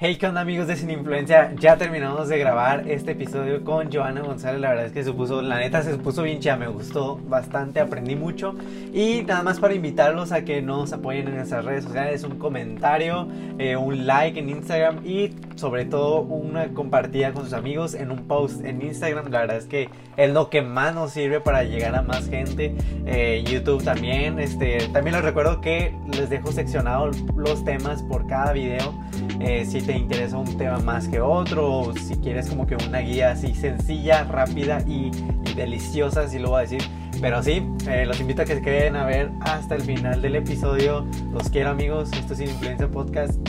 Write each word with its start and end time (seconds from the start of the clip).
Hey, 0.00 0.14
¿qué 0.14 0.28
onda 0.28 0.42
amigos 0.42 0.68
de 0.68 0.76
Sin 0.76 0.92
Influencia? 0.92 1.52
Ya 1.58 1.76
terminamos 1.76 2.28
de 2.28 2.38
grabar 2.38 2.88
este 2.88 3.10
episodio 3.10 3.64
con 3.64 3.90
Joana 3.92 4.20
González. 4.20 4.60
La 4.60 4.68
verdad 4.68 4.86
es 4.86 4.92
que 4.92 5.02
se 5.02 5.12
puso, 5.12 5.42
la 5.42 5.58
neta 5.58 5.82
se 5.82 5.98
puso 5.98 6.22
bien 6.22 6.38
chida, 6.38 6.56
me 6.56 6.68
gustó 6.68 7.16
bastante, 7.26 7.80
aprendí 7.80 8.14
mucho. 8.14 8.54
Y 8.94 9.24
nada 9.26 9.42
más 9.42 9.58
para 9.58 9.74
invitarlos 9.74 10.30
a 10.30 10.44
que 10.44 10.62
nos 10.62 10.92
apoyen 10.92 11.26
en 11.26 11.34
nuestras 11.34 11.64
redes 11.64 11.82
sociales, 11.82 12.22
un 12.22 12.38
comentario, 12.38 13.26
eh, 13.58 13.74
un 13.74 14.06
like 14.06 14.38
en 14.38 14.50
Instagram 14.50 15.04
y 15.04 15.34
sobre 15.56 15.84
todo 15.84 16.20
una 16.20 16.68
compartida 16.68 17.32
con 17.32 17.42
sus 17.42 17.52
amigos 17.52 17.94
en 17.94 18.12
un 18.12 18.28
post 18.28 18.64
en 18.64 18.80
Instagram. 18.80 19.32
La 19.32 19.40
verdad 19.40 19.56
es 19.56 19.66
que 19.66 19.90
es 20.16 20.30
lo 20.32 20.48
que 20.48 20.62
más 20.62 20.94
nos 20.94 21.10
sirve 21.10 21.40
para 21.40 21.64
llegar 21.64 21.96
a 21.96 22.02
más 22.02 22.28
gente. 22.28 22.72
Eh, 23.04 23.42
YouTube 23.44 23.82
también. 23.82 24.38
Este, 24.38 24.78
también 24.92 25.16
les 25.16 25.24
recuerdo 25.24 25.60
que 25.60 25.92
les 26.12 26.30
dejo 26.30 26.52
seccionados 26.52 27.16
los 27.36 27.64
temas 27.64 28.04
por 28.04 28.28
cada 28.28 28.52
video. 28.52 28.94
Eh, 29.40 29.64
si 29.66 29.87
te 29.88 29.96
interesa 29.96 30.36
un 30.36 30.58
tema 30.58 30.78
más 30.80 31.08
que 31.08 31.18
otro 31.18 31.66
o 31.66 31.96
si 31.96 32.14
quieres 32.16 32.46
como 32.48 32.66
que 32.66 32.76
una 32.76 32.98
guía 32.98 33.30
así 33.30 33.54
sencilla, 33.54 34.22
rápida 34.24 34.84
y, 34.86 35.10
deliciosa, 35.56 36.24
así 36.24 36.38
lo 36.38 36.50
voy 36.50 36.58
a 36.58 36.60
decir. 36.60 36.82
Pero 37.22 37.42
sí, 37.42 37.62
eh, 37.88 38.04
los 38.04 38.20
invito 38.20 38.42
a 38.42 38.44
que 38.44 38.56
se 38.56 38.60
queden 38.60 38.96
a 38.96 39.06
ver 39.06 39.30
hasta 39.40 39.76
el 39.76 39.80
final 39.80 40.20
del 40.20 40.36
episodio. 40.36 41.06
Los 41.32 41.48
quiero 41.48 41.70
amigos, 41.70 42.10
esto 42.12 42.34
es 42.34 42.38
Sin 42.38 42.50
Influencia 42.50 42.86
Podcast. 42.86 43.40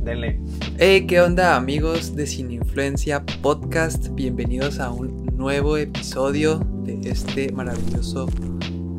Denle. 0.00 0.40
Hey, 0.76 1.06
¿qué 1.06 1.20
onda 1.20 1.54
amigos 1.54 2.16
de 2.16 2.26
Sin 2.26 2.50
Influencia 2.50 3.24
Podcast? 3.40 4.08
Bienvenidos 4.10 4.80
a 4.80 4.90
un 4.90 5.24
nuevo 5.36 5.76
episodio 5.76 6.58
de 6.82 6.98
este 7.08 7.52
maravilloso 7.52 8.26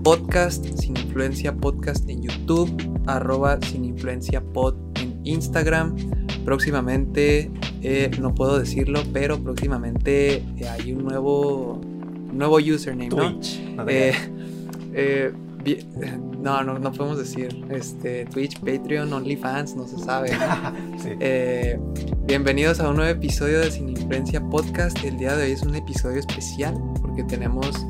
podcast 0.05 0.65
Sin 0.79 0.95
Influencia 0.95 1.53
Podcast 1.53 2.09
en 2.09 2.21
YouTube, 2.21 2.71
arroba 3.07 3.59
Sin 3.61 3.83
Influencia 3.83 4.41
Pod 4.41 4.75
en 5.01 5.19
Instagram 5.25 5.97
próximamente, 6.45 7.51
eh, 7.81 8.11
no 8.19 8.33
puedo 8.33 8.59
decirlo, 8.59 9.01
pero 9.13 9.39
próximamente 9.39 10.43
eh, 10.57 10.67
hay 10.69 10.93
un 10.93 11.05
nuevo, 11.05 11.79
nuevo 12.33 12.57
username, 12.57 13.09
Twitch, 13.09 13.59
¿no? 13.75 13.85
Eh, 13.87 15.33
no, 16.41 16.63
no, 16.63 16.79
no, 16.79 16.91
podemos 16.91 17.17
decir. 17.17 17.65
Este, 17.69 18.25
Twitch, 18.25 18.59
Patreon, 18.59 19.11
OnlyFans, 19.13 19.75
no 19.75 19.87
se 19.87 19.97
sabe. 19.99 20.31
bienvenidos 22.25 22.79
a 22.79 22.89
un 22.89 22.97
nuevo 22.97 23.11
episodio 23.11 23.59
de 23.59 23.71
Sin 23.71 23.89
Influencia 23.89 24.41
Podcast. 24.41 25.03
El 25.03 25.17
día 25.17 25.35
de 25.35 25.45
hoy 25.45 25.51
es 25.51 25.61
un 25.61 25.75
episodio 25.75 26.19
especial 26.19 26.75
porque 27.01 27.23
tenemos. 27.23 27.85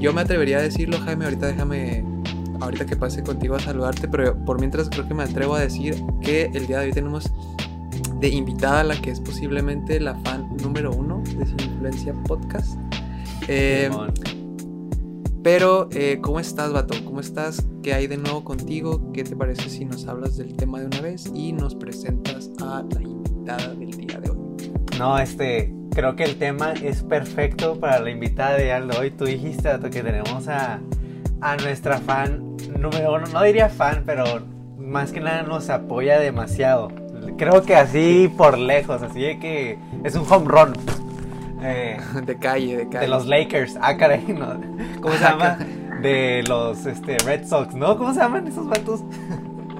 yo 0.00 0.12
me 0.12 0.22
atrevería 0.22 0.58
a 0.58 0.62
decirlo, 0.62 0.98
Jaime. 0.98 1.26
Ahorita 1.26 1.46
déjame 1.46 2.13
ahorita 2.64 2.86
que 2.86 2.96
pase 2.96 3.22
contigo 3.22 3.54
a 3.56 3.60
saludarte, 3.60 4.08
pero 4.08 4.36
por 4.44 4.58
mientras 4.58 4.88
creo 4.88 5.06
que 5.06 5.14
me 5.14 5.22
atrevo 5.22 5.54
a 5.54 5.60
decir 5.60 6.02
que 6.20 6.50
el 6.54 6.66
día 6.66 6.80
de 6.80 6.86
hoy 6.86 6.92
tenemos 6.92 7.30
de 8.20 8.28
invitada 8.28 8.80
a 8.80 8.84
la 8.84 9.00
que 9.00 9.10
es 9.10 9.20
posiblemente 9.20 10.00
la 10.00 10.14
fan 10.16 10.56
número 10.62 10.92
uno 10.92 11.22
de 11.36 11.46
Sin 11.46 11.60
Influencia 11.60 12.14
Podcast. 12.26 12.78
Eh, 13.48 13.90
pero, 15.42 15.90
eh, 15.92 16.20
¿cómo 16.22 16.40
estás, 16.40 16.72
Vato? 16.72 16.94
¿Cómo 17.04 17.20
estás? 17.20 17.62
¿Qué 17.82 17.92
hay 17.92 18.06
de 18.06 18.16
nuevo 18.16 18.44
contigo? 18.44 19.12
¿Qué 19.12 19.24
te 19.24 19.36
parece 19.36 19.68
si 19.68 19.84
nos 19.84 20.06
hablas 20.06 20.38
del 20.38 20.56
tema 20.56 20.80
de 20.80 20.86
una 20.86 21.02
vez 21.02 21.30
y 21.34 21.52
nos 21.52 21.74
presentas 21.74 22.50
a 22.62 22.82
la 22.94 23.02
invitada 23.02 23.74
del 23.74 23.90
día 23.90 24.18
de 24.20 24.30
hoy? 24.30 24.38
No, 24.98 25.18
este, 25.18 25.74
creo 25.90 26.16
que 26.16 26.24
el 26.24 26.36
tema 26.36 26.72
es 26.72 27.02
perfecto 27.02 27.78
para 27.78 28.00
la 28.00 28.10
invitada 28.10 28.56
de 28.56 28.72
hoy. 28.98 29.10
Tú 29.10 29.26
dijiste, 29.26 29.68
Vato, 29.68 29.90
que 29.90 30.02
tenemos 30.02 30.48
a, 30.48 30.80
a 31.42 31.56
nuestra 31.58 31.98
fan 31.98 32.53
número 32.78 33.14
uno, 33.14 33.26
no 33.32 33.42
diría 33.42 33.68
fan, 33.68 34.02
pero 34.06 34.24
más 34.78 35.12
que 35.12 35.20
nada 35.20 35.42
nos 35.42 35.70
apoya 35.70 36.18
demasiado. 36.18 36.90
Creo 37.36 37.62
que 37.62 37.74
así 37.74 38.32
por 38.36 38.58
lejos, 38.58 39.02
así 39.02 39.20
de 39.20 39.38
que 39.38 39.78
es 40.04 40.14
un 40.14 40.26
home 40.30 40.46
run. 40.46 40.72
Eh, 41.62 41.98
de 42.26 42.36
calle, 42.36 42.76
de 42.76 42.88
calle. 42.88 43.06
De 43.06 43.08
los 43.08 43.26
Lakers. 43.26 43.78
Ah, 43.80 43.96
caray, 43.96 44.24
no. 44.28 44.60
¿Cómo 45.00 45.14
se 45.14 45.20
llama? 45.20 45.58
De 46.02 46.44
los 46.46 46.86
este, 46.86 47.16
Red 47.18 47.46
Sox, 47.46 47.74
¿no? 47.74 47.96
¿Cómo 47.96 48.12
se 48.12 48.20
llaman 48.20 48.46
esos 48.46 48.68
vatos? 48.68 49.02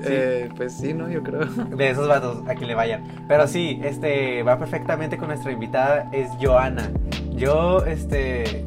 Eh, 0.06 0.50
pues 0.54 0.74
sí, 0.74 0.92
¿no? 0.92 1.08
Yo 1.08 1.22
creo. 1.22 1.46
De 1.46 1.88
esos 1.88 2.06
vatos, 2.06 2.46
a 2.46 2.54
que 2.54 2.66
le 2.66 2.74
vayan. 2.74 3.04
Pero 3.26 3.48
sí, 3.48 3.80
este, 3.82 4.42
va 4.42 4.58
perfectamente 4.58 5.16
con 5.16 5.28
nuestra 5.28 5.50
invitada, 5.50 6.10
es 6.12 6.28
Joana. 6.38 6.90
Yo, 7.30 7.82
este, 7.86 8.66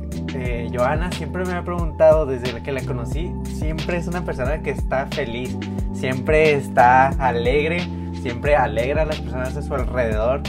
Joana 0.73 1.11
siempre 1.11 1.45
me 1.45 1.53
ha 1.53 1.63
preguntado 1.63 2.25
desde 2.25 2.61
que 2.61 2.71
la 2.71 2.81
conocí, 2.81 3.33
siempre 3.45 3.97
es 3.97 4.07
una 4.07 4.23
persona 4.23 4.61
que 4.61 4.71
está 4.71 5.07
feliz, 5.07 5.57
siempre 5.93 6.53
está 6.53 7.07
alegre, 7.07 7.87
siempre 8.21 8.55
alegra 8.55 9.03
a 9.03 9.05
las 9.05 9.19
personas 9.19 9.55
a 9.55 9.61
su 9.61 9.73
alrededor. 9.73 10.41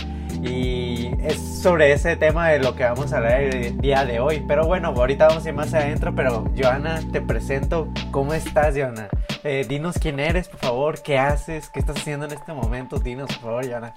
Y 0.42 1.10
es 1.20 1.36
sobre 1.38 1.92
ese 1.92 2.14
tema 2.16 2.48
de 2.48 2.60
lo 2.60 2.76
que 2.76 2.84
vamos 2.84 3.12
a 3.12 3.16
hablar 3.16 3.40
el 3.40 3.76
día 3.78 4.04
de 4.04 4.20
hoy. 4.20 4.44
Pero 4.46 4.66
bueno, 4.66 4.88
ahorita 4.88 5.26
vamos 5.26 5.44
a 5.44 5.48
ir 5.48 5.54
más 5.54 5.74
adentro. 5.74 6.14
Pero 6.14 6.44
Joana, 6.56 7.00
te 7.12 7.20
presento. 7.20 7.88
¿Cómo 8.12 8.34
estás, 8.34 8.76
Joana? 8.76 9.08
Eh, 9.42 9.66
dinos 9.68 9.98
quién 10.00 10.20
eres, 10.20 10.48
por 10.48 10.60
favor. 10.60 11.02
¿Qué 11.02 11.18
haces? 11.18 11.70
¿Qué 11.70 11.80
estás 11.80 11.96
haciendo 11.96 12.26
en 12.26 12.32
este 12.32 12.52
momento? 12.52 13.00
Dinos, 13.00 13.28
por 13.38 13.50
favor, 13.50 13.68
Joana. 13.68 13.92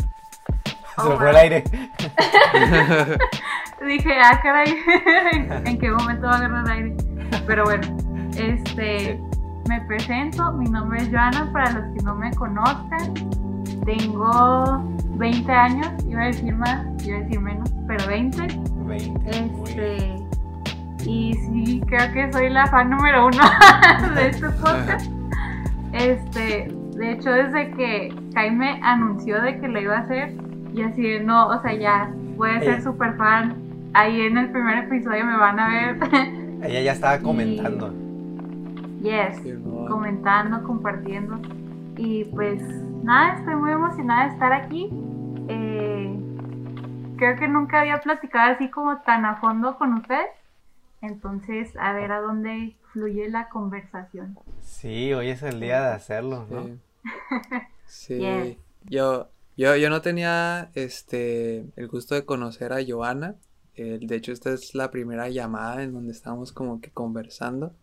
Se 0.97 1.09
me 1.09 1.15
fue 1.15 1.29
el 1.29 1.35
aire. 1.35 1.63
Dije, 3.85 4.13
ah, 4.23 4.39
caray, 4.43 4.75
¿en 5.65 5.79
qué 5.79 5.89
momento 5.89 6.27
va 6.27 6.33
a 6.33 6.37
agarrar 6.37 6.65
el 6.65 6.71
aire? 6.71 6.95
Pero 7.47 7.63
bueno, 7.63 7.97
este, 8.37 9.19
me 9.67 9.81
presento, 9.81 10.51
mi 10.53 10.69
nombre 10.69 11.01
es 11.01 11.09
Joana, 11.09 11.51
para 11.51 11.71
los 11.71 11.95
que 11.95 12.03
no 12.03 12.15
me 12.15 12.31
conozcan. 12.35 13.13
Tengo 13.85 14.83
20 15.17 15.51
años, 15.51 15.87
iba 16.07 16.21
a 16.21 16.25
decir 16.25 16.55
más, 16.55 16.85
iba 17.03 17.17
a 17.17 17.21
decir 17.21 17.39
menos, 17.39 17.71
pero 17.87 18.05
20. 18.07 18.47
20. 18.85 19.29
Este, 19.29 20.15
y 21.05 21.33
sí, 21.33 21.81
creo 21.87 22.11
que 22.13 22.31
soy 22.31 22.49
la 22.49 22.67
fan 22.67 22.89
número 22.89 23.27
uno 23.27 23.43
de 24.15 24.27
este 24.29 24.49
podcast. 24.49 25.11
Este, 25.93 26.67
de 26.95 27.11
hecho, 27.11 27.31
desde 27.31 27.71
que 27.71 28.13
Jaime 28.35 28.79
anunció 28.83 29.41
de 29.41 29.59
que 29.59 29.67
lo 29.67 29.81
iba 29.81 29.97
a 29.97 29.99
hacer, 30.01 30.33
y 30.73 30.81
así 30.81 31.01
de 31.01 31.19
no, 31.21 31.47
o 31.47 31.61
sea, 31.61 31.73
ya 31.73 32.13
voy 32.35 32.51
a 32.51 32.59
ser 32.59 32.81
súper 32.81 33.15
fan. 33.17 33.55
Ahí 33.93 34.21
en 34.21 34.37
el 34.37 34.51
primer 34.51 34.85
episodio 34.85 35.25
me 35.25 35.35
van 35.35 35.59
a 35.59 35.67
ver. 35.67 35.97
Ella 36.63 36.81
ya 36.81 36.91
estaba 36.93 37.19
comentando. 37.19 37.93
yes, 39.01 39.41
comentando, 39.87 40.63
compartiendo. 40.63 41.39
Y 41.97 42.25
pues 42.25 42.61
nada, 43.03 43.35
estoy 43.37 43.55
muy 43.55 43.71
emocionada 43.71 44.27
de 44.27 44.33
estar 44.33 44.53
aquí. 44.53 44.89
Eh, 45.47 46.15
creo 47.17 47.35
que 47.35 47.47
nunca 47.47 47.81
había 47.81 47.99
platicado 47.99 48.53
así 48.53 48.69
como 48.69 49.01
tan 49.01 49.25
a 49.25 49.35
fondo 49.35 49.77
con 49.77 49.93
usted. 49.93 50.25
Entonces, 51.01 51.75
a 51.77 51.93
ver 51.93 52.11
a 52.11 52.21
dónde 52.21 52.75
fluye 52.93 53.27
la 53.29 53.49
conversación. 53.49 54.37
Sí, 54.59 55.13
hoy 55.13 55.29
es 55.29 55.41
el 55.41 55.59
día 55.59 55.81
de 55.81 55.93
hacerlo, 55.93 56.45
¿no? 56.49 56.69
Sí. 57.85 58.57
Yo, 58.89 59.29
yo, 59.61 59.75
yo 59.75 59.89
no 59.89 60.01
tenía 60.01 60.71
este 60.73 61.65
el 61.75 61.87
gusto 61.87 62.15
de 62.15 62.25
conocer 62.25 62.73
a 62.73 62.83
Joana. 62.85 63.37
de 63.75 64.15
hecho, 64.15 64.31
esta 64.31 64.51
es 64.53 64.75
la 64.75 64.91
primera 64.91 65.29
llamada 65.29 65.83
en 65.83 65.93
donde 65.93 66.11
estamos 66.11 66.51
como 66.51 66.81
que 66.81 66.91
conversando. 66.91 67.75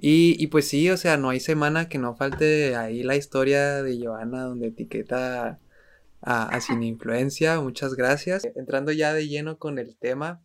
Y, 0.00 0.46
pues 0.48 0.68
sí, 0.68 0.88
o 0.90 0.96
sea, 0.96 1.16
no 1.16 1.30
hay 1.30 1.40
semana 1.40 1.88
que 1.88 1.98
no 1.98 2.14
falte 2.14 2.76
ahí 2.76 3.02
la 3.02 3.16
historia 3.16 3.82
de 3.82 3.98
Joana 4.00 4.44
donde 4.44 4.68
etiqueta 4.68 5.58
a, 6.22 6.60
Sin 6.60 6.84
Influencia. 6.84 7.60
Muchas 7.60 7.94
gracias. 7.94 8.44
Entrando 8.54 8.92
ya 8.92 9.12
de 9.12 9.26
lleno 9.26 9.58
con 9.58 9.78
el 9.80 9.96
tema, 9.96 10.44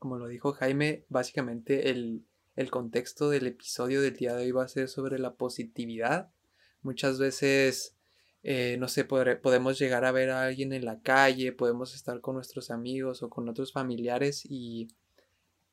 como 0.00 0.18
lo 0.18 0.26
dijo 0.26 0.52
Jaime, 0.54 1.04
básicamente 1.08 1.90
el, 1.90 2.26
el 2.56 2.70
contexto 2.70 3.30
del 3.30 3.46
episodio 3.46 4.02
del 4.02 4.16
día 4.16 4.34
de 4.34 4.44
hoy 4.44 4.50
va 4.50 4.64
a 4.64 4.68
ser 4.68 4.88
sobre 4.88 5.20
la 5.20 5.34
positividad. 5.34 6.32
Muchas 6.82 7.20
veces 7.20 7.96
eh, 8.42 8.76
no 8.78 8.88
sé, 8.88 9.04
podemos 9.04 9.78
llegar 9.78 10.04
a 10.04 10.12
ver 10.12 10.30
a 10.30 10.44
alguien 10.44 10.72
en 10.72 10.86
la 10.86 11.00
calle, 11.00 11.52
podemos 11.52 11.94
estar 11.94 12.20
con 12.20 12.36
nuestros 12.36 12.70
amigos 12.70 13.22
o 13.22 13.28
con 13.28 13.48
otros 13.48 13.72
familiares 13.72 14.46
y, 14.48 14.88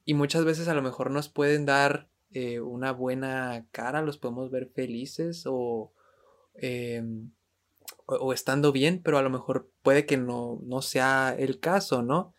y 0.03 0.13
muchas 0.13 0.43
veces 0.43 0.67
a 0.67 0.73
lo 0.73 0.81
mejor 0.81 1.09
nos 1.11 1.29
pueden 1.29 1.65
dar 1.65 2.09
eh, 2.31 2.59
una 2.59 2.91
buena 2.91 3.65
cara, 3.71 4.01
los 4.01 4.17
podemos 4.17 4.51
ver 4.51 4.67
felices 4.67 5.43
o, 5.45 5.93
em, 6.55 7.31
o, 8.05 8.33
estando 8.33 8.73
bien, 8.73 9.01
pero 9.01 9.17
a 9.17 9.21
lo 9.21 9.29
mejor 9.29 9.71
puede 9.81 10.05
que 10.05 10.17
no, 10.17 10.59
no 10.63 10.81
sea 10.81 11.33
el 11.37 11.61
caso, 11.61 12.03
¿no? 12.03 12.33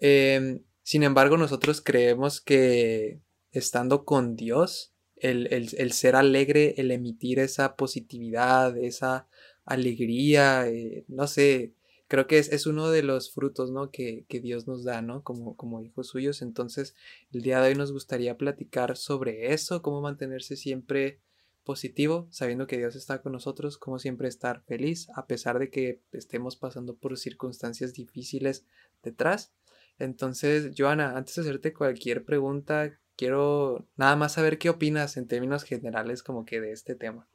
Em, 0.00 0.62
sin 0.84 1.02
embargo, 1.02 1.36
nosotros 1.36 1.80
creemos 1.80 2.40
que 2.40 3.20
estando 3.50 4.04
con 4.04 4.36
Dios, 4.36 4.94
el, 5.16 5.48
el 5.52 5.92
ser 5.92 6.16
alegre, 6.16 6.74
el 6.78 6.90
emitir 6.90 7.38
esa 7.38 7.76
positividad, 7.76 8.76
esa 8.76 9.28
alegría, 9.64 10.68
eh, 10.68 11.04
no 11.08 11.26
sé, 11.26 11.74
creo 12.08 12.26
que 12.26 12.38
es, 12.38 12.66
uno 12.66 12.90
de 12.90 13.02
los 13.02 13.32
frutos, 13.32 13.70
¿no? 13.70 13.90
Que, 13.90 14.26
Dios 14.28 14.66
nos 14.66 14.84
da, 14.84 15.00
¿no? 15.00 15.22
Como, 15.22 15.56
como 15.56 15.80
hijos 15.82 16.08
suyos. 16.08 16.42
Entonces, 16.42 16.94
el 17.32 17.42
día 17.42 17.60
de 17.60 17.70
hoy 17.70 17.74
nos 17.74 17.90
gustaría 17.90 18.36
platicar 18.36 18.96
sobre 18.98 19.54
eso, 19.54 19.80
cómo 19.80 20.02
mantenerse 20.02 20.56
siempre 20.56 21.20
positivo, 21.64 22.26
sabiendo 22.30 22.66
que 22.66 22.76
Dios 22.76 22.96
está 22.96 23.22
con 23.22 23.32
nosotros, 23.32 23.78
como 23.78 23.98
siempre 23.98 24.28
estar 24.28 24.62
feliz, 24.64 25.08
a 25.14 25.26
pesar 25.26 25.58
de 25.58 25.70
que 25.70 26.00
estemos 26.12 26.56
pasando 26.56 26.94
por 26.96 27.16
circunstancias 27.16 27.94
difíciles 27.94 28.66
detrás. 29.02 29.52
Entonces, 29.98 30.72
Joana, 30.76 31.16
antes 31.16 31.36
de 31.36 31.42
hacerte 31.42 31.72
cualquier 31.72 32.24
pregunta, 32.24 32.98
quiero 33.16 33.86
nada 33.96 34.16
más 34.16 34.32
saber 34.32 34.58
qué 34.58 34.68
opinas 34.68 35.16
en 35.16 35.28
términos 35.28 35.64
generales 35.64 36.22
como 36.22 36.44
que 36.44 36.60
de 36.60 36.72
este 36.72 36.94
tema. 36.94 37.26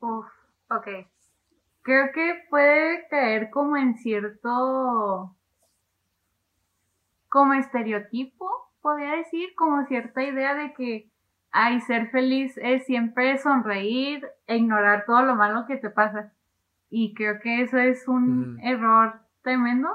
Uf, 0.00 0.26
ok. 0.70 0.88
Creo 1.82 2.12
que 2.12 2.42
puede 2.48 3.06
caer 3.08 3.50
como 3.50 3.76
en 3.76 3.96
cierto, 3.96 5.34
como 7.28 7.54
estereotipo, 7.54 8.48
podría 8.80 9.16
decir, 9.16 9.54
como 9.54 9.84
cierta 9.86 10.22
idea 10.22 10.54
de 10.54 10.72
que, 10.74 11.10
ay, 11.50 11.80
ser 11.82 12.10
feliz 12.10 12.56
es 12.58 12.84
siempre 12.86 13.38
sonreír 13.38 14.26
e 14.46 14.56
ignorar 14.56 15.04
todo 15.06 15.22
lo 15.22 15.34
malo 15.34 15.66
que 15.66 15.76
te 15.76 15.90
pasa. 15.90 16.32
Y 16.90 17.14
creo 17.14 17.40
que 17.40 17.62
eso 17.62 17.78
es 17.78 18.06
un 18.08 18.60
error 18.62 19.20
tremendo, 19.42 19.88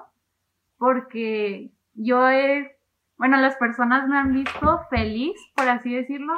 porque 0.77 1.71
yo 1.93 2.29
he, 2.29 2.77
bueno, 3.17 3.37
las 3.37 3.55
personas 3.57 4.07
me 4.07 4.17
han 4.17 4.33
visto 4.33 4.81
feliz, 4.89 5.39
por 5.55 5.67
así 5.67 5.93
decirlo, 5.93 6.33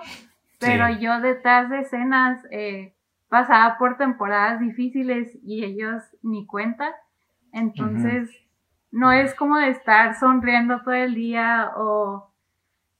pero 0.59 0.89
yo 0.99 1.19
detrás 1.19 1.69
de 1.69 1.79
escenas, 1.79 2.45
eh, 2.51 2.93
pasaba 3.31 3.77
por 3.77 3.95
temporadas 3.95 4.59
difíciles 4.59 5.39
y 5.41 5.63
ellos 5.63 6.03
ni 6.21 6.45
cuenta. 6.45 6.93
Entonces, 7.53 8.29
no 8.91 9.13
es 9.13 9.33
como 9.35 9.57
de 9.57 9.69
estar 9.69 10.19
sonriendo 10.19 10.81
todo 10.81 10.95
el 10.95 11.15
día 11.15 11.71
o 11.77 12.29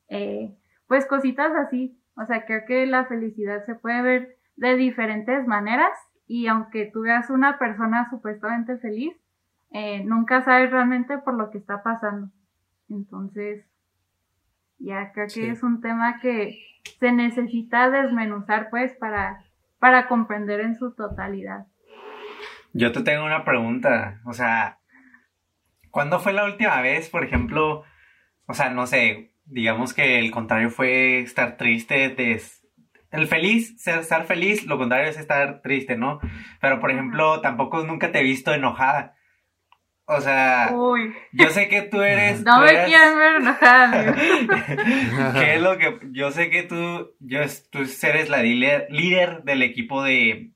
eh, 0.07 0.55
pues 0.87 1.05
cositas 1.05 1.51
así. 1.53 1.99
O 2.15 2.25
sea, 2.25 2.45
creo 2.45 2.61
que 2.65 2.85
la 2.85 3.07
felicidad 3.07 3.65
se 3.65 3.75
puede 3.75 4.01
ver 4.01 4.37
de 4.55 4.77
diferentes 4.77 5.45
maneras 5.47 5.91
y 6.27 6.47
aunque 6.47 6.89
tú 6.93 7.01
veas 7.01 7.29
una 7.29 7.59
persona 7.59 8.09
supuestamente 8.09 8.77
feliz, 8.77 9.13
eh, 9.71 10.01
nunca 10.05 10.45
sabes 10.45 10.71
realmente 10.71 11.17
por 11.17 11.33
lo 11.33 11.51
que 11.51 11.57
está 11.57 11.83
pasando. 11.83 12.29
Entonces, 12.89 13.65
ya 14.79 15.11
creo 15.11 15.27
que 15.27 15.49
es 15.49 15.61
un 15.61 15.81
tema 15.81 16.21
que 16.21 16.57
se 17.01 17.11
necesita 17.11 17.89
desmenuzar 17.89 18.69
pues 18.69 18.93
para 18.93 19.43
para 19.81 20.07
comprender 20.07 20.59
en 20.59 20.75
su 20.75 20.93
totalidad. 20.93 21.65
Yo 22.71 22.91
te 22.91 23.01
tengo 23.01 23.25
una 23.25 23.43
pregunta, 23.43 24.21
o 24.25 24.33
sea, 24.33 24.77
¿cuándo 25.89 26.19
fue 26.19 26.33
la 26.33 26.45
última 26.45 26.79
vez, 26.81 27.09
por 27.09 27.23
ejemplo, 27.23 27.83
o 28.45 28.53
sea, 28.53 28.69
no 28.69 28.85
sé, 28.85 29.33
digamos 29.43 29.95
que 29.95 30.19
el 30.19 30.29
contrario 30.29 30.69
fue 30.69 31.21
estar 31.21 31.57
triste, 31.57 32.09
de, 32.09 32.39
el 33.09 33.27
feliz, 33.27 33.87
estar 33.87 34.25
feliz, 34.25 34.67
lo 34.67 34.77
contrario 34.77 35.09
es 35.09 35.17
estar 35.17 35.63
triste, 35.63 35.97
¿no? 35.97 36.19
Pero, 36.61 36.79
por 36.79 36.91
ejemplo, 36.91 37.41
tampoco 37.41 37.83
nunca 37.83 38.11
te 38.11 38.19
he 38.19 38.23
visto 38.23 38.53
enojada. 38.53 39.15
O 40.13 40.19
sea, 40.19 40.69
yo 41.31 41.49
sé 41.51 41.69
que 41.69 41.83
tú 41.83 42.01
eres. 42.01 42.43
No 42.43 42.59
me 42.59 42.67
quieres 42.83 43.15
ver 43.15 43.35
enojada, 43.37 44.13
¿Qué 45.39 45.55
es 45.55 45.61
lo 45.61 45.77
que.? 45.77 45.99
Yo 46.11 46.31
sé 46.31 46.49
que 46.49 46.63
tú, 46.63 47.15
yo, 47.21 47.39
tú 47.71 47.79
eres 48.03 48.29
la 48.29 48.43
líder, 48.43 48.87
líder 48.89 49.43
del 49.43 49.63
equipo 49.63 50.03
de 50.03 50.51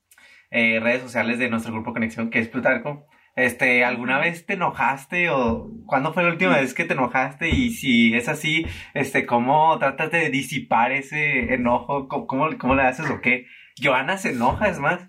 eh, 0.50 0.78
redes 0.80 1.00
sociales 1.00 1.38
de 1.38 1.48
nuestro 1.48 1.72
grupo 1.72 1.94
Conexión, 1.94 2.28
que 2.28 2.38
es 2.38 2.48
Plutarco. 2.48 3.06
Este, 3.34 3.82
¿alguna 3.82 4.18
vez 4.18 4.44
te 4.44 4.54
enojaste 4.54 5.30
o 5.30 5.70
cuándo 5.86 6.12
fue 6.12 6.24
la 6.24 6.30
última 6.32 6.58
vez 6.58 6.74
que 6.74 6.84
te 6.84 6.92
enojaste? 6.92 7.48
Y 7.48 7.70
si 7.70 8.14
es 8.14 8.28
así, 8.28 8.66
este, 8.92 9.24
¿cómo 9.24 9.78
tratas 9.78 10.10
de 10.10 10.28
disipar 10.28 10.92
ese 10.92 11.54
enojo? 11.54 12.08
¿Cómo, 12.08 12.48
cómo, 12.58 12.74
le 12.74 12.82
haces 12.82 13.08
o 13.08 13.22
qué? 13.22 13.46
Joana 13.82 14.18
se 14.18 14.32
enoja, 14.32 14.68
es 14.68 14.78
más. 14.78 15.00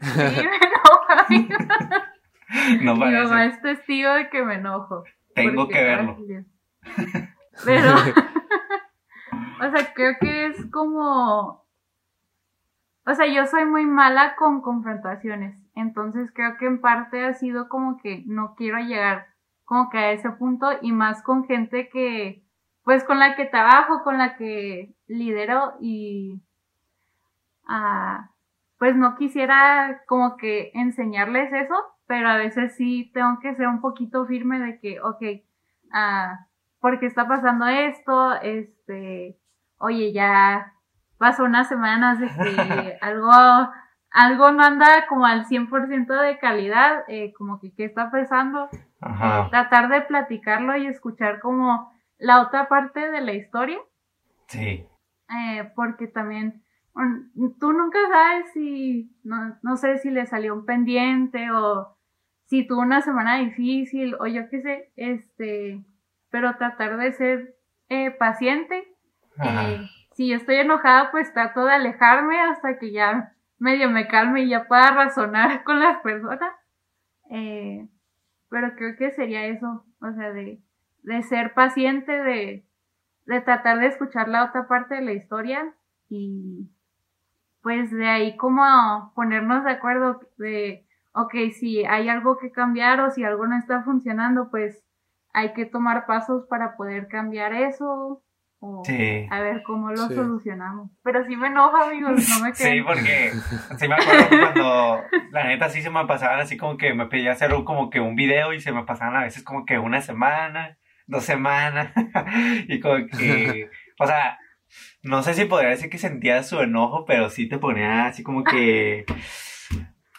Sí, 0.00 0.16
me 0.16 1.42
enoja. 1.42 2.12
No 2.82 2.94
Mi 2.96 3.12
mamá 3.12 3.46
es 3.46 3.60
testigo 3.60 4.10
de 4.12 4.30
que 4.30 4.42
me 4.42 4.56
enojo. 4.56 5.04
Tengo 5.34 5.68
que 5.68 5.82
verlo. 5.82 6.16
Pero, 7.64 7.90
o 9.60 9.70
sea, 9.70 9.92
creo 9.94 10.16
que 10.20 10.46
es 10.46 10.66
como, 10.70 11.66
o 13.04 13.14
sea, 13.14 13.26
yo 13.26 13.46
soy 13.46 13.64
muy 13.64 13.84
mala 13.84 14.36
con 14.36 14.60
confrontaciones, 14.60 15.60
entonces 15.74 16.30
creo 16.32 16.56
que 16.56 16.66
en 16.66 16.80
parte 16.80 17.24
ha 17.24 17.34
sido 17.34 17.68
como 17.68 17.98
que 17.98 18.22
no 18.26 18.54
quiero 18.56 18.78
llegar 18.78 19.26
como 19.64 19.90
que 19.90 19.98
a 19.98 20.12
ese 20.12 20.30
punto 20.30 20.70
y 20.80 20.92
más 20.92 21.22
con 21.22 21.44
gente 21.46 21.88
que, 21.90 22.44
pues 22.84 23.04
con 23.04 23.18
la 23.18 23.34
que 23.34 23.44
trabajo, 23.44 24.02
con 24.02 24.18
la 24.18 24.36
que 24.36 24.94
lidero 25.06 25.74
y, 25.80 26.40
ah, 27.66 28.30
pues 28.78 28.96
no 28.96 29.16
quisiera 29.16 30.02
como 30.06 30.36
que 30.36 30.70
enseñarles 30.74 31.52
eso, 31.52 31.74
pero 32.08 32.28
a 32.28 32.38
veces 32.38 32.74
sí 32.74 33.10
tengo 33.14 33.38
que 33.38 33.54
ser 33.54 33.68
un 33.68 33.80
poquito 33.80 34.26
firme 34.26 34.58
de 34.58 34.80
que, 34.80 34.98
ok, 35.00 35.22
ah, 35.92 36.46
porque 36.80 37.06
está 37.06 37.28
pasando 37.28 37.66
esto, 37.66 38.34
este, 38.40 39.38
oye, 39.76 40.12
ya 40.12 40.72
pasó 41.18 41.44
unas 41.44 41.68
semanas 41.68 42.18
de 42.18 42.28
que 42.28 42.98
algo, 43.02 43.30
algo 44.10 44.52
no 44.52 44.64
anda 44.64 45.06
como 45.06 45.26
al 45.26 45.44
100% 45.44 46.20
de 46.22 46.38
calidad, 46.38 47.04
eh, 47.08 47.34
como 47.34 47.60
que 47.60 47.74
qué 47.74 47.84
está 47.84 48.10
pasando, 48.10 48.70
tratar 49.50 49.90
de 49.90 50.00
platicarlo 50.00 50.76
y 50.76 50.86
escuchar 50.86 51.40
como 51.40 51.92
la 52.16 52.40
otra 52.40 52.68
parte 52.68 53.10
de 53.10 53.20
la 53.20 53.34
historia. 53.34 53.78
Sí. 54.46 54.86
Eh, 55.28 55.72
porque 55.76 56.06
también 56.06 56.64
tú 57.60 57.72
nunca 57.74 57.98
sabes 58.08 58.50
si, 58.54 59.14
no, 59.24 59.58
no 59.62 59.76
sé 59.76 59.98
si 59.98 60.10
le 60.10 60.24
salió 60.24 60.54
un 60.54 60.64
pendiente 60.64 61.50
o 61.50 61.97
si 62.48 62.66
tuvo 62.66 62.80
una 62.80 63.02
semana 63.02 63.38
difícil 63.38 64.14
o 64.14 64.26
yo 64.26 64.48
qué 64.48 64.62
sé, 64.62 64.90
este, 64.96 65.84
pero 66.30 66.56
tratar 66.56 66.96
de 66.96 67.12
ser 67.12 67.54
eh, 67.90 68.10
paciente. 68.10 68.88
Eh, 69.44 69.80
si 70.12 70.32
estoy 70.32 70.56
enojada, 70.56 71.10
pues 71.10 71.32
trato 71.34 71.66
de 71.66 71.72
alejarme 71.72 72.40
hasta 72.40 72.78
que 72.78 72.90
ya 72.90 73.34
medio 73.58 73.90
me 73.90 74.08
calme 74.08 74.42
y 74.42 74.48
ya 74.48 74.66
pueda 74.66 74.90
razonar 74.92 75.62
con 75.64 75.78
las 75.78 75.98
personas. 76.00 76.50
Eh, 77.30 77.86
pero 78.48 78.74
creo 78.76 78.96
que 78.96 79.10
sería 79.10 79.44
eso, 79.44 79.84
o 80.00 80.12
sea, 80.14 80.32
de, 80.32 80.58
de 81.02 81.22
ser 81.24 81.52
paciente, 81.52 82.12
de, 82.12 82.64
de 83.26 83.40
tratar 83.42 83.78
de 83.78 83.88
escuchar 83.88 84.26
la 84.26 84.46
otra 84.46 84.66
parte 84.66 84.94
de 84.94 85.02
la 85.02 85.12
historia 85.12 85.74
y 86.08 86.70
pues 87.60 87.90
de 87.90 88.08
ahí 88.08 88.36
como 88.38 89.12
ponernos 89.14 89.64
de 89.64 89.70
acuerdo 89.70 90.22
de 90.38 90.87
ok, 91.12 91.34
si 91.58 91.84
hay 91.84 92.08
algo 92.08 92.38
que 92.38 92.50
cambiar 92.50 93.00
o 93.00 93.10
si 93.10 93.24
algo 93.24 93.46
no 93.46 93.56
está 93.56 93.82
funcionando, 93.82 94.50
pues 94.50 94.84
hay 95.32 95.52
que 95.52 95.66
tomar 95.66 96.06
pasos 96.06 96.46
para 96.48 96.76
poder 96.76 97.08
cambiar 97.08 97.52
eso 97.52 98.22
o 98.60 98.82
a 99.30 99.40
ver 99.40 99.62
cómo 99.62 99.90
lo 99.90 100.08
solucionamos. 100.08 100.90
Pero 101.04 101.24
sí 101.24 101.36
me 101.36 101.46
enoja, 101.46 101.86
amigos, 101.86 102.28
no 102.28 102.44
me 102.44 102.52
quedo. 102.52 102.68
Sí, 102.72 102.82
porque 102.82 103.30
sí 103.78 103.88
me 103.88 103.94
acuerdo 103.94 104.28
cuando 104.30 105.02
la 105.30 105.44
neta 105.44 105.68
sí 105.68 105.80
se 105.80 105.90
me 105.90 106.04
pasaban 106.06 106.40
así 106.40 106.56
como 106.56 106.76
que 106.76 106.92
me 106.92 107.06
pedía 107.06 107.32
hacer 107.32 107.52
como 107.64 107.88
que 107.90 108.00
un 108.00 108.16
video 108.16 108.52
y 108.52 108.60
se 108.60 108.72
me 108.72 108.84
pasaban 108.84 109.16
a 109.16 109.24
veces 109.24 109.44
como 109.44 109.64
que 109.64 109.78
una 109.78 110.00
semana, 110.00 110.76
dos 111.06 111.24
semanas 111.24 111.92
y 112.68 112.80
como 112.80 113.06
que, 113.06 113.70
o 114.00 114.06
sea, 114.06 114.38
no 115.02 115.22
sé 115.22 115.34
si 115.34 115.44
podría 115.44 115.70
decir 115.70 115.88
que 115.88 115.98
sentía 115.98 116.42
su 116.42 116.60
enojo, 116.60 117.04
pero 117.04 117.30
sí 117.30 117.48
te 117.48 117.58
ponía 117.58 118.06
así 118.06 118.24
como 118.24 118.42
que 118.42 119.06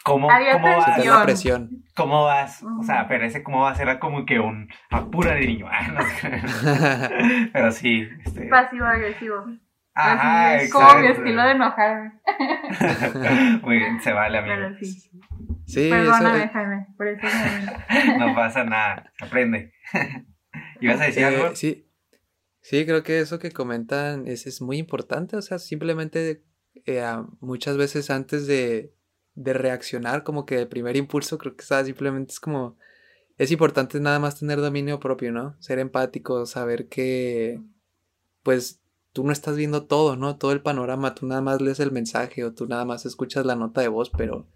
¿Cómo, 0.04 0.28
cómo 0.28 0.76
vas? 0.76 1.04
La 1.04 1.22
presión. 1.24 1.84
¿Cómo 1.94 2.24
vas? 2.24 2.62
O 2.62 2.82
sea, 2.82 3.06
pero 3.06 3.26
ese 3.26 3.42
cómo 3.42 3.62
vas 3.62 3.78
era 3.80 3.98
como 3.98 4.24
que 4.24 4.40
un 4.40 4.68
apura 4.90 5.34
de 5.34 5.46
niño. 5.46 5.66
pero 7.52 7.70
sí. 7.70 8.08
Este... 8.24 8.46
Pasivo 8.46 8.86
agresivo. 8.86 9.44
Ajá, 9.92 10.56
es 10.56 10.72
como 10.72 10.94
mi 10.98 11.08
estilo 11.08 11.42
de 11.42 11.50
enojarme. 11.50 12.12
Muy 13.62 13.76
bien, 13.76 14.00
se 14.00 14.12
vale, 14.12 14.38
amigo. 14.38 14.54
Pero 14.56 14.78
sí. 14.78 15.10
sí 15.66 15.90
Perdóname, 15.90 16.48
Jaime, 16.48 16.86
por 16.96 17.08
eso 17.08 17.26
No 18.18 18.34
pasa 18.34 18.64
nada, 18.64 19.12
se 19.18 19.24
aprende. 19.24 19.74
¿Ibas 20.80 21.00
a 21.00 21.04
decir 21.04 21.22
eh, 21.22 21.26
algo? 21.26 21.56
Sí. 21.56 21.86
Sí, 22.62 22.84
creo 22.84 23.02
que 23.02 23.20
eso 23.20 23.38
que 23.38 23.50
comentan 23.50 24.26
es, 24.26 24.46
es 24.46 24.62
muy 24.62 24.78
importante. 24.78 25.36
O 25.36 25.42
sea, 25.42 25.58
simplemente 25.58 26.44
eh, 26.86 27.02
muchas 27.40 27.76
veces 27.76 28.10
antes 28.10 28.46
de, 28.46 28.94
de 29.34 29.52
reaccionar, 29.52 30.22
como 30.24 30.46
que 30.46 30.58
el 30.58 30.68
primer 30.68 30.96
impulso 30.96 31.38
creo 31.38 31.56
que 31.56 31.62
está 31.62 31.84
simplemente 31.84 32.32
es 32.32 32.40
como, 32.40 32.76
es 33.38 33.50
importante 33.50 34.00
nada 34.00 34.18
más 34.18 34.38
tener 34.38 34.60
dominio 34.60 35.00
propio, 35.00 35.32
¿no? 35.32 35.56
Ser 35.60 35.78
empático, 35.78 36.46
saber 36.46 36.88
que, 36.88 37.60
pues, 38.42 38.80
tú 39.12 39.24
no 39.24 39.32
estás 39.32 39.56
viendo 39.56 39.86
todo, 39.86 40.16
¿no? 40.16 40.36
Todo 40.36 40.52
el 40.52 40.62
panorama, 40.62 41.14
tú 41.14 41.26
nada 41.26 41.40
más 41.40 41.60
lees 41.60 41.80
el 41.80 41.92
mensaje 41.92 42.44
o 42.44 42.52
tú 42.52 42.66
nada 42.66 42.84
más 42.84 43.06
escuchas 43.06 43.46
la 43.46 43.56
nota 43.56 43.80
de 43.80 43.88
voz, 43.88 44.10
pero, 44.10 44.46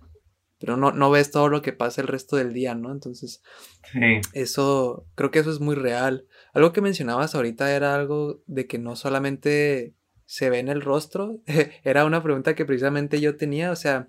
pero 0.58 0.76
no, 0.76 0.92
no 0.92 1.10
ves 1.10 1.30
todo 1.30 1.48
lo 1.48 1.62
que 1.62 1.72
pasa 1.72 2.02
el 2.02 2.08
resto 2.08 2.36
del 2.36 2.52
día, 2.52 2.74
¿no? 2.74 2.92
Entonces, 2.92 3.42
eso, 4.32 5.06
creo 5.14 5.30
que 5.30 5.38
eso 5.38 5.50
es 5.50 5.60
muy 5.60 5.74
real. 5.74 6.26
Algo 6.52 6.72
que 6.72 6.80
mencionabas 6.80 7.34
ahorita 7.34 7.74
era 7.74 7.94
algo 7.94 8.42
de 8.46 8.66
que 8.66 8.78
no 8.78 8.96
solamente 8.96 9.94
se 10.26 10.50
ve 10.50 10.58
en 10.58 10.68
el 10.68 10.80
rostro? 10.80 11.40
Era 11.84 12.04
una 12.04 12.22
pregunta 12.22 12.54
que 12.54 12.64
precisamente 12.64 13.20
yo 13.20 13.36
tenía, 13.36 13.70
o 13.70 13.76
sea, 13.76 14.08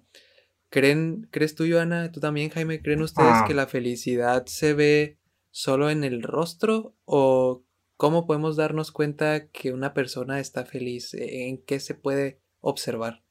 ¿creen, 0.76 1.30
crees 1.32 1.56
tú, 1.56 1.64
Joana, 1.66 2.12
tú 2.12 2.20
también, 2.20 2.50
Jaime, 2.50 2.82
creen 2.82 3.02
ustedes 3.02 3.32
Ah. 3.32 3.46
que 3.48 3.54
la 3.54 3.66
felicidad 3.66 4.46
se 4.48 4.74
ve 4.74 5.18
solo 5.50 5.90
en 5.90 6.04
el 6.04 6.22
rostro 6.22 6.94
o 7.06 7.64
cómo 7.96 8.28
podemos 8.28 8.58
darnos 8.58 8.92
cuenta 8.92 9.48
que 9.48 9.72
una 9.72 9.94
persona 9.94 10.42
está 10.42 10.66
feliz? 10.66 11.14
¿En 11.14 11.64
qué 11.64 11.80
se 11.80 11.96
puede 11.96 12.42
observar? 12.60 13.24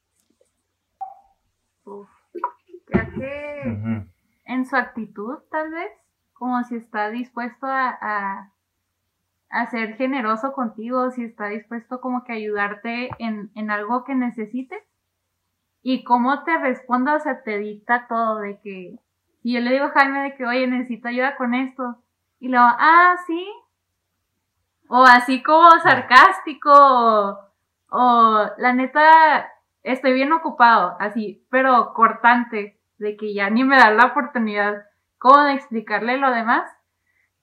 Uf, 1.83 2.09
creo 2.87 3.13
que 3.13 4.07
en 4.45 4.65
su 4.65 4.75
actitud, 4.75 5.35
tal 5.51 5.69
vez, 5.69 5.91
como 6.33 6.63
si 6.63 6.77
está 6.77 7.11
dispuesto 7.11 7.67
a, 7.67 7.95
a, 8.01 8.53
a 9.49 9.69
ser 9.69 9.97
generoso 9.97 10.51
contigo, 10.53 11.11
si 11.11 11.23
está 11.25 11.49
dispuesto 11.49 12.01
como 12.01 12.23
que 12.23 12.31
a 12.31 12.37
ayudarte 12.37 13.11
en, 13.19 13.51
en 13.53 13.69
algo 13.69 14.03
que 14.03 14.15
necesites. 14.15 14.79
Y 15.87 16.03
cómo 16.03 16.43
te 16.43 16.57
responda, 16.57 17.13
o 17.13 17.19
sea, 17.19 17.43
te 17.43 17.59
dicta 17.59 18.07
todo 18.07 18.39
de 18.39 18.59
que, 18.59 18.97
y 19.43 19.53
yo 19.53 19.59
le 19.59 19.71
digo 19.71 19.85
a 19.85 19.89
Jaime 19.91 20.23
de 20.23 20.35
que, 20.35 20.43
oye, 20.43 20.65
necesito 20.65 21.09
ayuda 21.09 21.35
con 21.35 21.53
esto. 21.53 22.01
Y 22.39 22.47
luego, 22.47 22.65
ah, 22.67 23.13
sí. 23.27 23.47
O 24.87 25.03
así 25.03 25.43
como 25.43 25.69
sarcástico, 25.83 26.71
o, 26.73 27.39
o 27.89 28.49
la 28.57 28.73
neta, 28.73 29.47
estoy 29.83 30.13
bien 30.13 30.33
ocupado, 30.33 30.97
así, 30.99 31.45
pero 31.51 31.93
cortante, 31.93 32.79
de 32.97 33.15
que 33.15 33.35
ya 33.35 33.51
ni 33.51 33.63
me 33.63 33.77
da 33.77 33.91
la 33.91 34.07
oportunidad 34.07 34.85
como 35.19 35.43
de 35.43 35.53
explicarle 35.53 36.17
lo 36.17 36.31
demás. 36.31 36.67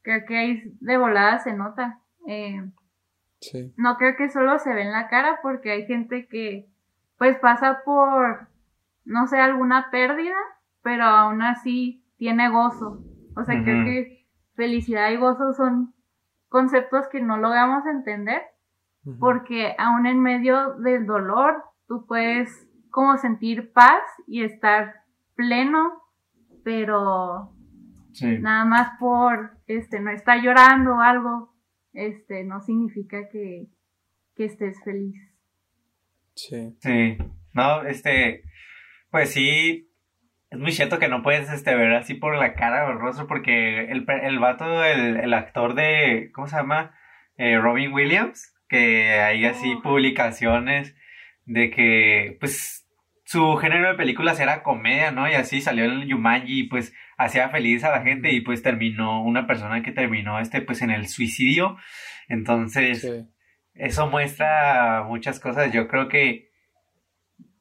Creo 0.02 0.26
que 0.26 0.36
ahí 0.36 0.62
de 0.80 0.96
volada 0.96 1.38
se 1.38 1.52
nota. 1.52 2.00
Eh, 2.26 2.60
Sí. 3.40 3.72
no 3.76 3.96
creo 3.98 4.16
que 4.16 4.30
solo 4.30 4.58
se 4.58 4.72
ve 4.74 4.82
en 4.82 4.92
la 4.92 5.08
cara 5.08 5.38
porque 5.42 5.70
hay 5.72 5.86
gente 5.86 6.26
que 6.28 6.71
pues 7.22 7.38
pasa 7.38 7.82
por, 7.84 8.48
no 9.04 9.28
sé, 9.28 9.38
alguna 9.38 9.92
pérdida, 9.92 10.34
pero 10.82 11.04
aún 11.04 11.40
así 11.40 12.04
tiene 12.16 12.48
gozo. 12.50 12.98
O 13.36 13.44
sea, 13.44 13.62
creo 13.62 13.84
que 13.84 14.26
felicidad 14.56 15.08
y 15.12 15.18
gozo 15.18 15.52
son 15.52 15.94
conceptos 16.48 17.06
que 17.12 17.20
no 17.20 17.36
logramos 17.36 17.86
entender 17.86 18.42
porque 19.20 19.76
aún 19.78 20.06
en 20.06 20.20
medio 20.20 20.74
del 20.78 21.06
dolor 21.06 21.62
tú 21.86 22.06
puedes 22.08 22.68
como 22.90 23.16
sentir 23.18 23.72
paz 23.72 24.02
y 24.26 24.42
estar 24.42 25.02
pleno, 25.36 26.02
pero 26.64 27.52
Sí. 28.14 28.36
nada 28.40 28.64
más 28.64 28.98
por 28.98 29.52
este 29.68 30.00
no 30.00 30.10
estar 30.10 30.42
llorando 30.42 30.96
o 30.96 31.00
algo, 31.00 31.54
este 31.92 32.42
no 32.42 32.60
significa 32.62 33.28
que, 33.28 33.68
que 34.34 34.46
estés 34.46 34.82
feliz. 34.82 35.31
Sí. 36.34 36.76
Sí, 36.80 37.18
no, 37.52 37.82
este, 37.84 38.42
pues 39.10 39.30
sí, 39.30 39.90
es 40.50 40.58
muy 40.58 40.72
cierto 40.72 40.98
que 40.98 41.08
no 41.08 41.22
puedes, 41.22 41.50
este, 41.50 41.74
ver 41.74 41.92
así 41.94 42.14
por 42.14 42.36
la 42.36 42.54
cara 42.54 42.86
o 42.86 42.92
el 42.92 42.98
rostro, 42.98 43.26
porque 43.26 43.90
el, 43.90 44.06
el 44.22 44.38
vato, 44.38 44.84
el, 44.84 45.18
el 45.18 45.34
actor 45.34 45.74
de, 45.74 46.30
¿cómo 46.34 46.46
se 46.46 46.56
llama? 46.56 46.94
Eh, 47.36 47.58
Robin 47.58 47.92
Williams, 47.92 48.54
que 48.68 49.12
hay 49.20 49.44
así 49.46 49.74
Oh. 49.76 49.82
publicaciones 49.82 50.94
de 51.44 51.70
que, 51.70 52.36
pues, 52.40 52.86
su 53.24 53.56
género 53.56 53.88
de 53.88 53.94
películas 53.96 54.40
era 54.40 54.62
comedia, 54.62 55.10
¿no? 55.10 55.28
Y 55.28 55.34
así 55.34 55.60
salió 55.60 55.84
el 55.84 56.10
Jumanji 56.10 56.60
y 56.60 56.62
pues 56.64 56.92
hacía 57.16 57.48
feliz 57.48 57.82
a 57.84 57.90
la 57.90 58.02
gente 58.02 58.32
y 58.32 58.42
pues 58.42 58.62
terminó, 58.62 59.22
una 59.22 59.46
persona 59.46 59.82
que 59.82 59.92
terminó, 59.92 60.38
este, 60.38 60.60
pues 60.60 60.82
en 60.82 60.90
el 60.90 61.08
suicidio, 61.08 61.76
entonces... 62.28 63.00
Sí. 63.00 63.31
Eso 63.74 64.06
muestra 64.06 65.04
muchas 65.06 65.40
cosas. 65.40 65.72
Yo 65.72 65.88
creo 65.88 66.08
que, 66.08 66.50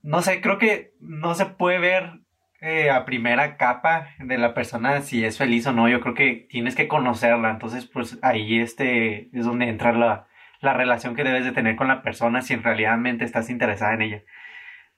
no 0.01 0.21
sé, 0.21 0.41
creo 0.41 0.57
que 0.57 0.93
no 0.99 1.35
se 1.35 1.45
puede 1.45 1.79
ver 1.79 2.21
eh, 2.59 2.89
a 2.89 3.05
primera 3.05 3.57
capa 3.57 4.09
de 4.19 4.37
la 4.37 4.53
persona 4.53 5.01
si 5.01 5.23
es 5.23 5.37
feliz 5.37 5.65
o 5.67 5.71
no. 5.71 5.89
Yo 5.89 6.01
creo 6.01 6.13
que 6.13 6.47
tienes 6.49 6.75
que 6.75 6.87
conocerla. 6.87 7.49
Entonces, 7.49 7.85
pues 7.85 8.19
ahí 8.21 8.59
este 8.59 9.29
es 9.37 9.45
donde 9.45 9.67
entra 9.67 9.93
la, 9.93 10.27
la 10.61 10.73
relación 10.73 11.15
que 11.15 11.23
debes 11.23 11.45
de 11.45 11.51
tener 11.51 11.75
con 11.75 11.87
la 11.87 12.03
persona 12.03 12.41
si 12.41 12.53
en 12.53 12.63
realmente 12.63 13.25
estás 13.25 13.49
interesada 13.49 13.93
en 13.93 14.01
ella. 14.01 14.23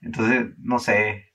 Entonces, 0.01 0.47
no 0.57 0.79
sé, 0.79 1.33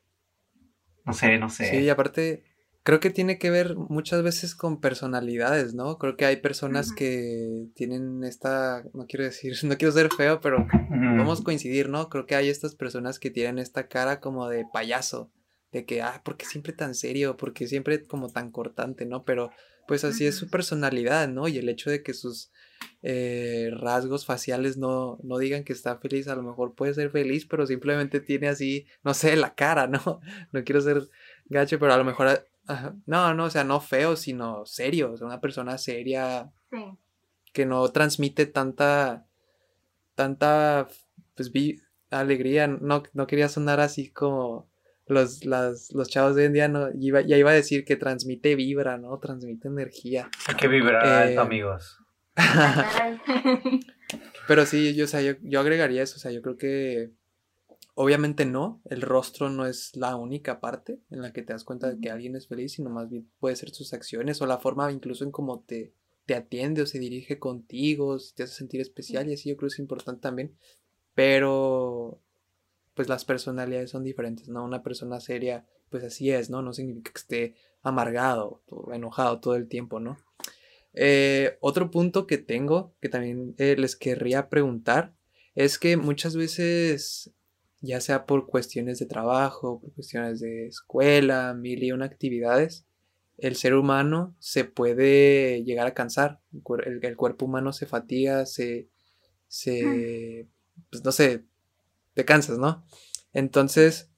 no 1.04 1.12
sé, 1.14 1.38
no 1.38 1.48
sé. 1.48 1.64
Sí, 1.64 1.78
y 1.78 1.88
aparte, 1.88 2.44
creo 2.88 3.00
que 3.00 3.10
tiene 3.10 3.38
que 3.38 3.50
ver 3.50 3.76
muchas 3.76 4.22
veces 4.22 4.54
con 4.54 4.80
personalidades, 4.80 5.74
¿no? 5.74 5.98
Creo 5.98 6.16
que 6.16 6.24
hay 6.24 6.36
personas 6.36 6.90
que 6.90 7.66
tienen 7.74 8.24
esta, 8.24 8.82
no 8.94 9.04
quiero 9.06 9.26
decir, 9.26 9.52
no 9.64 9.76
quiero 9.76 9.92
ser 9.92 10.08
feo, 10.16 10.40
pero 10.40 10.66
vamos 10.88 11.42
a 11.42 11.44
coincidir, 11.44 11.90
¿no? 11.90 12.08
Creo 12.08 12.24
que 12.24 12.34
hay 12.34 12.48
estas 12.48 12.74
personas 12.74 13.18
que 13.18 13.28
tienen 13.28 13.58
esta 13.58 13.88
cara 13.88 14.20
como 14.20 14.48
de 14.48 14.64
payaso, 14.72 15.30
de 15.70 15.84
que, 15.84 16.00
ah, 16.00 16.22
¿por 16.24 16.38
qué 16.38 16.46
siempre 16.46 16.72
tan 16.72 16.94
serio? 16.94 17.36
¿Por 17.36 17.52
qué 17.52 17.66
siempre 17.66 18.06
como 18.06 18.30
tan 18.30 18.50
cortante, 18.50 19.04
¿no? 19.04 19.22
Pero 19.22 19.50
pues 19.86 20.04
así 20.04 20.24
es 20.24 20.36
su 20.36 20.48
personalidad, 20.48 21.28
¿no? 21.28 21.46
Y 21.46 21.58
el 21.58 21.68
hecho 21.68 21.90
de 21.90 22.02
que 22.02 22.14
sus 22.14 22.50
eh, 23.02 23.70
rasgos 23.72 24.24
faciales 24.24 24.78
no, 24.78 25.18
no 25.22 25.36
digan 25.36 25.64
que 25.64 25.74
está 25.74 25.98
feliz, 25.98 26.26
a 26.28 26.36
lo 26.36 26.42
mejor 26.42 26.74
puede 26.74 26.94
ser 26.94 27.10
feliz, 27.10 27.44
pero 27.44 27.66
simplemente 27.66 28.20
tiene 28.20 28.48
así, 28.48 28.86
no 29.04 29.12
sé, 29.12 29.36
la 29.36 29.54
cara, 29.54 29.86
¿no? 29.88 30.20
No 30.52 30.64
quiero 30.64 30.80
ser 30.80 31.02
gacho, 31.50 31.78
pero 31.78 31.92
a 31.92 31.98
lo 31.98 32.04
mejor, 32.04 32.48
ajá, 32.68 32.94
no, 33.06 33.34
no, 33.34 33.44
o 33.44 33.50
sea, 33.50 33.64
no 33.64 33.80
feo, 33.80 34.16
sino 34.16 34.64
serio, 34.66 35.12
o 35.12 35.16
sea, 35.16 35.26
una 35.26 35.40
persona 35.40 35.78
seria 35.78 36.50
Sí. 36.70 36.84
que 37.52 37.66
no 37.66 37.88
transmite 37.88 38.46
tanta, 38.46 39.26
tanta, 40.14 40.88
pues, 41.34 41.50
vi- 41.52 41.80
alegría, 42.10 42.66
no, 42.66 43.02
no 43.12 43.26
quería 43.26 43.48
sonar 43.48 43.80
así 43.80 44.10
como 44.10 44.68
los, 45.06 45.44
las, 45.44 45.92
los 45.92 46.08
chavos 46.08 46.34
de 46.36 46.42
hoy 46.42 46.46
en 46.48 46.52
día, 46.52 46.68
no, 46.68 46.88
iba, 46.98 47.20
ya 47.22 47.36
iba 47.36 47.50
a 47.50 47.54
decir 47.54 47.84
que 47.84 47.96
transmite 47.96 48.54
vibra, 48.56 48.98
¿no? 48.98 49.18
Transmite 49.18 49.68
energía. 49.68 50.28
Hay 50.46 50.54
que 50.54 50.68
vibrar 50.68 51.06
Eh, 51.06 51.10
alto, 51.30 51.40
amigos. 51.42 51.98
Pero 54.46 54.64
sí, 54.66 54.94
yo, 54.94 55.04
o 55.04 55.08
sea, 55.08 55.20
yo, 55.22 55.32
yo 55.42 55.60
agregaría 55.60 56.02
eso, 56.02 56.16
o 56.16 56.18
sea, 56.18 56.30
yo 56.30 56.40
creo 56.42 56.56
que 56.56 57.10
obviamente 58.00 58.46
no, 58.46 58.80
el 58.84 59.02
rostro 59.02 59.50
no 59.50 59.66
es 59.66 59.96
la 59.96 60.14
única 60.14 60.60
parte 60.60 61.00
en 61.10 61.20
la 61.20 61.32
que 61.32 61.42
te 61.42 61.52
das 61.52 61.64
cuenta 61.64 61.90
de 61.90 61.98
que 61.98 62.10
alguien 62.10 62.36
es 62.36 62.46
feliz, 62.46 62.74
sino 62.74 62.90
más 62.90 63.10
bien 63.10 63.28
puede 63.40 63.56
ser 63.56 63.70
sus 63.70 63.92
acciones 63.92 64.40
o 64.40 64.46
la 64.46 64.58
forma 64.58 64.92
incluso 64.92 65.24
en 65.24 65.32
cómo 65.32 65.64
te, 65.66 65.92
te 66.24 66.36
atiende 66.36 66.82
o 66.82 66.86
se 66.86 67.00
dirige 67.00 67.40
contigo, 67.40 68.20
si 68.20 68.36
te 68.36 68.44
hace 68.44 68.54
sentir 68.54 68.80
especial 68.80 69.28
y 69.28 69.34
así 69.34 69.48
yo 69.48 69.56
creo 69.56 69.68
que 69.68 69.74
es 69.74 69.78
importante 69.80 70.20
también, 70.20 70.56
pero 71.14 72.20
pues 72.94 73.08
las 73.08 73.24
personalidades 73.24 73.90
son 73.90 74.04
diferentes, 74.04 74.48
¿no? 74.48 74.64
Una 74.64 74.84
persona 74.84 75.18
seria, 75.18 75.66
pues 75.90 76.04
así 76.04 76.30
es, 76.30 76.50
¿no? 76.50 76.62
No 76.62 76.72
significa 76.72 77.10
que 77.10 77.18
esté 77.18 77.54
amargado 77.82 78.62
o 78.68 78.92
enojado 78.92 79.40
todo 79.40 79.56
el 79.56 79.66
tiempo, 79.66 79.98
¿no? 79.98 80.18
Eh, 80.92 81.58
otro 81.60 81.90
punto 81.90 82.28
que 82.28 82.38
tengo, 82.38 82.94
que 83.00 83.08
también 83.08 83.56
eh, 83.58 83.74
les 83.76 83.96
querría 83.96 84.48
preguntar, 84.48 85.14
es 85.56 85.80
que 85.80 85.96
muchas 85.96 86.36
veces, 86.36 87.32
ya 87.80 88.00
sea 88.00 88.26
por 88.26 88.46
cuestiones 88.46 88.98
de 88.98 89.06
trabajo, 89.06 89.80
por 89.80 89.92
cuestiones 89.94 90.40
de 90.40 90.66
escuela, 90.68 91.54
mil 91.54 91.82
y 91.82 91.92
una 91.92 92.06
actividades, 92.06 92.86
el 93.38 93.56
ser 93.56 93.74
humano 93.74 94.34
se 94.40 94.64
puede 94.64 95.62
llegar 95.64 95.86
a 95.86 95.94
cansar, 95.94 96.40
el, 96.52 96.62
cuer- 96.64 96.86
el- 96.88 97.04
el 97.04 97.16
cuerpo 97.16 97.46
humano 97.46 97.72
se 97.72 97.86
fatiga, 97.86 98.46
se, 98.46 98.88
se, 99.48 100.48
pues 100.90 101.04
no 101.04 101.12
sé, 101.12 101.44
te 102.14 102.24
cansas, 102.24 102.58
¿no? 102.58 102.84
Entonces, 103.34 104.10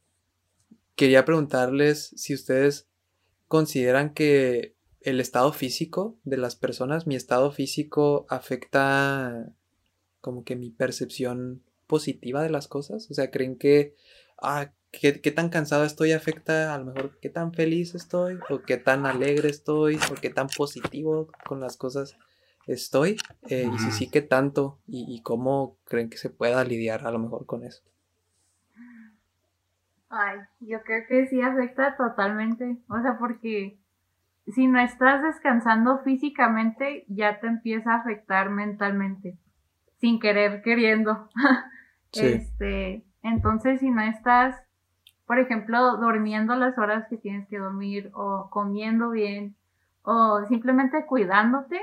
quería 0.97 1.25
preguntarles 1.25 2.13
si 2.17 2.35
ustedes 2.35 2.89
consideran 3.49 4.15
que 4.15 4.77
el 5.01 5.21
estado 5.21 5.53
físico 5.53 6.19
de 6.25 6.37
las 6.39 6.57
personas, 6.57 7.07
mi 7.07 7.17
estado 7.17 7.53
físico 7.53 8.27
afecta 8.29 9.53
como 10.21 10.45
que 10.45 10.57
mi 10.57 10.71
percepción 10.71 11.65
positiva 11.91 12.43
de 12.45 12.51
las 12.51 12.69
cosas. 12.69 13.11
O 13.11 13.15
sea, 13.15 13.31
creen 13.33 13.59
que, 13.59 13.97
ah, 14.43 14.73
qué, 14.93 15.21
qué 15.23 15.33
tan 15.33 15.51
cansado 15.51 15.85
estoy 15.85 16.13
afecta 16.15 16.75
a 16.75 16.79
lo 16.79 16.87
mejor 16.87 17.19
qué 17.21 17.31
tan 17.31 17.55
feliz 17.55 17.95
estoy, 17.97 18.45
o 18.51 18.65
qué 18.67 18.79
tan 18.79 19.07
alegre 19.07 19.51
estoy, 19.51 20.07
o 20.13 20.17
qué 20.23 20.31
tan 20.31 20.49
positivo 20.51 21.37
con 21.47 21.61
las 21.61 21.77
cosas 21.79 22.19
estoy. 22.67 23.19
Eh, 23.49 23.71
Y 23.75 23.79
si 23.81 23.93
sí, 23.93 24.11
qué 24.11 24.23
tanto, 24.23 24.81
y, 24.89 25.07
y 25.15 25.23
cómo 25.23 25.79
creen 25.87 26.11
que 26.11 26.19
se 26.19 26.31
pueda 26.31 26.65
lidiar 26.65 27.07
a 27.07 27.13
lo 27.13 27.21
mejor 27.21 27.47
con 27.47 27.65
eso. 27.65 27.83
Ay, 30.11 30.41
yo 30.61 30.83
creo 30.83 31.07
que 31.09 31.27
sí 31.29 31.41
afecta 31.41 31.97
totalmente. 31.97 32.79
O 32.89 33.01
sea, 33.03 33.19
porque 33.19 33.79
si 34.47 34.69
no 34.69 34.81
estás 34.81 35.23
descansando 35.23 36.01
físicamente, 36.05 37.07
ya 37.09 37.41
te 37.41 37.49
empieza 37.49 37.93
a 37.95 37.99
afectar 38.01 38.51
mentalmente. 38.51 39.39
Sin 40.01 40.21
querer, 40.21 40.63
queriendo. 40.63 41.31
Sí. 42.13 42.27
Este, 42.27 43.05
entonces 43.23 43.81
si 43.81 43.91
no 43.91 44.03
estás, 44.03 44.61
por 45.27 45.39
ejemplo, 45.39 45.97
durmiendo 45.97 46.55
las 46.57 46.77
horas 46.79 47.07
que 47.09 47.17
tienes 47.17 47.47
que 47.49 47.59
dormir, 47.59 48.11
o 48.15 48.49
comiendo 48.51 49.11
bien, 49.11 49.55
o 50.03 50.45
simplemente 50.47 51.07
cuidándote, 51.07 51.81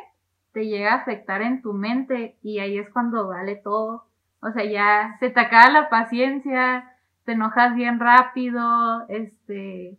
te 0.51 0.65
llega 0.65 0.93
a 0.93 0.97
afectar 0.97 1.41
en 1.41 1.61
tu 1.61 1.73
mente, 1.73 2.37
y 2.41 2.59
ahí 2.59 2.77
es 2.77 2.89
cuando 2.89 3.27
vale 3.27 3.55
todo. 3.55 4.05
O 4.41 4.51
sea, 4.51 4.65
ya 4.65 5.15
se 5.19 5.29
te 5.29 5.39
acaba 5.39 5.69
la 5.69 5.89
paciencia, 5.89 6.91
te 7.25 7.33
enojas 7.33 7.75
bien 7.75 7.99
rápido, 7.99 9.07
este, 9.09 9.97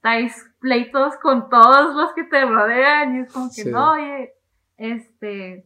traes 0.00 0.50
pleitos 0.60 1.16
con 1.16 1.48
todos 1.48 1.94
los 1.94 2.12
que 2.12 2.24
te 2.24 2.44
rodean 2.44 3.16
y 3.16 3.20
es 3.20 3.32
como 3.32 3.48
que 3.54 3.64
no, 3.64 3.92
oye, 3.92 4.34
este, 4.76 5.64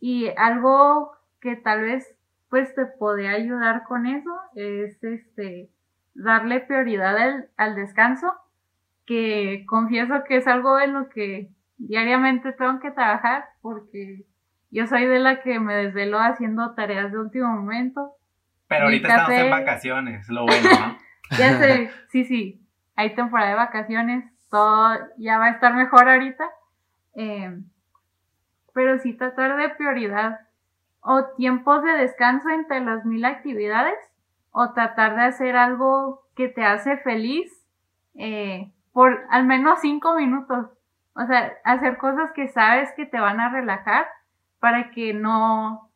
y 0.00 0.28
algo 0.36 1.12
que 1.40 1.56
tal 1.56 1.82
vez 1.82 2.14
pues 2.50 2.74
te 2.74 2.86
podría 2.86 3.32
ayudar 3.32 3.84
con 3.84 4.06
eso 4.06 4.30
es 4.54 5.02
este, 5.02 5.70
darle 6.14 6.60
prioridad 6.60 7.16
al, 7.16 7.48
al 7.56 7.74
descanso, 7.74 8.32
que 9.04 9.64
confieso 9.66 10.24
que 10.24 10.38
es 10.38 10.46
algo 10.46 10.78
en 10.80 10.92
lo 10.92 11.08
que 11.08 11.50
diariamente 11.78 12.52
tengo 12.52 12.80
que 12.80 12.90
trabajar 12.90 13.44
porque 13.60 14.24
yo 14.70 14.86
soy 14.86 15.06
de 15.06 15.18
la 15.18 15.42
que 15.42 15.60
me 15.60 15.74
desvelo 15.74 16.18
haciendo 16.18 16.74
tareas 16.74 17.12
de 17.12 17.18
último 17.18 17.48
momento. 17.48 18.12
Pero 18.68 18.84
ahorita 18.84 19.08
estamos 19.08 19.30
en 19.30 19.50
vacaciones, 19.50 20.28
lo 20.28 20.44
bueno, 20.44 20.68
¿no? 20.70 20.98
ya 21.38 21.58
sé, 21.58 21.90
sí, 22.08 22.24
sí, 22.24 22.66
hay 22.96 23.14
temporada 23.14 23.50
de 23.50 23.56
vacaciones, 23.56 24.24
todo 24.50 24.98
ya 25.18 25.38
va 25.38 25.46
a 25.46 25.50
estar 25.50 25.74
mejor 25.74 26.08
ahorita. 26.08 26.44
Eh, 27.14 27.58
pero 28.74 28.98
sí 28.98 29.14
tratar 29.14 29.56
de 29.56 29.70
prioridad 29.70 30.40
o 31.06 31.24
tiempos 31.36 31.84
de 31.84 31.92
descanso 31.92 32.48
entre 32.48 32.80
las 32.80 33.04
mil 33.04 33.24
actividades 33.24 33.96
o 34.50 34.72
tratar 34.72 35.14
de 35.14 35.22
hacer 35.22 35.56
algo 35.56 36.26
que 36.34 36.48
te 36.48 36.64
hace 36.64 36.96
feliz 36.98 37.64
eh, 38.16 38.72
por 38.92 39.24
al 39.30 39.44
menos 39.44 39.80
cinco 39.80 40.16
minutos. 40.16 40.66
O 41.14 41.24
sea, 41.26 41.52
hacer 41.64 41.96
cosas 41.98 42.32
que 42.32 42.48
sabes 42.48 42.90
que 42.96 43.06
te 43.06 43.20
van 43.20 43.38
a 43.40 43.50
relajar 43.50 44.06
para 44.58 44.90
que 44.90 45.14
no, 45.14 45.90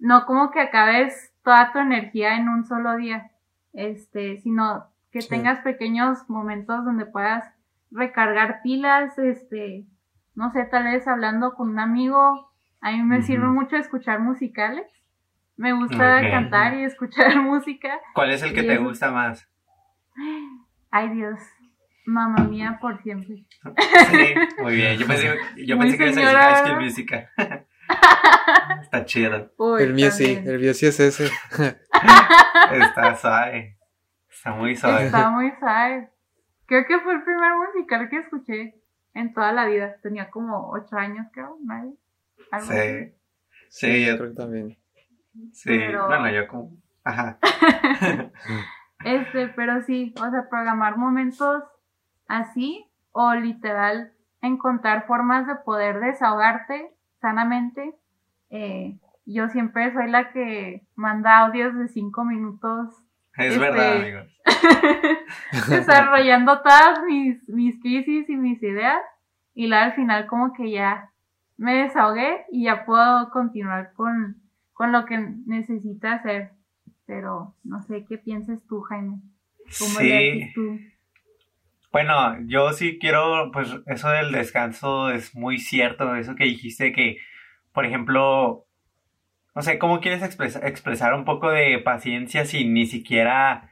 no 0.00 0.26
como 0.26 0.50
que 0.50 0.60
acabes 0.60 1.32
toda 1.44 1.72
tu 1.72 1.78
energía 1.78 2.36
en 2.36 2.48
un 2.48 2.64
solo 2.64 2.96
día, 2.96 3.30
este, 3.72 4.38
sino 4.38 4.86
que 5.12 5.20
tengas 5.20 5.60
pequeños 5.60 6.28
momentos 6.28 6.84
donde 6.84 7.06
puedas 7.06 7.44
recargar 7.92 8.62
pilas, 8.62 9.16
este, 9.16 9.86
no 10.34 10.50
sé, 10.50 10.64
tal 10.64 10.84
vez 10.84 11.06
hablando 11.06 11.54
con 11.54 11.70
un 11.70 11.78
amigo. 11.78 12.50
A 12.86 12.92
mí 12.92 13.02
me 13.02 13.20
sirve 13.20 13.48
mucho 13.48 13.74
escuchar 13.74 14.20
musicales. 14.20 14.86
Me 15.56 15.72
gusta 15.72 16.20
cantar 16.20 16.74
y 16.74 16.84
escuchar 16.84 17.34
música. 17.42 17.98
¿Cuál 18.14 18.30
es 18.30 18.44
el 18.44 18.54
que 18.54 18.62
te 18.62 18.76
gusta 18.76 19.10
más? 19.10 19.50
Ay 20.92 21.08
Dios, 21.08 21.40
mamá 22.04 22.44
mía 22.44 22.78
por 22.80 23.02
siempre. 23.02 23.44
Sí, 23.44 24.34
muy 24.62 24.76
bien. 24.76 24.96
Yo 24.98 25.06
pensé, 25.08 25.36
yo 25.56 25.76
pensé 25.76 25.98
que 25.98 26.10
ibas 26.10 26.34
a 26.36 26.62
decir 26.62 26.76
Musical. 26.76 27.28
Está 28.82 29.04
chido. 29.04 29.50
el 29.80 29.92
mío 29.92 30.12
sí, 30.12 30.40
el 30.46 30.60
mío 30.60 30.72
sí 30.72 30.86
es 30.86 31.00
ese. 31.00 31.28
Está 32.70 33.16
suave. 33.16 33.78
Está 34.30 34.52
muy 34.52 34.76
suave. 34.76 35.06
Está 35.06 35.30
muy 35.30 35.50
suave. 35.58 36.08
Creo 36.66 36.86
que 36.86 37.00
fue 37.00 37.14
el 37.14 37.24
primer 37.24 37.50
musical 37.56 38.08
que 38.08 38.18
escuché 38.18 38.76
en 39.12 39.34
toda 39.34 39.50
la 39.50 39.66
vida. 39.66 39.96
Tenía 40.04 40.30
como 40.30 40.70
ocho 40.70 40.96
años, 40.96 41.26
creo, 41.32 41.58
nadie. 41.64 41.96
Sí. 42.60 43.12
Sí, 43.68 44.06
yo 44.06 44.16
creo 44.16 44.30
que 44.30 44.36
también. 44.36 44.78
Sí, 45.52 45.76
bueno, 46.06 46.30
yo 46.30 46.48
como. 46.48 46.76
Ajá. 47.04 47.38
este, 49.04 49.48
pero 49.48 49.82
sí, 49.82 50.14
o 50.20 50.30
sea, 50.30 50.48
programar 50.48 50.96
momentos 50.96 51.62
así 52.26 52.86
o 53.12 53.34
literal 53.34 54.12
encontrar 54.42 55.06
formas 55.06 55.46
de 55.46 55.56
poder 55.56 56.00
desahogarte 56.00 56.90
sanamente. 57.20 57.94
Eh, 58.50 58.98
yo 59.24 59.48
siempre 59.48 59.92
soy 59.92 60.08
la 60.08 60.32
que 60.32 60.86
manda 60.94 61.38
audios 61.38 61.76
de 61.76 61.88
cinco 61.88 62.24
minutos. 62.24 62.94
Es 63.36 63.52
este, 63.52 63.58
verdad, 63.58 63.96
amigos. 63.96 64.40
desarrollando 65.68 66.62
todas 66.62 67.02
mis, 67.04 67.46
mis 67.48 67.80
crisis 67.80 68.28
y 68.28 68.36
mis 68.36 68.62
ideas. 68.62 69.02
Y 69.54 69.66
luego 69.66 69.84
al 69.84 69.94
final 69.94 70.26
como 70.26 70.52
que 70.52 70.70
ya 70.70 71.10
me 71.56 71.74
desahogué 71.74 72.44
y 72.50 72.64
ya 72.64 72.84
puedo 72.84 73.30
continuar 73.30 73.92
con, 73.94 74.42
con 74.72 74.92
lo 74.92 75.04
que 75.06 75.18
necesita 75.46 76.14
hacer. 76.14 76.52
Pero 77.06 77.54
no 77.62 77.82
sé 77.82 78.04
qué 78.08 78.18
pienses 78.18 78.66
tú, 78.66 78.80
Jaime. 78.82 79.20
¿Cómo 79.78 79.98
sí. 80.00 80.50
tú? 80.54 80.78
Bueno, 81.92 82.36
yo 82.46 82.72
sí 82.72 82.98
quiero, 82.98 83.50
pues 83.52 83.74
eso 83.86 84.10
del 84.10 84.32
descanso 84.32 85.10
es 85.10 85.34
muy 85.34 85.58
cierto, 85.58 86.14
eso 86.14 86.34
que 86.34 86.44
dijiste 86.44 86.92
que, 86.92 87.16
por 87.72 87.86
ejemplo, 87.86 88.66
no 89.54 89.62
sé, 89.62 89.78
¿cómo 89.78 90.00
quieres 90.00 90.22
expresar 90.22 91.14
un 91.14 91.24
poco 91.24 91.50
de 91.50 91.78
paciencia 91.78 92.44
si 92.44 92.66
ni 92.68 92.84
siquiera 92.84 93.70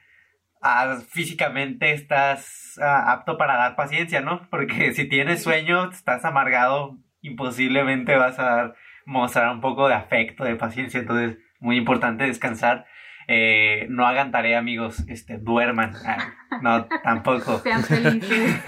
ah, 0.63 0.97
físicamente 1.07 1.93
estás 1.93 2.79
ah, 2.81 3.13
apto 3.13 3.37
para 3.37 3.57
dar 3.57 3.77
paciencia, 3.77 4.23
¿no? 4.23 4.49
Porque 4.51 4.95
si 4.95 5.07
tienes 5.07 5.43
sueño, 5.43 5.91
estás 5.91 6.25
amargado, 6.25 6.97
imposiblemente 7.25 8.17
vas 8.17 8.39
a 8.39 8.75
mostrar 9.07 9.53
un 9.53 9.61
poco 9.61 9.89
de 9.89 9.95
afecto, 9.95 10.45
de 10.45 10.57
paciencia, 10.57 11.01
entonces 11.01 11.39
muy 11.59 11.77
importante 11.77 12.25
descansar. 12.25 12.87
Eh, 13.27 13.87
no 13.89 14.07
hagan 14.07 14.31
tarea, 14.31 14.59
amigos, 14.59 15.03
este, 15.09 15.39
duerman. 15.39 15.95
Ah, 16.05 16.35
no, 16.61 16.87
tampoco. 17.03 17.59
Sean 17.65 17.83
felices. 17.83 18.61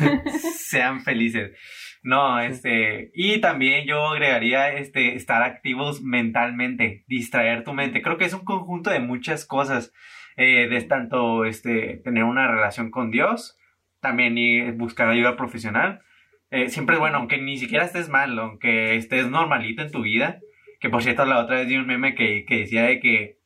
Sean 0.57 1.01
felices. 1.03 1.59
No, 2.03 2.41
este, 2.41 3.11
y 3.15 3.41
también 3.41 3.87
yo 3.87 4.07
agregaría 4.07 4.73
este, 4.73 5.17
estar 5.17 5.43
activos 5.43 6.03
mentalmente, 6.03 7.05
distraer 7.09 7.65
tu 7.65 7.75
mente. 7.75 8.01
Creo 8.01 8.17
que 8.17 8.25
es 8.25 8.33
un 8.33 8.45
conjunto 8.45 8.91
de 8.91 9.01
muchas 9.01 9.45
cosas, 9.45 9.93
eh, 10.37 10.69
de 10.69 10.83
tanto 10.83 11.45
este, 11.45 12.01
tener 12.05 12.25
una 12.25 12.49
relación 12.49 12.91
con 12.91 13.11
Dios, 13.11 13.59
también 14.01 14.39
y 14.39 14.71
buscar 14.71 15.11
ayuda 15.11 15.37
profesional. 15.37 16.01
Eh, 16.51 16.69
siempre 16.69 16.95
es 16.95 17.01
bueno, 17.01 17.19
aunque 17.19 17.39
ni 17.39 17.59
siquiera 17.59 17.85
estés 17.85 18.09
mal, 18.09 18.39
aunque 18.39 18.97
estés 18.97 19.29
normalito 19.29 19.83
en 19.83 19.91
tu 19.91 20.03
vida, 20.03 20.41
que 20.81 20.89
por 20.89 21.03
cierto 21.03 21.25
la 21.25 21.41
otra 21.41 21.57
vez 21.57 21.69
di 21.69 21.77
un 21.77 21.87
meme 21.87 22.15
que, 22.15 22.45
que 22.47 22.59
decía 22.59 22.85
de 22.85 23.01
que 23.01 23.39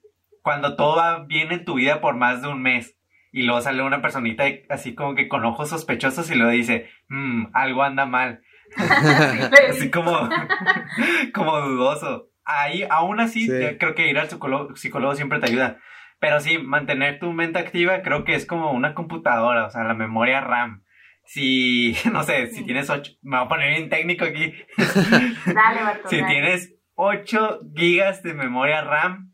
cuando 0.43 0.77
todo 0.77 0.97
va 0.97 1.25
bien 1.25 1.53
en 1.53 1.65
tu 1.65 1.75
vida 1.75 2.01
por 2.01 2.17
más 2.17 2.43
de 2.43 2.49
un 2.49 2.63
mes 2.63 2.99
y 3.33 3.43
luego 3.43 3.61
sale 3.61 3.83
una 3.83 4.03
personita 4.03 4.45
así 4.69 4.95
como 4.95 5.15
que 5.15 5.29
con 5.29 5.45
ojos 5.45 5.69
sospechosos 5.71 6.31
y 6.31 6.35
lo 6.35 6.49
dice, 6.49 6.89
mmm, 7.09 7.47
algo 7.53 7.83
anda 7.83 8.07
mal. 8.07 8.43
así 9.71 9.91
como, 9.91 10.29
como 11.35 11.61
dudoso. 11.61 12.29
Ahí, 12.45 12.85
aún 12.91 13.21
así, 13.21 13.49
creo 13.79 13.95
que 13.95 14.09
ir 14.09 14.19
al 14.19 14.29
psicólogo, 14.29 14.75
psicólogo 14.75 15.15
siempre 15.15 15.39
te 15.39 15.47
ayuda. 15.47 15.79
Pero 16.19 16.41
sí, 16.41 16.59
mantener 16.59 17.19
tu 17.19 17.33
mente 17.33 17.59
activa 17.59 18.03
creo 18.03 18.25
que 18.25 18.35
es 18.35 18.45
como 18.45 18.73
una 18.73 18.95
computadora, 18.95 19.67
o 19.67 19.71
sea, 19.71 19.85
la 19.85 19.95
memoria 19.95 20.41
RAM. 20.41 20.83
Si, 21.31 21.95
no 22.13 22.25
sé, 22.25 22.49
si 22.49 22.65
tienes 22.65 22.91
ocho, 22.91 23.13
me 23.23 23.37
voy 23.37 23.47
a 23.47 23.49
poner 23.49 23.69
bien 23.71 23.89
técnico 23.89 24.25
aquí. 24.25 24.53
Dale, 25.47 26.01
Si 26.07 26.25
tienes 26.25 26.75
8 26.97 27.61
gigas 27.77 28.25
de 28.25 28.35
memoria 28.35 28.83
RAM, 28.83 29.33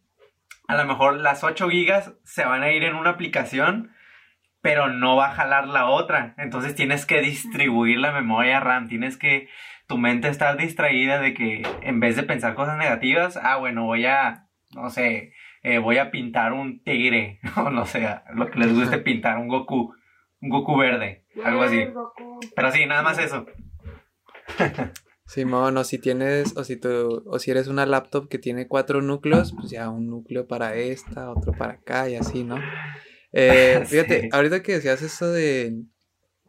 a 0.69 0.77
lo 0.77 0.85
mejor 0.85 1.17
las 1.23 1.43
8 1.43 1.71
gigas 1.71 2.13
se 2.23 2.45
van 2.45 2.63
a 2.63 2.71
ir 2.71 2.85
en 2.85 2.97
una 2.97 3.11
aplicación, 3.11 3.93
pero 4.61 4.89
no 4.89 5.17
va 5.17 5.29
a 5.29 5.35
jalar 5.35 5.69
la 5.69 5.87
otra. 5.87 6.35
Entonces 6.37 6.75
tienes 6.75 7.07
que 7.07 7.23
distribuir 7.23 7.99
la 7.99 8.13
memoria 8.13 8.61
RAM, 8.61 8.89
tienes 8.89 9.17
que 9.17 9.49
tu 9.87 9.97
mente 9.97 10.29
estar 10.29 10.59
distraída 10.59 11.19
de 11.19 11.33
que 11.33 11.63
en 11.81 11.99
vez 11.99 12.15
de 12.15 12.25
pensar 12.25 12.55
cosas 12.55 12.77
negativas, 12.77 13.39
ah, 13.43 13.57
bueno, 13.57 13.85
voy 13.85 14.05
a, 14.05 14.49
no 14.75 14.91
sé, 14.91 15.33
eh, 15.63 15.79
voy 15.79 15.97
a 15.97 16.11
pintar 16.11 16.53
un 16.53 16.83
tigre, 16.83 17.41
o 17.57 17.71
no 17.71 17.87
sé, 17.87 18.07
lo 18.35 18.51
que 18.51 18.59
les 18.59 18.75
guste 18.75 18.99
pintar, 18.99 19.39
un 19.39 19.49
Goku, 19.49 19.95
un 20.43 20.51
Goku 20.51 20.77
verde, 20.77 21.25
algo 21.45 21.63
así. 21.63 21.85
Pero 22.55 22.73
sí, 22.73 22.87
nada 22.87 23.03
más 23.03 23.19
eso. 23.19 23.47
Simón, 25.27 25.77
o 25.77 25.85
si 25.85 25.99
tienes, 25.99 26.57
o 26.57 26.63
si 26.63 26.77
tú, 26.77 27.25
o 27.27 27.39
si 27.39 27.51
eres 27.51 27.67
una 27.67 27.85
laptop 27.85 28.29
que 28.29 28.39
tiene 28.39 28.69
cuatro 28.69 29.03
núcleos, 29.03 29.53
pues 29.53 29.71
ya 29.71 29.91
un 29.91 30.09
núcleo 30.09 30.47
para 30.47 30.77
esta, 30.77 31.31
otro 31.31 31.53
para 31.53 31.75
acá 31.75 32.09
y 32.09 32.15
así, 32.15 32.45
¿no? 32.45 32.59
Eh, 33.33 33.83
fíjate, 33.87 34.29
ahorita 34.33 34.63
que 34.63 34.75
decías 34.75 35.03
eso 35.03 35.31
de, 35.33 35.83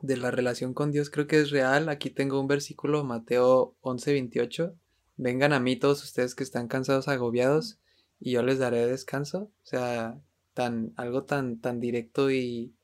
de 0.01 0.17
la 0.17 0.29
relación 0.29 0.75
con 0.75 0.91
Dios, 0.91 1.09
creo 1.09 1.25
que 1.25 1.39
es 1.39 1.49
real. 1.49 1.89
Aquí 1.89 2.11
tengo 2.11 2.39
un 2.39 2.47
versículo, 2.47 3.03
Mateo 3.03 3.75
11:28. 3.81 4.75
Vengan 5.15 5.53
a 5.53 5.59
mí 5.59 5.75
todos 5.75 6.03
ustedes 6.03 6.35
que 6.35 6.43
están 6.43 6.67
cansados, 6.67 7.07
agobiados, 7.07 7.79
y 8.19 8.33
yo 8.33 8.43
les 8.43 8.59
daré 8.59 8.85
descanso. 8.85 9.51
O 9.63 9.65
sea, 9.65 10.19
tan, 10.53 10.93
algo 10.97 11.23
tan, 11.23 11.59
tan 11.59 11.79
directo 11.79 12.29
y 12.29 12.75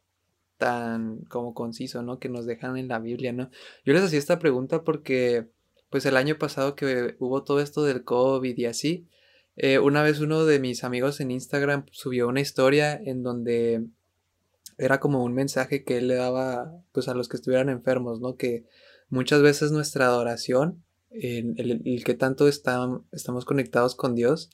tan 0.64 1.26
como 1.26 1.54
conciso, 1.54 2.04
¿no? 2.04 2.20
Que 2.20 2.30
nos 2.30 2.46
dejan 2.46 2.78
en 2.78 2.88
la 2.88 3.00
Biblia, 3.00 3.34
¿no? 3.34 3.50
Yo 3.84 3.92
les 3.92 4.02
hacía 4.02 4.18
esta 4.18 4.40
pregunta 4.40 4.86
porque 4.86 5.50
pues 5.90 6.06
el 6.06 6.16
año 6.16 6.38
pasado 6.38 6.74
que 6.74 7.18
hubo 7.20 7.44
todo 7.44 7.60
esto 7.60 7.84
del 7.84 8.06
COVID 8.06 8.58
y 8.58 8.66
así, 8.66 9.10
eh, 9.58 9.80
una 9.80 10.04
vez 10.04 10.22
uno 10.22 10.46
de 10.46 10.60
mis 10.60 10.86
amigos 10.86 11.20
en 11.20 11.32
Instagram 11.32 11.86
subió 11.92 12.30
una 12.30 12.40
historia 12.40 12.96
en 12.96 13.24
donde 13.24 13.84
era 14.78 15.02
como 15.02 15.22
un 15.22 15.34
mensaje 15.34 15.84
que 15.84 15.98
él 15.98 16.08
le 16.08 16.16
daba 16.16 16.82
pues 16.94 17.10
a 17.10 17.14
los 17.14 17.28
que 17.28 17.36
estuvieran 17.36 17.68
enfermos, 17.68 18.22
¿no? 18.22 18.38
Que 18.38 18.64
muchas 19.10 19.42
veces 19.42 19.74
nuestra 19.74 20.06
adoración, 20.06 20.86
el, 21.12 22.04
que 22.06 22.14
tanto 22.14 22.48
estamos 22.48 23.46
conectados 23.46 23.96
con 23.96 24.16
Dios, 24.16 24.50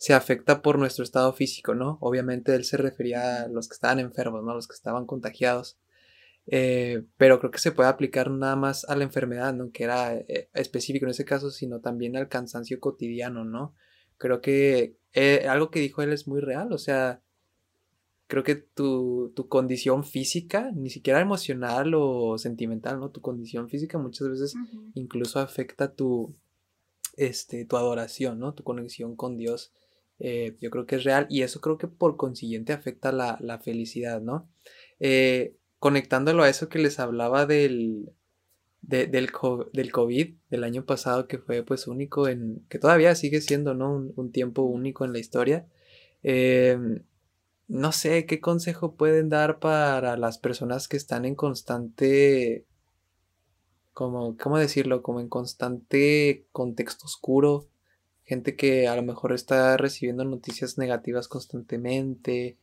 se 0.00 0.14
afecta 0.14 0.62
por 0.62 0.78
nuestro 0.78 1.04
estado 1.04 1.30
físico, 1.34 1.74
¿no? 1.74 1.98
Obviamente 2.00 2.54
él 2.54 2.64
se 2.64 2.78
refería 2.78 3.42
a 3.42 3.48
los 3.48 3.68
que 3.68 3.74
estaban 3.74 3.98
enfermos, 3.98 4.42
¿no? 4.42 4.54
Los 4.54 4.66
que 4.66 4.72
estaban 4.72 5.04
contagiados. 5.04 5.78
Eh, 6.46 7.04
pero 7.18 7.38
creo 7.38 7.50
que 7.50 7.58
se 7.58 7.70
puede 7.70 7.90
aplicar 7.90 8.30
nada 8.30 8.56
más 8.56 8.86
a 8.88 8.96
la 8.96 9.04
enfermedad, 9.04 9.52
no 9.52 9.70
que 9.72 9.84
era 9.84 10.16
eh, 10.16 10.48
específico 10.54 11.04
en 11.04 11.10
ese 11.10 11.26
caso, 11.26 11.50
sino 11.50 11.80
también 11.80 12.16
al 12.16 12.30
cansancio 12.30 12.80
cotidiano, 12.80 13.44
¿no? 13.44 13.74
Creo 14.16 14.40
que 14.40 14.96
eh, 15.12 15.46
algo 15.46 15.70
que 15.70 15.80
dijo 15.80 16.00
él 16.00 16.14
es 16.14 16.26
muy 16.26 16.40
real, 16.40 16.72
o 16.72 16.78
sea, 16.78 17.20
creo 18.26 18.42
que 18.42 18.54
tu, 18.54 19.34
tu, 19.36 19.48
condición 19.48 20.04
física, 20.04 20.70
ni 20.74 20.88
siquiera 20.88 21.20
emocional 21.20 21.92
o 21.94 22.38
sentimental, 22.38 23.00
¿no? 23.00 23.10
Tu 23.10 23.20
condición 23.20 23.68
física 23.68 23.98
muchas 23.98 24.30
veces 24.30 24.54
incluso 24.94 25.40
afecta 25.40 25.92
tu, 25.92 26.34
este, 27.18 27.66
tu 27.66 27.76
adoración, 27.76 28.38
¿no? 28.38 28.54
Tu 28.54 28.64
conexión 28.64 29.14
con 29.14 29.36
Dios. 29.36 29.74
Yo 30.60 30.70
creo 30.70 30.86
que 30.86 30.96
es 30.96 31.04
real 31.04 31.26
y 31.30 31.42
eso 31.42 31.60
creo 31.60 31.78
que 31.78 31.88
por 31.88 32.16
consiguiente 32.16 32.72
afecta 32.72 33.10
la, 33.10 33.38
la 33.40 33.58
felicidad, 33.58 34.20
¿no? 34.20 34.50
Eh, 34.98 35.56
conectándolo 35.78 36.42
a 36.42 36.48
eso 36.50 36.68
que 36.68 36.78
les 36.78 37.00
hablaba 37.00 37.46
del, 37.46 38.12
del, 38.82 39.10
del 39.10 39.92
COVID 39.92 40.34
del 40.50 40.64
año 40.64 40.84
pasado, 40.84 41.26
que 41.26 41.38
fue 41.38 41.62
pues 41.62 41.86
único 41.86 42.28
en, 42.28 42.64
que 42.68 42.78
todavía 42.78 43.14
sigue 43.14 43.40
siendo, 43.40 43.74
¿no? 43.74 44.12
Un, 44.14 44.30
tiempo 44.30 44.62
único 44.62 45.04
en 45.04 45.12
la 45.12 45.18
historia. 45.18 45.66
Em, 46.22 47.02
no 47.68 47.92
sé, 47.92 48.26
¿qué 48.26 48.40
consejo 48.40 48.96
pueden 48.96 49.28
dar 49.30 49.58
para 49.58 50.16
las 50.16 50.38
personas 50.38 50.88
que 50.88 50.96
están 50.96 51.24
en 51.24 51.34
constante, 51.34 52.66
como, 53.92 54.36
¿cómo 54.36 54.58
decirlo? 54.58 55.02
Como 55.02 55.20
en 55.20 55.28
constante 55.28 56.46
contexto 56.52 57.06
oscuro, 57.06 57.68
gente 58.30 58.54
que 58.54 58.86
a 58.86 58.94
lo 58.94 59.02
mejor 59.02 59.32
está 59.32 59.76
recibiendo 59.76 60.24
noticias 60.24 60.78
negativas 60.78 61.26
constantemente, 61.26 62.58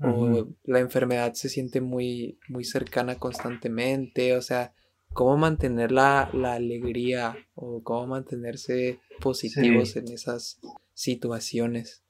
o 0.00 0.48
la 0.64 0.80
enfermedad 0.80 1.34
se 1.34 1.50
siente 1.50 1.82
muy, 1.82 2.38
muy 2.48 2.64
cercana 2.64 3.16
constantemente, 3.16 4.34
o 4.34 4.40
sea, 4.40 4.72
cómo 5.12 5.36
mantener 5.36 5.92
la, 5.92 6.22
alegría 6.22 7.36
o 7.54 7.82
cómo 7.84 8.06
mantenerse 8.06 9.00
positivos 9.20 9.96
en 9.96 10.08
esas 10.08 10.58
situaciones. 10.94 12.02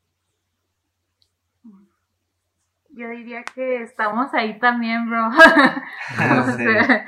Yo 2.91 3.11
diría 3.11 3.43
que 3.53 3.83
estamos 3.83 4.33
ahí 4.33 4.61
también, 4.61 5.11
bro. 5.11 5.29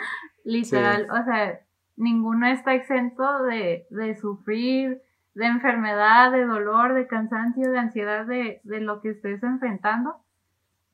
literal, 0.45 1.07
o 1.09 1.25
sea, 1.25 1.61
ninguno 1.97 2.49
está 2.49 2.75
exento 2.75 3.45
de, 3.45 3.87
de, 3.91 4.17
sufrir, 4.17 5.01
de 5.35 5.47
enfermedad, 5.47 6.33
de 6.33 6.45
dolor, 6.45 6.95
de 6.95 7.07
cansancio, 7.07 7.71
de 7.71 7.79
ansiedad, 7.79 8.27
de, 8.27 8.61
de 8.65 8.81
lo 8.81 9.01
que 9.01 9.11
estés 9.11 9.43
enfrentando. 9.43 10.17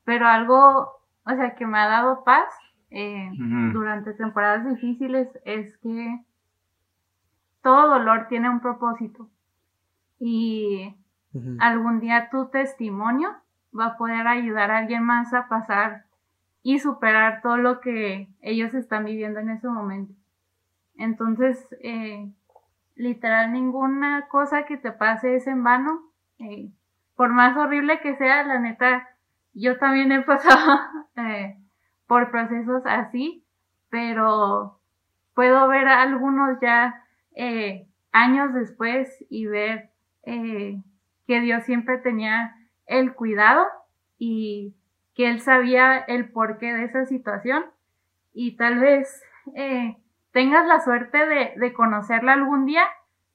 Pero 0.03 0.27
algo, 0.27 0.89
o 1.23 1.35
sea, 1.35 1.55
que 1.55 1.65
me 1.65 1.77
ha 1.77 1.87
dado 1.87 2.23
paz 2.23 2.47
eh, 2.89 3.29
durante 3.71 4.13
temporadas 4.13 4.67
difíciles 4.67 5.29
es 5.45 5.77
que 5.77 6.19
todo 7.61 7.89
dolor 7.89 8.27
tiene 8.27 8.49
un 8.49 8.59
propósito. 8.59 9.29
Y 10.19 10.95
algún 11.59 11.99
día 11.99 12.29
tu 12.29 12.49
testimonio 12.49 13.29
va 13.77 13.85
a 13.85 13.97
poder 13.97 14.27
ayudar 14.27 14.71
a 14.71 14.79
alguien 14.79 15.03
más 15.03 15.33
a 15.33 15.47
pasar 15.47 16.05
y 16.63 16.79
superar 16.79 17.41
todo 17.41 17.57
lo 17.57 17.79
que 17.79 18.27
ellos 18.41 18.73
están 18.73 19.05
viviendo 19.05 19.39
en 19.39 19.49
ese 19.49 19.67
momento. 19.67 20.13
Entonces, 20.95 21.65
eh, 21.81 22.31
literal, 23.01 23.51
ninguna 23.51 24.27
cosa 24.27 24.65
que 24.65 24.77
te 24.77 24.91
pase 24.91 25.35
es 25.35 25.47
en 25.47 25.63
vano. 25.63 26.11
Eh, 26.37 26.71
por 27.15 27.29
más 27.33 27.57
horrible 27.57 27.99
que 27.99 28.15
sea, 28.15 28.43
la 28.43 28.59
neta, 28.59 29.09
yo 29.53 29.77
también 29.77 30.11
he 30.11 30.21
pasado 30.21 30.79
eh, 31.17 31.57
por 32.05 32.29
procesos 32.29 32.83
así, 32.85 33.43
pero 33.89 34.79
puedo 35.33 35.67
ver 35.67 35.87
a 35.87 36.03
algunos 36.03 36.59
ya 36.61 37.03
eh, 37.35 37.87
años 38.11 38.53
después 38.53 39.25
y 39.29 39.47
ver 39.47 39.89
que 40.23 41.41
Dios 41.41 41.63
siempre 41.63 41.97
tenía 41.97 42.55
el 42.85 43.15
cuidado 43.15 43.65
y 44.19 44.75
que 45.15 45.29
Él 45.29 45.41
sabía 45.41 45.97
el 45.97 46.29
porqué 46.29 46.71
de 46.73 46.83
esa 46.83 47.05
situación 47.05 47.65
y 48.31 48.55
tal 48.55 48.79
vez 48.79 49.23
tengas 50.31 50.65
la 50.67 50.79
suerte 50.79 51.25
de, 51.25 51.53
de 51.57 51.73
conocerla 51.73 52.33
algún 52.33 52.65
día, 52.65 52.83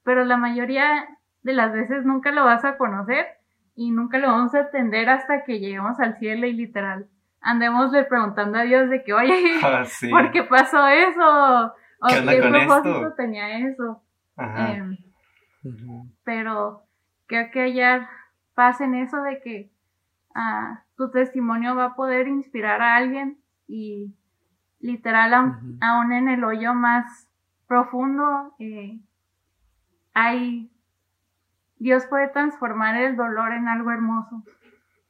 pero 0.04 0.24
la 0.24 0.36
mayoría 0.36 1.08
de 1.42 1.52
las 1.52 1.72
veces 1.72 2.04
nunca 2.04 2.32
lo 2.32 2.44
vas 2.44 2.64
a 2.64 2.76
conocer 2.76 3.26
y 3.74 3.90
nunca 3.90 4.18
lo 4.18 4.28
vamos 4.28 4.54
a 4.54 4.60
entender 4.60 5.08
hasta 5.08 5.44
que 5.44 5.60
lleguemos 5.60 6.00
al 6.00 6.18
cielo 6.18 6.46
y 6.46 6.52
literal 6.52 7.08
andémosle 7.46 8.04
preguntando 8.04 8.58
a 8.58 8.62
Dios 8.62 8.90
de 8.90 9.04
que, 9.04 9.14
oye, 9.14 9.32
ah, 9.62 9.84
¿por 10.10 10.32
qué 10.32 10.42
pasó 10.42 10.86
eso? 10.88 11.72
¿O 12.00 12.08
qué, 12.08 12.42
propósito 12.42 13.14
tenía 13.16 13.58
eso? 13.68 14.02
Em, 14.36 14.96
pero 16.24 16.82
creo 17.26 17.50
que 17.50 17.60
hallar 17.60 18.08
paz 18.54 18.80
en 18.80 18.96
eso 18.96 19.22
de 19.22 19.40
que 19.40 19.70
ah, 20.34 20.82
tu 20.96 21.10
testimonio 21.10 21.74
va 21.76 21.84
a 21.86 21.94
poder 21.94 22.28
inspirar 22.28 22.82
a 22.82 22.96
alguien 22.96 23.38
y 23.68 24.14
literal 24.86 25.34
aún 25.80 26.12
en 26.12 26.28
el 26.28 26.44
hoyo 26.44 26.72
más 26.74 27.28
profundo 27.66 28.54
eh, 28.58 28.98
hay 30.14 30.70
Dios 31.78 32.06
puede 32.06 32.28
transformar 32.28 32.96
el 32.96 33.16
dolor 33.16 33.52
en 33.52 33.68
algo 33.68 33.90
hermoso. 33.90 34.42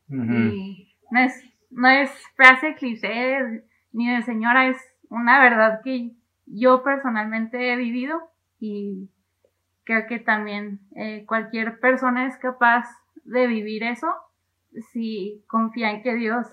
Y 0.09 0.95
no 1.11 1.21
es, 1.21 1.45
no 1.71 1.89
es 1.89 2.11
frase 2.35 2.75
cliché 2.75 3.63
ni 3.93 4.15
de 4.15 4.23
señora, 4.23 4.69
es 4.69 4.77
una 5.09 5.41
verdad 5.41 5.81
que 5.83 6.13
yo 6.47 6.83
personalmente 6.83 7.73
he 7.73 7.77
vivido 7.77 8.21
y 8.61 9.11
creo 9.85 10.07
que 10.07 10.19
también 10.19 10.81
eh, 10.95 11.25
cualquier 11.27 11.81
persona 11.81 12.27
es 12.27 12.37
capaz 12.39 12.87
de 13.25 13.47
vivir 13.47 13.83
eso 13.83 14.09
si 14.93 15.43
confía 15.47 15.91
en 15.93 16.03
que 16.03 16.15
Dios 16.15 16.47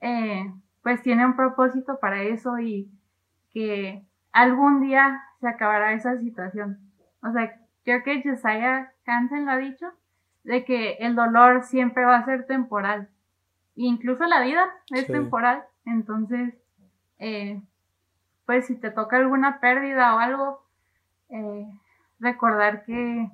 eh, 0.00 0.52
pues 0.82 1.02
tiene 1.02 1.24
un 1.24 1.36
propósito 1.36 1.98
para 2.00 2.22
eso 2.22 2.58
y 2.58 2.90
que 3.52 4.04
algún 4.32 4.80
día 4.80 5.22
se 5.40 5.48
acabará 5.48 5.92
esa 5.92 6.18
situación. 6.18 6.78
O 7.22 7.32
sea, 7.32 7.56
creo 7.84 8.02
que 8.02 8.22
Josiah 8.22 8.92
Hansen 9.06 9.46
lo 9.46 9.52
ha 9.52 9.58
dicho, 9.58 9.92
de 10.44 10.64
que 10.64 10.94
el 11.00 11.14
dolor 11.14 11.64
siempre 11.64 12.04
va 12.04 12.16
a 12.16 12.24
ser 12.24 12.46
temporal. 12.46 13.08
incluso 13.74 14.26
la 14.26 14.42
vida 14.42 14.68
es 14.90 15.06
temporal. 15.06 15.64
Entonces, 15.86 16.54
eh, 17.18 17.60
pues 18.44 18.66
si 18.66 18.76
te 18.76 18.90
toca 18.90 19.16
alguna 19.16 19.60
pérdida 19.60 20.14
o 20.14 20.18
algo, 20.18 20.66
eh, 21.30 21.66
recordar 22.20 22.84
que 22.84 23.30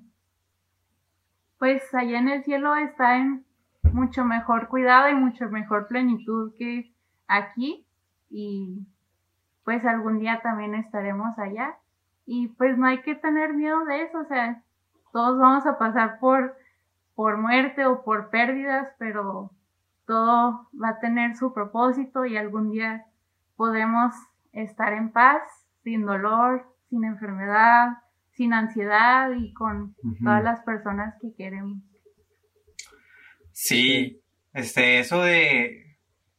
pues 1.59 1.83
allá 1.93 2.19
en 2.19 2.29
el 2.29 2.45
cielo 2.45 2.77
está 2.77 3.17
en 3.17 3.45
mucho 3.83 4.25
mejor 4.25 4.69
cuidado 4.69 5.09
y 5.09 5.15
mucho 5.15 5.49
mejor 5.49 5.89
plenitud 5.89 6.55
que 6.57 6.93
aquí 7.29 7.87
y 8.31 8.87
pues 9.65 9.85
algún 9.85 10.19
día 10.19 10.41
también 10.43 10.75
estaremos 10.75 11.39
allá 11.39 11.77
y 12.27 12.49
pues 12.49 12.77
no 12.77 12.87
hay 12.87 13.03
que 13.03 13.15
tener 13.15 13.55
miedo 13.55 13.85
de 13.85 14.03
eso, 14.03 14.19
o 14.19 14.25
sea, 14.25 14.63
todos 15.13 15.39
vamos 15.39 15.67
a 15.67 15.79
pasar 15.79 16.19
por, 16.19 16.57
por 17.15 17.39
muerte 17.39 17.87
o 17.87 18.03
por 18.03 18.31
pérdidas, 18.31 18.89
pero 18.99 19.51
todo 20.07 20.69
va 20.81 20.91
a 20.91 21.01
tener 21.01 21.37
su 21.37 21.53
propósito 21.53 22.25
y 22.25 22.37
algún 22.37 22.71
día 22.71 23.05
podemos 23.57 24.15
estar 24.53 24.93
en 24.93 25.11
paz, 25.11 25.43
sin 25.85 26.05
dolor, 26.05 26.67
sin 26.91 27.05
enfermedad, 27.05 27.99
sin 28.33 28.53
ansiedad 28.53 29.33
y 29.33 29.53
con 29.53 29.95
todas 30.23 30.43
las 30.45 30.61
personas 30.61 31.15
que 31.21 31.35
queremos. 31.35 31.79
Sí, 33.53 34.23
este, 34.53 35.01
eso 35.01 35.23
de, 35.23 35.88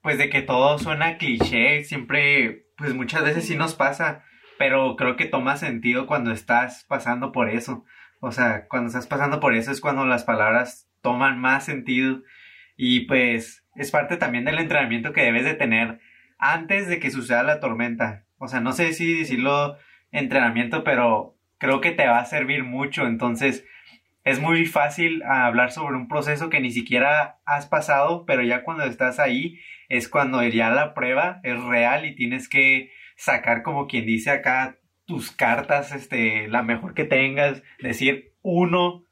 pues 0.02 0.18
de 0.18 0.30
que 0.30 0.42
todo 0.42 0.78
suena 0.80 1.18
cliché, 1.18 1.84
siempre, 1.84 2.68
pues 2.78 2.94
muchas 2.94 3.24
veces 3.24 3.46
sí 3.46 3.56
nos 3.56 3.76
pasa 3.76 4.24
pero 4.60 4.98
creo 4.98 5.16
que 5.16 5.26
toma 5.26 5.56
sentido 5.56 6.06
cuando 6.06 6.34
estás 6.34 6.84
pasando 6.84 7.32
por 7.32 7.50
eso. 7.50 7.86
O 8.20 8.34
sea, 8.34 8.68
cuando 8.68 8.88
estás 8.88 9.08
pasando 9.08 9.40
por 9.40 9.56
eso 9.56 9.72
es 9.72 9.80
cuando 9.80 10.06
las 10.06 10.26
palabras 10.26 10.90
toman 11.02 11.40
más 11.40 11.64
sentido 11.64 12.24
y 12.76 13.06
pues 13.08 13.66
es 13.76 13.90
parte 13.90 14.18
también 14.18 14.44
del 14.44 14.60
entrenamiento 14.60 15.14
que 15.14 15.24
debes 15.24 15.46
de 15.46 15.54
tener 15.54 16.02
antes 16.40 16.90
de 16.90 17.00
que 17.00 17.10
suceda 17.10 17.42
la 17.42 17.62
tormenta. 17.62 18.26
O 18.38 18.50
sea, 18.50 18.60
no 18.60 18.74
sé 18.74 18.92
si 18.92 19.20
decirlo 19.20 19.78
entrenamiento, 20.12 20.84
pero 20.84 21.38
creo 21.58 21.80
que 21.80 21.92
te 21.92 22.08
va 22.08 22.20
a 22.20 22.26
servir 22.26 22.66
mucho. 22.66 23.08
Entonces, 23.08 23.66
es 24.24 24.40
muy 24.40 24.66
fácil 24.66 25.24
hablar 25.24 25.72
sobre 25.72 25.96
un 25.96 26.08
proceso 26.08 26.50
que 26.50 26.60
ni 26.60 26.72
siquiera 26.72 27.40
has 27.46 27.66
pasado, 27.66 28.26
pero 28.26 28.44
ya 28.44 28.64
cuando 28.64 28.84
estás 28.84 29.20
ahí 29.20 29.60
es 29.88 30.08
cuando 30.08 30.44
ya 30.44 30.70
la 30.70 30.94
prueba 30.94 31.40
es 31.44 31.62
real 31.64 32.06
y 32.06 32.16
tienes 32.16 32.48
que 32.50 32.92
sacar 33.16 33.64
como 33.64 33.88
quien 33.88 34.06
dice 34.06 34.32
acá 34.32 34.78
tus 35.06 35.32
cartas, 35.32 35.92
este, 35.92 36.48
la 36.48 36.62
mejor 36.62 36.94
que 36.94 37.06
tengas, 37.06 37.64
decir 37.80 38.34
uno 38.42 39.04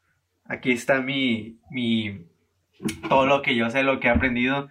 aquí 0.46 0.72
está 0.72 1.02
mi, 1.02 1.60
mi, 1.70 2.26
todo 3.10 3.26
lo 3.26 3.42
que 3.42 3.56
yo 3.56 3.70
sé, 3.70 3.84
lo 3.84 4.00
que 4.00 4.08
he 4.08 4.12
aprendido. 4.12 4.70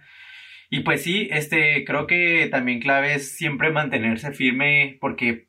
Y 0.69 0.81
pues 0.81 1.03
sí, 1.03 1.29
este, 1.31 1.85
creo 1.85 2.07
que 2.07 2.47
también 2.51 2.79
clave 2.79 3.15
es 3.15 3.35
siempre 3.37 3.71
mantenerse 3.71 4.31
firme 4.31 4.97
porque 4.99 5.47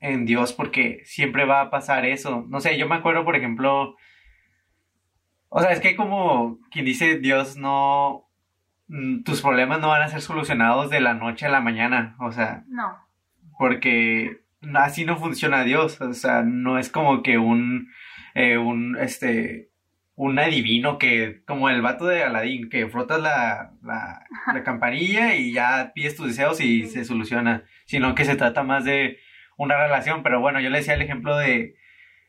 en 0.00 0.26
Dios, 0.26 0.52
porque 0.52 1.00
siempre 1.04 1.44
va 1.44 1.60
a 1.60 1.70
pasar 1.70 2.04
eso. 2.04 2.44
No 2.48 2.60
sé, 2.60 2.76
yo 2.76 2.88
me 2.88 2.96
acuerdo, 2.96 3.24
por 3.24 3.36
ejemplo, 3.36 3.96
o 5.56 5.60
sea, 5.62 5.72
es 5.72 5.80
que 5.80 5.96
como 5.96 6.58
quien 6.70 6.84
dice 6.84 7.18
Dios 7.18 7.56
no, 7.56 8.28
mm, 8.88 9.22
tus 9.22 9.40
problemas 9.40 9.80
no 9.80 9.88
van 9.88 10.02
a 10.02 10.08
ser 10.08 10.20
solucionados 10.20 10.90
de 10.90 11.00
la 11.00 11.14
noche 11.14 11.46
a 11.46 11.50
la 11.50 11.60
mañana, 11.60 12.14
o 12.20 12.30
sea, 12.30 12.64
No. 12.68 12.96
porque 13.58 14.40
así 14.74 15.04
no 15.04 15.16
funciona 15.16 15.64
Dios, 15.64 16.00
o 16.00 16.12
sea, 16.12 16.42
no 16.42 16.78
es 16.78 16.90
como 16.90 17.22
que 17.22 17.38
un, 17.38 17.88
eh, 18.34 18.58
un, 18.58 18.96
este, 19.00 19.70
un 20.14 20.38
adivino 20.38 20.98
que, 20.98 21.42
como 21.46 21.68
el 21.70 21.80
vato 21.82 22.06
de 22.06 22.22
Aladín, 22.22 22.68
que 22.68 22.86
frotas 22.88 23.20
la, 23.20 23.72
la, 23.82 24.24
la 24.52 24.62
campanilla 24.62 25.34
y 25.36 25.52
ya 25.52 25.92
pides 25.94 26.16
tus 26.16 26.26
deseos 26.28 26.60
y 26.60 26.86
se 26.86 27.04
soluciona, 27.04 27.64
sino 27.86 28.14
que 28.14 28.24
se 28.24 28.36
trata 28.36 28.62
más 28.62 28.84
de 28.84 29.18
una 29.56 29.76
relación, 29.78 30.22
pero 30.22 30.40
bueno, 30.40 30.60
yo 30.60 30.68
le 30.70 30.78
decía 30.78 30.94
el 30.94 31.02
ejemplo 31.02 31.36
de 31.36 31.76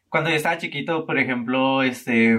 cuando 0.09 0.29
yo 0.29 0.35
estaba 0.37 0.57
chiquito, 0.57 1.05
por 1.05 1.17
ejemplo, 1.19 1.83
este, 1.83 2.37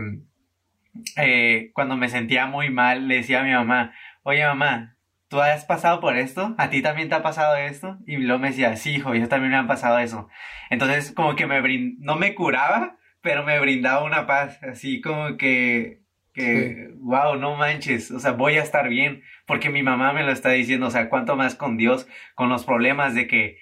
eh, 1.17 1.71
cuando 1.75 1.97
me 1.97 2.09
sentía 2.09 2.47
muy 2.47 2.71
mal, 2.71 3.09
le 3.09 3.17
decía 3.17 3.41
a 3.41 3.45
mi 3.45 3.53
mamá, 3.53 3.93
oye 4.23 4.47
mamá, 4.47 4.97
¿tú 5.29 5.41
has 5.41 5.65
pasado 5.65 6.01
por 6.01 6.17
esto? 6.17 6.55
¿A 6.59 6.71
ti 6.71 6.83
también 6.83 7.09
te 7.09 7.15
ha 7.15 7.23
pasado 7.23 7.57
esto? 7.57 7.99
Y 8.07 8.17
luego 8.17 8.41
me 8.41 8.49
decía, 8.49 8.77
sí, 8.77 8.97
hijo, 8.97 9.15
yo 9.15 9.29
también 9.29 9.53
me 9.53 9.59
han 9.59 9.67
pasado 9.67 9.99
eso. 9.99 10.29
Entonces, 10.71 11.13
como 11.13 11.37
que 11.37 11.47
me 11.47 11.61
brind... 11.61 11.99
no 12.01 12.17
me 12.17 12.35
curaba, 12.35 12.97
pero 13.21 13.45
me 13.45 13.59
brindaba 13.61 14.05
una 14.05 14.27
paz, 14.27 14.63
así 14.63 15.01
como 15.01 15.37
que, 15.37 16.01
que, 16.33 16.91
wow, 16.99 17.37
no 17.37 17.57
manches, 17.57 18.11
o 18.11 18.21
sea, 18.21 18.33
voy 18.33 18.57
a 18.57 18.63
estar 18.63 18.89
bien, 18.89 19.23
porque 19.47 19.71
mi 19.71 19.83
mamá 19.83 20.13
me 20.13 20.25
lo 20.25 20.33
está 20.33 20.51
diciendo, 20.51 20.87
o 20.87 20.91
sea, 20.91 21.09
cuánto 21.09 21.37
más 21.37 21.55
con 21.55 21.77
Dios, 21.77 22.09
con 22.35 22.49
los 22.49 22.65
problemas 22.65 23.15
de 23.15 23.27
que 23.27 23.59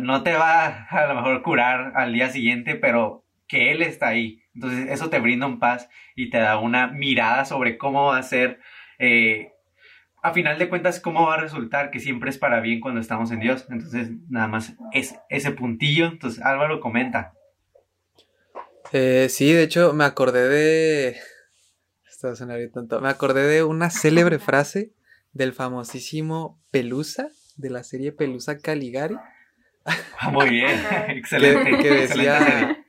no 0.00 0.22
te 0.22 0.34
va 0.34 0.84
a 0.90 1.06
lo 1.06 1.14
mejor 1.14 1.42
curar 1.42 1.92
al 1.96 2.12
día 2.12 2.28
siguiente, 2.28 2.74
pero 2.74 3.24
que 3.46 3.72
Él 3.72 3.82
está 3.82 4.08
ahí. 4.08 4.37
Entonces, 4.58 4.88
eso 4.90 5.08
te 5.08 5.20
brinda 5.20 5.46
un 5.46 5.60
paz 5.60 5.88
y 6.16 6.30
te 6.30 6.38
da 6.38 6.58
una 6.58 6.88
mirada 6.88 7.44
sobre 7.44 7.78
cómo 7.78 8.06
va 8.06 8.18
a 8.18 8.22
ser, 8.24 8.58
eh, 8.98 9.52
a 10.20 10.32
final 10.32 10.58
de 10.58 10.68
cuentas, 10.68 10.98
cómo 10.98 11.28
va 11.28 11.34
a 11.34 11.40
resultar, 11.40 11.92
que 11.92 12.00
siempre 12.00 12.28
es 12.28 12.38
para 12.38 12.60
bien 12.60 12.80
cuando 12.80 13.00
estamos 13.00 13.30
en 13.30 13.38
Dios. 13.38 13.66
Entonces, 13.70 14.10
nada 14.28 14.48
más 14.48 14.74
es 14.92 15.14
ese 15.28 15.52
puntillo. 15.52 16.06
Entonces, 16.06 16.44
Álvaro 16.44 16.80
comenta. 16.80 17.34
Eh, 18.90 19.28
sí, 19.30 19.52
de 19.52 19.62
hecho, 19.62 19.92
me 19.92 20.02
acordé 20.02 20.48
de. 20.48 21.16
Esto 22.10 22.26
va 22.26 22.32
a 22.32 22.36
sonar 22.36 22.58
tonto. 22.74 23.00
Me 23.00 23.10
acordé 23.10 23.46
de 23.46 23.62
una 23.62 23.90
célebre 23.90 24.38
frase 24.40 24.92
del 25.32 25.52
famosísimo 25.52 26.60
Pelusa, 26.72 27.28
de 27.56 27.70
la 27.70 27.84
serie 27.84 28.10
Pelusa 28.10 28.58
Caligari. 28.58 29.16
Muy 30.32 30.50
bien, 30.50 30.80
excelente. 31.10 31.70
Que, 31.70 31.78
que 31.78 31.90
decía. 31.90 32.84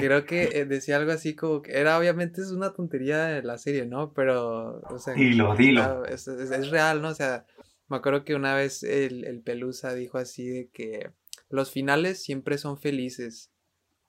Creo 0.00 0.24
que 0.24 0.44
eh, 0.52 0.64
decía 0.64 0.96
algo 0.96 1.12
así 1.12 1.34
como 1.34 1.62
que 1.62 1.72
era 1.72 1.98
obviamente 1.98 2.40
es 2.40 2.50
una 2.50 2.72
tontería 2.72 3.24
de 3.24 3.42
la 3.42 3.58
serie, 3.58 3.86
¿no? 3.86 4.12
Pero, 4.12 4.80
o 4.80 4.98
sea, 4.98 5.14
dilo, 5.14 5.54
dilo. 5.54 6.04
Es, 6.04 6.26
es, 6.28 6.50
es, 6.50 6.70
real, 6.70 7.02
¿no? 7.02 7.08
O 7.08 7.14
sea, 7.14 7.44
me 7.88 7.96
acuerdo 7.96 8.24
que 8.24 8.34
una 8.34 8.54
vez 8.54 8.82
el, 8.82 9.24
el 9.24 9.42
Pelusa 9.42 9.94
dijo 9.94 10.18
así 10.18 10.48
de 10.48 10.70
que 10.72 11.10
los 11.48 11.70
finales 11.70 12.22
siempre 12.22 12.58
son 12.58 12.78
felices. 12.78 13.52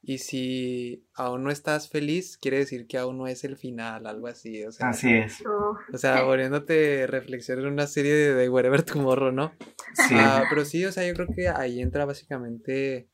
Y 0.04 0.18
si 0.18 1.06
aún 1.14 1.44
no 1.44 1.52
estás 1.52 1.88
feliz, 1.88 2.38
quiere 2.38 2.58
decir 2.58 2.88
que 2.88 2.98
aún 2.98 3.20
no 3.20 3.28
es 3.28 3.44
el 3.44 3.56
final, 3.56 4.08
algo 4.08 4.28
así. 4.28 4.64
O 4.66 4.72
sea, 4.72 4.90
así 4.90 5.14
es. 5.14 5.44
O 5.46 5.98
sea, 5.98 6.24
poniéndote 6.24 7.06
reflexión 7.06 7.60
en 7.60 7.68
una 7.68 7.86
serie 7.86 8.14
de, 8.14 8.34
de 8.34 8.50
Wherever 8.50 8.82
Tomorrow, 8.82 9.32
¿no? 9.32 9.54
Sí. 9.94 10.16
Uh, 10.16 10.44
pero 10.50 10.66
sí, 10.66 10.84
o 10.86 10.92
sea, 10.92 11.08
yo 11.08 11.14
creo 11.14 11.28
que 11.28 11.50
ahí 11.50 11.82
entra 11.82 12.06
básicamente 12.06 13.10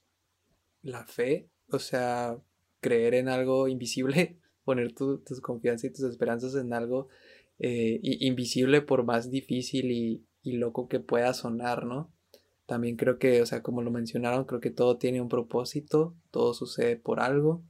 la 0.81 1.05
fe. 1.05 1.49
O 1.69 1.79
sea, 1.79 2.37
creer 2.79 3.13
en 3.13 3.29
algo 3.29 3.67
invisible, 3.67 4.39
poner 4.63 4.93
tu, 4.93 5.19
tus 5.19 5.41
confianzas 5.41 5.85
y 5.85 5.93
tus 5.93 6.03
esperanzas 6.03 6.55
en 6.55 6.73
algo 6.73 7.07
eh, 7.59 7.99
invisible 8.01 8.81
por 8.81 9.03
más 9.03 9.31
difícil 9.31 9.91
y, 9.91 10.25
y, 10.43 10.57
loco 10.57 10.87
que 10.87 10.99
pueda 10.99 11.33
sonar, 11.33 11.85
¿no? 11.85 12.13
También 12.67 12.97
creo 12.97 13.17
que, 13.17 13.41
o 13.41 13.45
sea, 13.45 13.63
como 13.63 13.81
lo 13.81 13.91
mencionaron, 13.91 14.45
creo 14.45 14.59
que 14.59 14.69
todo 14.69 14.97
tiene 14.97 15.21
un 15.21 15.29
propósito, 15.29 16.15
todo 16.31 16.53
sucede 16.53 16.97
por 16.97 17.19
algo, 17.21 17.63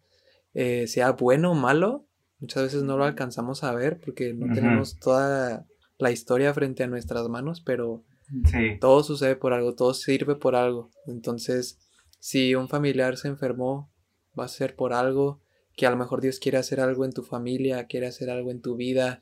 eh, 0.53 0.87
sea 0.87 1.11
bueno 1.11 1.51
o 1.51 1.55
malo, 1.55 2.07
muchas 2.39 2.63
veces 2.63 2.83
no 2.83 2.97
lo 2.97 3.05
alcanzamos 3.05 3.63
a 3.63 3.73
ver 3.73 3.99
porque 4.03 4.33
no 4.33 4.47
uh 4.47 4.49
-huh. 4.49 4.55
tenemos 4.55 4.99
toda 4.99 5.67
la 5.99 6.11
historia 6.11 6.53
frente 6.53 6.83
a 6.83 6.87
nuestras 6.87 7.27
manos, 7.29 7.61
pero 7.61 8.03
sí. 8.45 8.77
todo 8.81 9.03
sucede 9.03 9.35
por 9.35 9.53
algo, 9.53 9.75
todo 9.75 9.93
sirve 9.93 10.35
por 10.35 10.55
algo. 10.55 10.89
Entonces, 11.05 11.79
si 12.19 12.55
un 12.55 12.67
familiar 12.67 13.17
se 13.17 13.27
enfermó, 13.27 13.91
va 14.37 14.45
a 14.45 14.49
ser 14.49 14.75
por 14.75 14.93
algo, 14.93 15.41
que 15.75 15.85
a 15.85 15.91
lo 15.91 15.97
mejor 15.97 16.21
Dios 16.21 16.39
quiere 16.39 16.57
hacer 16.57 16.79
algo 16.79 17.05
en 17.05 17.13
tu 17.13 17.23
familia, 17.23 17.85
quiere 17.85 18.07
hacer 18.07 18.29
algo 18.29 18.51
en 18.51 18.61
tu 18.61 18.75
vida. 18.75 19.21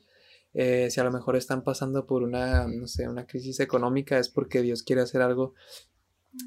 Eh, 0.54 0.88
si 0.90 1.00
a 1.00 1.04
lo 1.04 1.12
mejor 1.12 1.36
están 1.36 1.62
pasando 1.62 2.06
por 2.06 2.22
una, 2.22 2.66
no 2.66 2.86
sé, 2.86 3.08
una 3.08 3.26
crisis 3.26 3.60
económica, 3.60 4.18
es 4.18 4.28
porque 4.28 4.62
Dios 4.62 4.82
quiere 4.82 5.02
hacer 5.02 5.20
algo 5.20 5.54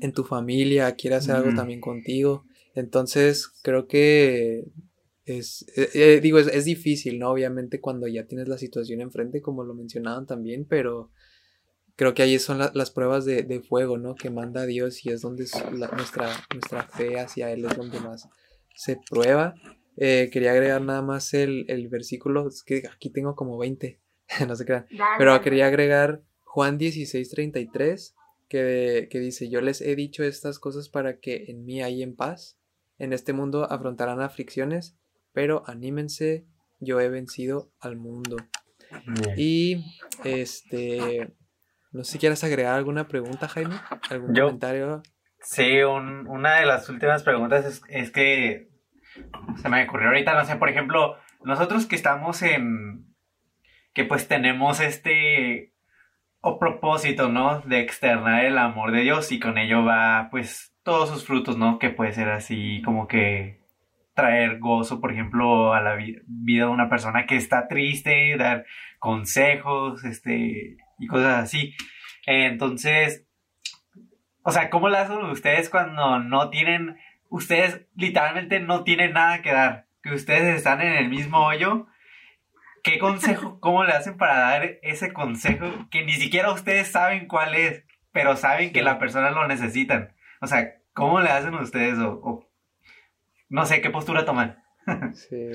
en 0.01 0.13
tu 0.13 0.23
familia, 0.23 0.95
quiere 0.95 1.15
hacer 1.15 1.35
mm. 1.35 1.37
algo 1.37 1.55
también 1.55 1.81
contigo. 1.81 2.45
Entonces, 2.73 3.47
creo 3.61 3.87
que 3.87 4.65
es, 5.25 5.65
eh, 5.75 5.89
eh, 5.93 6.19
digo, 6.21 6.39
es, 6.39 6.47
es, 6.47 6.65
difícil, 6.65 7.19
¿no? 7.19 7.29
Obviamente 7.29 7.79
cuando 7.79 8.07
ya 8.07 8.25
tienes 8.25 8.47
la 8.47 8.57
situación 8.57 9.01
enfrente, 9.01 9.41
como 9.41 9.63
lo 9.63 9.75
mencionaban 9.75 10.25
también, 10.25 10.65
pero 10.65 11.11
creo 11.95 12.13
que 12.13 12.23
ahí 12.23 12.39
son 12.39 12.57
la, 12.57 12.71
las 12.73 12.91
pruebas 12.91 13.25
de, 13.25 13.43
de, 13.43 13.61
fuego, 13.61 13.97
¿no? 13.97 14.15
Que 14.15 14.29
manda 14.29 14.65
Dios 14.65 15.05
y 15.05 15.09
es 15.09 15.21
donde 15.21 15.43
es 15.43 15.53
la, 15.73 15.87
nuestra, 15.89 16.31
nuestra 16.51 16.83
fe 16.83 17.19
hacia 17.19 17.51
Él 17.51 17.65
es 17.65 17.77
donde 17.77 17.99
más 17.99 18.27
se 18.79 18.95
prueba. 18.95 19.55
Eh, 19.97 20.29
quería 20.31 20.51
agregar 20.51 20.81
nada 20.81 21.01
más 21.01 21.33
el, 21.33 21.65
el, 21.67 21.89
versículo, 21.89 22.47
es 22.47 22.63
que 22.63 22.83
aquí 22.89 23.09
tengo 23.09 23.35
como 23.35 23.57
20, 23.57 23.99
no 24.47 24.55
se 24.55 24.65
crean, 24.65 24.85
Dale. 24.89 25.15
pero 25.17 25.41
quería 25.41 25.67
agregar 25.67 26.21
Juan 26.45 26.77
16, 26.77 27.29
33, 27.29 28.15
que, 28.47 29.09
que 29.11 29.19
dice, 29.19 29.49
yo 29.49 29.59
les 29.59 29.81
he 29.81 29.97
dicho 29.97 30.23
estas 30.23 30.59
cosas 30.59 30.87
para 30.87 31.19
que 31.19 31.43
en 31.49 31.65
mí 31.65 31.83
hay 31.83 32.01
en 32.01 32.15
paz, 32.15 32.57
en 32.97 33.11
este 33.11 33.33
mundo 33.33 33.69
afrontarán 33.69 34.21
aflicciones, 34.21 34.97
pero 35.33 35.63
anímense, 35.67 36.45
yo 36.79 37.01
he 37.01 37.09
vencido 37.09 37.73
al 37.81 37.97
mundo. 37.97 38.37
Bien. 39.05 39.35
Y 39.35 39.85
este, 40.23 41.33
no 41.91 42.05
sé 42.05 42.13
si 42.13 42.19
quieres 42.19 42.45
agregar 42.45 42.75
alguna 42.75 43.09
pregunta, 43.09 43.49
Jaime, 43.49 43.75
algún 44.09 44.33
yo, 44.33 44.45
comentario. 44.45 45.03
Sí, 45.41 45.81
un, 45.81 46.27
una 46.27 46.61
de 46.61 46.65
las 46.65 46.87
últimas 46.87 47.23
preguntas 47.23 47.65
es, 47.65 47.81
es 47.89 48.11
que 48.11 48.68
se 49.57 49.69
me 49.69 49.83
ocurrió 49.83 50.09
ahorita, 50.09 50.33
no 50.33 50.45
sé, 50.45 50.55
por 50.55 50.69
ejemplo, 50.69 51.17
nosotros 51.43 51.85
que 51.85 51.95
estamos 51.95 52.41
en, 52.41 53.05
que 53.93 54.05
pues 54.05 54.27
tenemos 54.27 54.79
este 54.79 55.73
o 56.41 56.57
propósito, 56.57 57.29
¿no? 57.29 57.61
De 57.61 57.79
externar 57.79 58.45
el 58.45 58.57
amor 58.57 58.91
de 58.91 59.01
Dios 59.01 59.31
y 59.31 59.39
con 59.39 59.57
ello 59.57 59.83
va 59.83 60.29
pues 60.31 60.73
todos 60.83 61.09
sus 61.09 61.25
frutos, 61.25 61.57
¿no? 61.57 61.79
Que 61.79 61.89
puede 61.89 62.13
ser 62.13 62.29
así 62.29 62.81
como 62.83 63.07
que 63.07 63.59
traer 64.13 64.59
gozo, 64.59 64.99
por 64.99 65.11
ejemplo, 65.11 65.73
a 65.73 65.81
la 65.81 65.95
vi 65.95 66.17
vida 66.27 66.65
de 66.65 66.71
una 66.71 66.89
persona 66.89 67.25
que 67.25 67.35
está 67.35 67.67
triste, 67.67 68.35
dar 68.37 68.65
consejos, 68.99 70.03
este, 70.03 70.77
y 70.99 71.07
cosas 71.07 71.43
así. 71.43 71.73
Entonces, 72.25 73.25
o 74.43 74.51
sea, 74.51 74.69
¿cómo 74.69 74.89
lo 74.89 74.97
hacen 74.97 75.17
ustedes 75.25 75.69
cuando 75.69 76.19
no 76.19 76.49
tienen, 76.49 76.97
ustedes 77.29 77.85
literalmente 77.95 78.59
no 78.59 78.83
tienen 78.83 79.13
nada 79.13 79.41
que 79.41 79.51
dar? 79.51 79.87
Que 80.01 80.13
ustedes 80.13 80.55
están 80.55 80.81
en 80.81 80.93
el 80.93 81.09
mismo 81.09 81.45
hoyo. 81.45 81.87
¿Qué 82.83 82.99
consejo, 82.99 83.59
cómo 83.61 83.83
le 83.83 83.93
hacen 83.93 84.17
para 84.17 84.39
dar 84.39 84.79
ese 84.81 85.13
consejo 85.13 85.65
que 85.89 86.03
ni 86.03 86.13
siquiera 86.13 86.51
ustedes 86.51 86.91
saben 86.91 87.27
cuál 87.27 87.55
es, 87.55 87.83
pero 88.11 88.35
saben 88.35 88.71
que 88.73 88.81
la 88.81 88.99
persona 88.99 89.31
lo 89.31 89.47
necesitan? 89.47 90.13
O 90.41 90.47
sea, 90.47 90.75
¿cómo 90.93 91.19
le 91.21 91.29
hacen 91.29 91.53
ustedes 91.55 91.97
o, 91.99 92.19
o 92.23 92.49
no 93.49 93.65
sé 93.65 93.81
qué 93.81 93.89
postura 93.89 94.25
toman? 94.25 94.61
sí. 95.13 95.51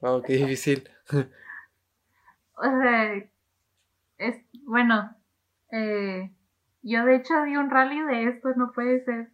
Wow, 0.00 0.22
qué 0.22 0.34
difícil. 0.34 0.88
o 1.12 2.62
sea, 2.62 3.14
es, 4.16 4.36
bueno, 4.64 5.14
eh, 5.72 6.30
yo 6.82 7.04
de 7.04 7.16
hecho 7.16 7.42
di 7.44 7.56
un 7.56 7.70
rally 7.70 8.00
de 8.02 8.28
esto, 8.28 8.48
no 8.56 8.72
puede 8.72 9.04
ser. 9.04 9.30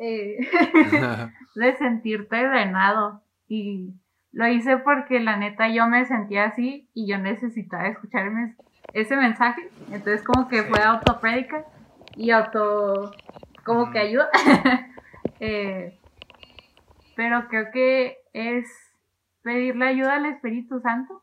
Eh, 0.00 0.38
de 1.54 1.76
sentirte 1.76 2.36
drenado. 2.36 3.22
Y 3.46 3.94
lo 4.32 4.48
hice 4.48 4.78
porque 4.78 5.20
la 5.20 5.36
neta 5.36 5.68
yo 5.68 5.86
me 5.86 6.04
sentía 6.06 6.44
así 6.44 6.88
y 6.94 7.06
yo 7.06 7.18
necesitaba 7.18 7.88
escucharme 7.88 8.56
ese 8.94 9.16
mensaje. 9.16 9.70
Entonces 9.92 10.24
como 10.24 10.48
que 10.48 10.62
fue 10.62 10.82
autoprédica 10.82 11.64
y 12.16 12.30
auto... 12.30 13.12
como 13.64 13.90
que 13.90 13.98
ayuda. 13.98 14.28
eh, 15.40 15.98
pero 17.14 17.48
creo 17.48 17.70
que 17.72 18.16
es 18.32 18.66
pedirle 19.42 19.86
ayuda 19.86 20.14
al 20.14 20.26
Espíritu 20.26 20.80
Santo, 20.80 21.22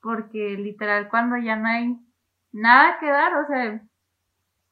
porque 0.00 0.56
literal 0.56 1.08
cuando 1.08 1.36
ya 1.36 1.56
no 1.56 1.68
hay 1.68 1.98
nada 2.52 2.98
que 3.00 3.06
dar, 3.06 3.34
o 3.36 3.46
sea, 3.46 3.82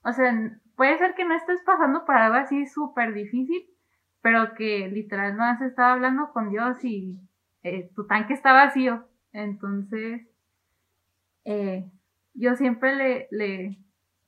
o 0.02 0.12
sea, 0.12 0.60
puede 0.76 0.98
ser 0.98 1.14
que 1.14 1.24
no 1.24 1.34
estés 1.34 1.60
pasando 1.62 2.04
por 2.04 2.14
algo 2.16 2.36
así 2.36 2.66
súper 2.66 3.12
difícil, 3.12 3.66
pero 4.20 4.54
que 4.54 4.88
literal 4.88 5.36
no 5.36 5.44
has 5.44 5.60
estado 5.60 5.94
hablando 5.94 6.32
con 6.32 6.50
Dios 6.50 6.84
y 6.84 7.18
eh, 7.62 7.90
tu 7.94 8.06
tanque 8.06 8.34
está 8.34 8.52
vacío. 8.52 9.06
Entonces, 9.32 10.22
eh, 11.44 11.90
yo 12.34 12.54
siempre 12.54 12.94
le, 12.94 13.76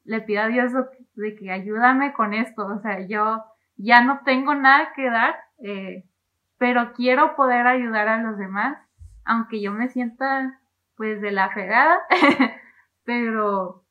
le, 0.05 0.21
pido 0.23 0.43
a 0.43 0.49
Dios 0.49 0.73
de 1.15 1.35
que 1.37 1.51
ayúdame 1.51 2.13
con 2.13 2.35
esto, 2.35 2.67
o 2.67 2.81
sea, 2.81 3.07
yo 3.07 3.45
ya 3.77 4.03
no 4.03 4.21
tengo 4.25 4.55
nada 4.55 4.93
que 4.95 5.11
dar, 5.11 5.37
eh, 5.63 6.05
pero 6.59 6.93
quiero 6.95 7.37
poder 7.37 7.67
ayudar 7.67 8.09
a 8.09 8.23
los 8.23 8.39
demás, 8.39 8.79
aunque 9.25 9.61
yo 9.61 9.73
me 9.73 9.89
sienta 9.89 10.61
pues 10.97 11.21
de 11.21 11.31
la 11.31 11.51
fregada, 11.51 12.01
pero 13.05 13.85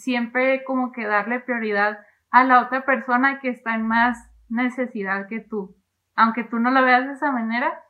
siempre 0.00 0.64
como 0.64 0.92
que 0.92 1.06
darle 1.06 1.40
prioridad 1.40 1.98
a 2.30 2.44
la 2.44 2.62
otra 2.62 2.84
persona 2.84 3.40
que 3.40 3.50
está 3.50 3.74
en 3.74 3.86
más 3.86 4.30
necesidad 4.48 5.28
que 5.28 5.40
tú. 5.40 5.76
Aunque 6.16 6.44
tú 6.44 6.58
no 6.58 6.70
lo 6.70 6.82
veas 6.82 7.06
de 7.06 7.12
esa 7.12 7.30
manera, 7.30 7.82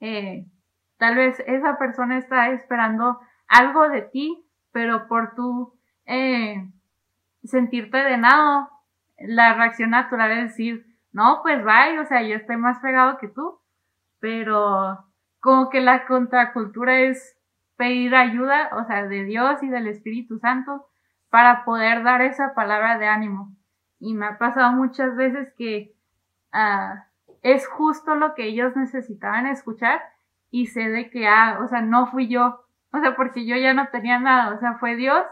eh, 0.00 0.46
tal 0.98 1.16
vez 1.16 1.42
esa 1.46 1.78
persona 1.78 2.18
está 2.18 2.50
esperando 2.50 3.20
algo 3.46 3.88
de 3.88 4.02
ti, 4.02 4.44
pero 4.72 5.08
por 5.08 5.34
tu 5.34 5.74
eh, 6.06 6.68
sentirte 7.44 7.98
de 7.98 8.18
nada, 8.18 8.68
la 9.18 9.54
reacción 9.54 9.90
natural 9.90 10.30
es 10.32 10.50
decir, 10.50 10.86
no, 11.12 11.40
pues 11.42 11.62
vaya, 11.64 12.00
o 12.00 12.06
sea, 12.06 12.22
yo 12.22 12.36
estoy 12.36 12.56
más 12.56 12.78
pegado 12.80 13.18
que 13.18 13.28
tú, 13.28 13.58
pero 14.20 15.04
como 15.40 15.70
que 15.70 15.80
la 15.80 16.06
contracultura 16.06 17.00
es 17.00 17.36
pedir 17.76 18.14
ayuda, 18.14 18.70
o 18.72 18.84
sea, 18.84 19.06
de 19.06 19.24
Dios 19.24 19.62
y 19.62 19.68
del 19.68 19.86
Espíritu 19.86 20.38
Santo 20.38 20.87
para 21.30 21.64
poder 21.64 22.02
dar 22.02 22.22
esa 22.22 22.54
palabra 22.54 22.98
de 22.98 23.06
ánimo. 23.06 23.54
Y 24.00 24.14
me 24.14 24.26
ha 24.26 24.38
pasado 24.38 24.72
muchas 24.72 25.16
veces 25.16 25.52
que 25.56 25.94
ah, 26.52 27.06
es 27.42 27.66
justo 27.66 28.14
lo 28.14 28.34
que 28.34 28.44
ellos 28.44 28.76
necesitaban 28.76 29.46
escuchar 29.46 30.00
y 30.50 30.66
sé 30.66 30.88
de 30.88 31.10
que, 31.10 31.26
ah, 31.26 31.60
o 31.62 31.68
sea, 31.68 31.82
no 31.82 32.06
fui 32.06 32.28
yo, 32.28 32.64
o 32.92 33.00
sea, 33.00 33.14
porque 33.16 33.46
yo 33.46 33.56
ya 33.56 33.74
no 33.74 33.88
tenía 33.88 34.18
nada, 34.18 34.54
o 34.54 34.58
sea, 34.58 34.74
fue 34.78 34.96
Dios 34.96 35.24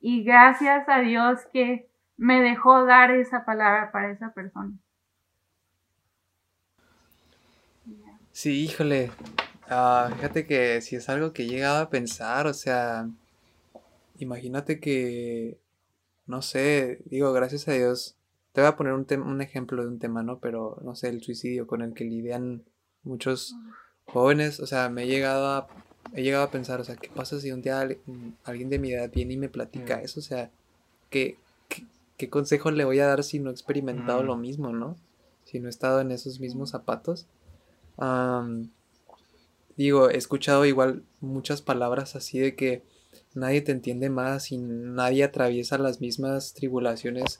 y 0.00 0.24
gracias 0.24 0.88
a 0.88 0.98
Dios 1.00 1.40
que 1.52 1.88
me 2.16 2.40
dejó 2.40 2.84
dar 2.84 3.10
esa 3.10 3.44
palabra 3.44 3.92
para 3.92 4.10
esa 4.10 4.32
persona. 4.32 4.72
Sí, 8.32 8.64
híjole. 8.64 9.10
Ah, 9.68 10.10
fíjate 10.14 10.46
que 10.46 10.80
si 10.80 10.96
es 10.96 11.08
algo 11.08 11.32
que 11.32 11.44
he 11.44 11.48
llegado 11.48 11.82
a 11.82 11.90
pensar, 11.90 12.46
o 12.46 12.54
sea, 12.54 13.08
imagínate 14.18 14.80
que, 14.80 15.58
no 16.26 16.42
sé, 16.42 17.00
digo, 17.04 17.32
gracias 17.32 17.68
a 17.68 17.72
Dios, 17.72 18.16
te 18.52 18.60
voy 18.60 18.68
a 18.68 18.76
poner 18.76 18.94
un, 18.94 19.06
un 19.20 19.42
ejemplo 19.42 19.82
de 19.82 19.88
un 19.88 19.98
tema, 19.98 20.22
¿no? 20.22 20.38
Pero, 20.40 20.78
no 20.82 20.94
sé, 20.94 21.08
el 21.08 21.22
suicidio 21.22 21.66
con 21.66 21.82
el 21.82 21.94
que 21.94 22.04
lidian 22.04 22.64
muchos 23.02 23.54
jóvenes, 24.06 24.60
o 24.60 24.66
sea, 24.66 24.88
me 24.88 25.04
he 25.04 25.06
llegado 25.06 25.48
a, 25.48 25.68
he 26.14 26.22
llegado 26.22 26.44
a 26.44 26.50
pensar, 26.50 26.80
o 26.80 26.84
sea, 26.84 26.96
¿qué 26.96 27.08
pasa 27.08 27.40
si 27.40 27.52
un 27.52 27.62
día 27.62 27.86
alguien 28.44 28.70
de 28.70 28.78
mi 28.78 28.92
edad 28.92 29.10
viene 29.12 29.34
y 29.34 29.36
me 29.36 29.48
platica 29.48 30.00
eso? 30.00 30.20
O 30.20 30.22
sea, 30.22 30.50
¿qué, 31.10 31.36
qué, 32.16 32.30
consejo 32.30 32.70
le 32.70 32.84
voy 32.84 33.00
a 33.00 33.06
dar 33.06 33.24
si 33.24 33.38
no 33.38 33.50
he 33.50 33.52
experimentado 33.52 34.22
lo 34.22 34.36
mismo, 34.36 34.72
¿no? 34.72 34.96
Si 35.44 35.60
no 35.60 35.66
he 35.66 35.70
estado 35.70 36.00
en 36.00 36.10
esos 36.10 36.40
mismos 36.40 36.70
zapatos. 36.70 37.26
digo, 39.76 40.10
he 40.10 40.16
escuchado 40.16 40.64
igual 40.64 41.02
muchas 41.20 41.62
palabras 41.62 42.16
así 42.16 42.38
de 42.38 42.54
que 42.54 42.82
nadie 43.36 43.60
te 43.60 43.72
entiende 43.72 44.10
más 44.10 44.50
y 44.50 44.58
nadie 44.58 45.24
atraviesa 45.24 45.78
las 45.78 46.00
mismas 46.00 46.54
tribulaciones 46.54 47.38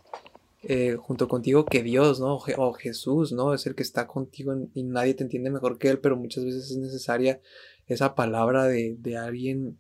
eh, 0.63 0.97
junto 0.99 1.29
contigo 1.29 1.65
que 1.65 1.83
Dios, 1.83 2.21
¿no? 2.21 2.37
O 2.57 2.73
Jesús, 2.73 3.33
¿no? 3.33 3.55
Es 3.55 3.67
el 3.67 3.75
que 3.75 3.83
está 3.83 4.07
contigo 4.07 4.55
y 4.75 4.83
nadie 4.83 5.15
te 5.15 5.23
entiende 5.23 5.51
mejor 5.51 5.79
que 5.79 5.89
Él, 5.89 5.99
pero 5.99 6.17
muchas 6.17 6.45
veces 6.45 6.71
es 6.71 6.77
necesaria 6.77 7.41
esa 7.87 8.15
palabra 8.15 8.65
de, 8.65 8.97
de 8.99 9.17
alguien, 9.17 9.79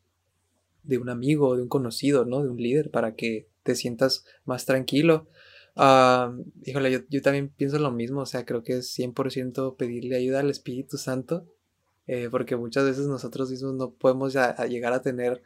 de 0.84 0.98
un 0.98 1.08
amigo, 1.08 1.56
de 1.56 1.62
un 1.62 1.68
conocido, 1.68 2.24
¿no? 2.24 2.42
De 2.42 2.50
un 2.50 2.58
líder 2.58 2.90
para 2.90 3.14
que 3.14 3.48
te 3.62 3.74
sientas 3.74 4.24
más 4.44 4.64
tranquilo. 4.64 5.26
Uh, 5.76 6.44
híjole, 6.64 6.90
yo, 6.90 7.00
yo, 7.10 7.20
también 7.20 7.48
pienso 7.48 7.78
lo 7.78 7.90
mismo, 7.90 8.20
o 8.20 8.26
sea, 8.26 8.46
creo 8.46 8.62
que 8.62 8.78
es 8.78 8.98
100% 8.98 9.76
pedirle 9.76 10.16
ayuda 10.16 10.40
al 10.40 10.48
Espíritu 10.50 10.96
Santo, 10.96 11.44
eh, 12.06 12.28
porque 12.30 12.56
muchas 12.56 12.84
veces 12.84 13.06
nosotros 13.06 13.50
mismos 13.50 13.74
no 13.74 13.90
podemos 13.90 14.34
llegar 14.68 14.92
a 14.92 15.02
tener 15.02 15.42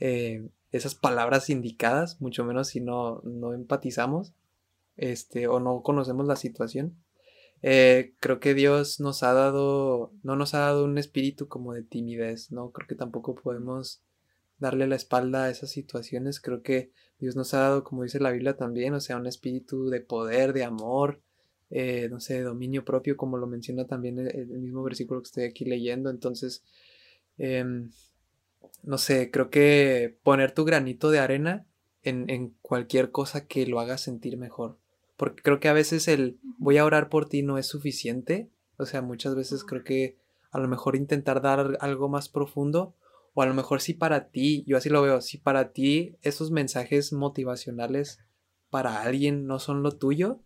eh, 0.00 0.48
esas 0.72 0.94
palabras 0.94 1.50
indicadas, 1.50 2.20
mucho 2.20 2.44
menos 2.44 2.68
si 2.68 2.80
no, 2.80 3.20
no 3.24 3.54
empatizamos 3.54 4.34
este, 4.96 5.46
o 5.48 5.60
no 5.60 5.82
conocemos 5.82 6.26
la 6.26 6.36
situación. 6.36 6.96
Eh, 7.62 8.14
creo 8.20 8.40
que 8.40 8.54
Dios 8.54 9.00
nos 9.00 9.22
ha 9.22 9.32
dado, 9.34 10.12
no 10.22 10.36
nos 10.36 10.54
ha 10.54 10.60
dado 10.60 10.84
un 10.84 10.98
espíritu 10.98 11.48
como 11.48 11.74
de 11.74 11.82
timidez, 11.82 12.50
¿no? 12.52 12.70
Creo 12.72 12.88
que 12.88 12.94
tampoco 12.94 13.34
podemos 13.34 14.02
darle 14.58 14.86
la 14.86 14.96
espalda 14.96 15.44
a 15.44 15.50
esas 15.50 15.70
situaciones. 15.70 16.40
Creo 16.40 16.62
que 16.62 16.92
Dios 17.18 17.36
nos 17.36 17.52
ha 17.54 17.60
dado, 17.60 17.84
como 17.84 18.02
dice 18.02 18.20
la 18.20 18.30
Biblia 18.30 18.56
también, 18.56 18.94
o 18.94 19.00
sea, 19.00 19.16
un 19.16 19.26
espíritu 19.26 19.88
de 19.88 20.00
poder, 20.00 20.52
de 20.52 20.64
amor, 20.64 21.22
eh, 21.70 22.08
no 22.10 22.20
sé, 22.20 22.34
de 22.34 22.42
dominio 22.42 22.84
propio, 22.84 23.16
como 23.16 23.36
lo 23.36 23.46
menciona 23.46 23.86
también 23.86 24.18
el, 24.18 24.46
mismo 24.48 24.82
versículo 24.82 25.20
que 25.22 25.26
estoy 25.26 25.44
aquí 25.44 25.64
leyendo. 25.64 26.10
Entonces, 26.10 26.64
em, 27.38 27.90
no 28.82 28.98
sé, 28.98 29.30
creo 29.30 29.50
que 29.50 30.18
poner 30.22 30.52
tu 30.52 30.64
granito 30.64 31.10
de 31.10 31.18
arena 31.18 31.66
en, 32.02 32.28
en 32.30 32.56
cualquier 32.62 33.10
cosa 33.10 33.46
que 33.46 33.66
lo 33.66 33.80
haga 33.80 33.98
sentir 33.98 34.36
mejor. 34.36 34.78
Porque 35.16 35.42
creo 35.42 35.60
que 35.60 35.68
a 35.68 35.74
veces 35.74 36.08
el 36.08 36.38
voy 36.58 36.78
a 36.78 36.84
orar 36.84 37.08
por 37.08 37.28
ti 37.28 37.42
no 37.42 37.58
es 37.58 37.66
suficiente. 37.66 38.50
O 38.78 38.86
sea, 38.86 39.02
muchas 39.02 39.34
veces 39.34 39.64
creo 39.64 39.84
que 39.84 40.16
a 40.50 40.58
lo 40.58 40.68
mejor 40.68 40.96
intentar 40.96 41.42
dar 41.42 41.76
algo 41.80 42.08
más 42.08 42.28
profundo 42.28 42.94
o 43.34 43.42
a 43.42 43.46
lo 43.46 43.54
mejor 43.54 43.80
si 43.80 43.94
para 43.94 44.30
ti, 44.30 44.64
yo 44.66 44.76
así 44.76 44.88
lo 44.88 45.02
veo, 45.02 45.20
si 45.20 45.38
para 45.38 45.72
ti 45.72 46.16
esos 46.22 46.50
mensajes 46.50 47.12
motivacionales 47.12 48.18
para 48.70 49.02
alguien 49.02 49.46
no 49.46 49.58
son 49.58 49.82
lo 49.82 49.92
tuyo, 49.92 50.40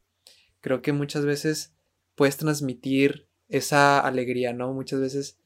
creo 0.60 0.82
que 0.82 0.92
muchas 0.92 1.24
veces 1.24 1.74
puedes 2.14 2.36
transmitir 2.36 3.28
esa 3.48 4.00
alegría, 4.00 4.52
¿no? 4.52 4.72
Muchas 4.72 5.00
veces 5.00 5.38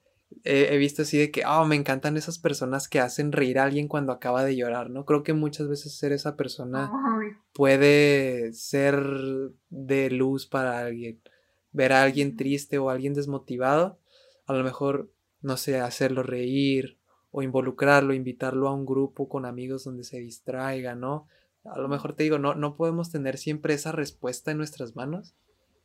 he, 0.45 0.77
visto 0.77 1.03
así 1.03 1.19
de 1.19 1.31
que, 1.31 1.45
oh, 1.47 1.64
me 1.64 1.77
encantan 1.77 2.17
esas 2.17 2.38
personas 2.38 2.88
que 2.88 3.01
hacen 3.01 3.33
reír 3.33 3.59
a 3.59 3.64
alguien 3.64 3.88
cuando 3.88 4.12
acaba 4.12 4.45
de 4.45 4.57
llorar, 4.57 4.91
¿no? 4.91 5.05
Creo 5.05 5.23
que 5.23 5.33
muchas 5.33 5.69
veces 5.69 5.97
ser 5.97 6.12
esa 6.12 6.37
persona 6.37 6.91
puede 7.53 8.53
ser 8.53 9.03
de 9.71 10.11
luz 10.11 10.47
para 10.47 10.79
alguien. 10.79 11.21
Ver 11.73 11.93
a 11.93 12.03
alguien 12.03 12.37
triste 12.37 12.79
o 12.79 12.88
a 12.88 12.93
alguien 12.93 13.14
desmotivado, 13.14 13.99
a 14.47 14.55
lo 14.55 14.64
mejor, 14.64 15.11
no 15.43 15.57
sé, 15.57 15.81
hacerlo 15.81 16.23
reír 16.23 16.99
o 17.31 17.43
involucrarlo, 17.43 18.14
invitarlo 18.14 18.69
a 18.69 18.75
un 18.75 18.87
grupo 18.87 19.29
con 19.29 19.45
amigos 19.45 19.85
donde 19.85 20.05
se 20.05 20.19
distraiga, 20.19 20.95
¿no? 20.95 21.27
A 21.64 21.79
lo 21.79 21.88
mejor 21.88 22.14
te 22.14 22.23
digo, 22.23 22.38
no, 22.38 22.55
no 22.55 22.77
podemos 22.77 23.11
tener 23.11 23.37
siempre 23.37 23.75
esa 23.75 23.93
respuesta 23.93 24.51
en 24.51 24.59
nuestras 24.59 24.97
manos, 24.97 25.35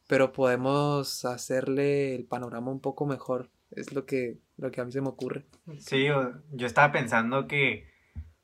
pero 0.08 0.32
podemos 0.32 1.26
hacerle 1.26 2.16
el 2.16 2.26
panorama 2.26 2.72
un 2.72 2.80
poco 2.80 3.06
mejor. 3.06 3.50
Es 3.76 3.94
lo 3.94 4.06
que, 4.06 4.40
lo 4.58 4.72
que 4.72 4.82
a 4.82 4.86
mí 4.86 4.92
se 4.92 5.02
me 5.02 5.10
ocurre. 5.10 5.46
Sí, 5.80 6.06
yo 6.06 6.66
estaba 6.68 6.92
pensando 6.92 7.48
que, 7.48 7.88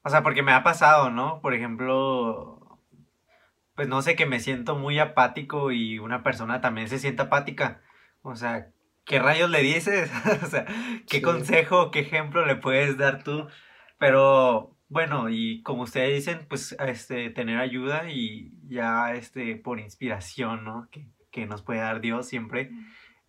o 0.03 0.09
sea, 0.09 0.23
porque 0.23 0.43
me 0.43 0.51
ha 0.51 0.63
pasado, 0.63 1.09
¿no? 1.09 1.41
Por 1.41 1.53
ejemplo, 1.53 2.59
pues 3.75 3.87
no 3.87 4.01
sé, 4.01 4.15
que 4.15 4.25
me 4.25 4.39
siento 4.39 4.75
muy 4.75 4.99
apático 4.99 5.71
y 5.71 5.99
una 5.99 6.23
persona 6.23 6.61
también 6.61 6.89
se 6.89 6.99
siente 6.99 7.21
apática. 7.21 7.81
O 8.21 8.35
sea, 8.35 8.71
¿qué 9.05 9.19
rayos 9.19 9.49
le 9.49 9.61
dices? 9.61 10.11
o 10.43 10.45
sea, 10.47 10.65
¿qué 11.07 11.21
consejo, 11.21 11.91
qué 11.91 11.99
ejemplo 11.99 12.45
le 12.45 12.55
puedes 12.55 12.97
dar 12.97 13.23
tú? 13.23 13.47
Pero 13.97 14.75
bueno, 14.89 15.29
y 15.29 15.61
como 15.61 15.83
ustedes 15.83 16.13
dicen, 16.13 16.45
pues 16.49 16.75
este, 16.79 17.29
tener 17.29 17.59
ayuda 17.59 18.09
y 18.09 18.51
ya 18.67 19.13
este, 19.13 19.55
por 19.55 19.79
inspiración, 19.79 20.65
¿no? 20.65 20.89
Que, 20.91 21.07
que 21.31 21.45
nos 21.45 21.61
puede 21.61 21.79
dar 21.79 22.01
Dios 22.01 22.27
siempre, 22.27 22.71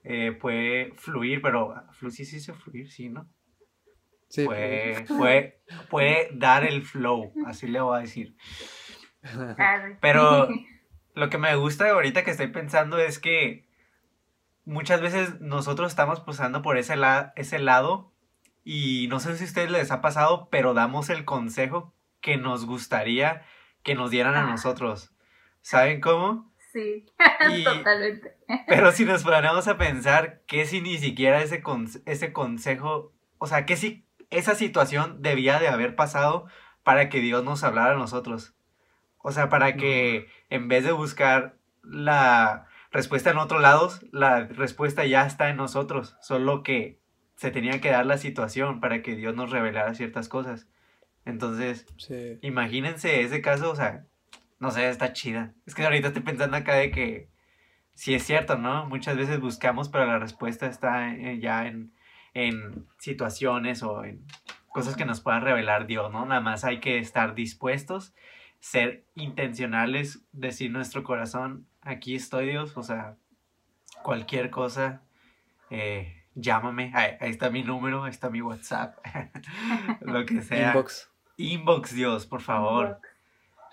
eh, 0.03 0.33
puede 0.33 0.93
fluir, 0.97 1.43
pero 1.43 1.75
fluir, 1.93 2.13
sí, 2.13 2.25
sí, 2.25 2.41
sí, 2.41 2.53
fluir, 2.53 2.91
sí, 2.91 3.09
¿no? 3.09 3.29
Sí. 4.29 4.45
Puede, 4.45 5.05
puede, 5.07 5.63
puede 5.91 6.29
dar 6.33 6.65
el 6.65 6.83
flow, 6.83 7.33
así 7.47 7.67
le 7.67 7.81
voy 7.81 7.99
a 7.99 8.01
decir. 8.03 8.37
Pero 10.01 10.49
lo 11.15 11.29
que 11.31 11.39
me 11.39 11.55
gusta 11.57 11.91
ahorita 11.91 12.25
que 12.25 12.31
estoy 12.31 12.47
pensando 12.47 12.99
es 12.99 13.19
que 13.19 13.69
muchas 14.65 15.01
veces 15.01 15.41
nosotros 15.41 15.91
estamos 15.91 16.21
pasando 16.21 16.63
por 16.63 16.79
ese, 16.79 16.95
ese 17.37 17.59
lado 17.59 18.13
y 18.65 19.09
no 19.09 19.21
sé 19.21 19.37
si 19.37 19.45
a 19.45 19.47
ustedes 19.47 19.71
les 19.71 19.91
ha 19.91 20.01
pasado, 20.01 20.49
pero 20.51 20.75
damos 20.75 21.11
el 21.11 21.25
consejo 21.25 21.93
que 22.21 22.37
nos 22.37 22.67
gustaría 22.67 23.45
que 23.83 23.95
nos 23.95 24.11
dieran 24.11 24.37
a 24.37 24.45
nosotros. 24.45 25.13
¿Saben 25.63 26.01
cómo? 26.01 26.50
Sí, 26.73 27.07
totalmente. 27.65 28.37
Pero 28.67 28.93
si 28.93 29.05
nos 29.05 29.25
ponemos 29.25 29.67
a 29.69 29.77
pensar 29.77 30.43
que 30.47 30.67
si 30.67 30.81
ni 30.81 30.99
siquiera 30.99 31.43
ese, 31.43 31.63
ese 32.07 32.33
consejo, 32.33 33.13
o 33.39 33.47
sea, 33.47 33.67
que 33.67 33.77
si 33.77 34.07
esa 34.31 34.55
situación 34.55 35.23
debía 35.23 35.59
de 35.59 35.69
haber 35.69 35.97
pasado 35.97 36.47
para 36.83 37.09
que 37.09 37.21
Dios 37.21 37.45
nos 37.45 37.65
hablara 37.65 37.93
a 37.93 37.99
nosotros. 37.99 38.55
O 39.19 39.33
sea, 39.33 39.49
para 39.49 39.77
que 39.77 40.29
en 40.49 40.69
vez 40.69 40.85
de 40.85 40.93
buscar 40.93 41.57
la 41.83 42.67
respuesta 42.91 43.31
en 43.31 43.39
otros 43.39 43.61
lados, 43.61 44.07
la 44.13 44.47
respuesta 44.47 45.05
ya 45.05 45.27
está 45.27 45.51
en 45.51 45.57
nosotros. 45.57 46.17
Solo 46.21 46.63
que 46.63 47.01
se 47.37 47.51
tenía 47.51 47.81
que 47.81 47.91
dar 47.91 48.07
la 48.07 48.19
situación 48.19 48.81
para 48.81 49.03
que 49.03 49.17
Dios 49.17 49.35
nos 49.35 49.51
revelara 49.51 49.95
ciertas 49.95 50.29
cosas. 50.29 50.69
Entonces, 51.25 51.87
imagínense 52.41 53.23
ese 53.23 53.43
caso, 53.43 53.71
o 53.71 53.77
sea, 53.77 54.07
no 54.61 54.71
sé, 54.71 54.89
está 54.89 55.13
chida. 55.13 55.53
Es 55.67 55.75
que 55.75 55.85
ahorita 55.85 56.09
estoy 56.09 56.23
pensando 56.23 56.57
acá 56.57 56.75
de 56.75 56.91
que 56.91 57.29
sí 57.95 58.15
es 58.15 58.23
cierto, 58.23 58.57
¿no? 58.57 58.87
Muchas 58.87 59.17
veces 59.17 59.41
buscamos, 59.41 59.89
pero 59.89 60.07
la 60.07 60.19
respuesta 60.19 60.67
está 60.67 61.15
ya 61.39 61.67
en, 61.67 61.93
en 62.35 62.87
situaciones 62.99 63.83
o 63.83 64.05
en 64.05 64.25
cosas 64.69 64.97
que 64.97 65.05
nos 65.05 65.21
pueda 65.21 65.41
revelar 65.41 65.87
Dios, 65.87 66.13
¿no? 66.13 66.25
Nada 66.27 66.41
más 66.41 66.65
hay 66.65 66.79
que 66.79 66.99
estar 66.99 67.35
dispuestos, 67.35 68.15
ser 68.61 69.05
intencionales, 69.15 70.25
decir 70.33 70.71
nuestro 70.71 71.03
corazón, 71.03 71.67
aquí 71.81 72.15
estoy 72.15 72.51
Dios, 72.51 72.77
o 72.77 72.83
sea, 72.83 73.17
cualquier 74.03 74.51
cosa, 74.51 75.03
eh, 75.71 76.25
llámame, 76.35 76.93
ahí, 76.95 77.17
está 77.21 77.51
mi 77.51 77.63
número, 77.63 78.05
ahí 78.05 78.11
está 78.11 78.31
mi 78.31 78.43
WhatsApp, 78.43 78.99
lo 80.03 80.25
que 80.27 80.43
sea. 80.43 80.69
Inbox. 80.69 81.11
Inbox 81.37 81.95
Dios, 81.95 82.27
por 82.27 82.43
favor. 82.43 83.01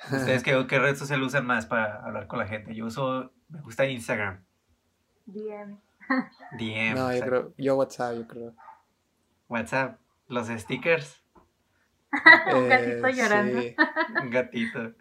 ¿Ustedes 0.05 0.43
qué, 0.43 0.65
qué 0.67 0.79
red 0.79 0.95
social 0.95 1.21
usan 1.23 1.45
más 1.45 1.65
para 1.65 2.03
hablar 2.05 2.27
con 2.27 2.39
la 2.39 2.47
gente? 2.47 2.75
Yo 2.75 2.85
uso, 2.85 3.31
me 3.49 3.61
gusta 3.61 3.85
Instagram. 3.85 4.43
DM. 5.25 5.79
DM. 6.57 6.95
No, 6.95 7.13
yo 7.13 7.21
creo, 7.21 7.53
yo 7.57 7.75
WhatsApp, 7.75 8.15
yo 8.15 8.27
creo. 8.27 8.55
WhatsApp, 9.49 9.99
los 10.27 10.47
stickers. 10.47 11.21
un 12.55 12.69
gatito 12.69 13.07
eh, 13.07 13.13
llorando. 13.13 13.59
Un 14.23 14.29
gatito. 14.29 14.93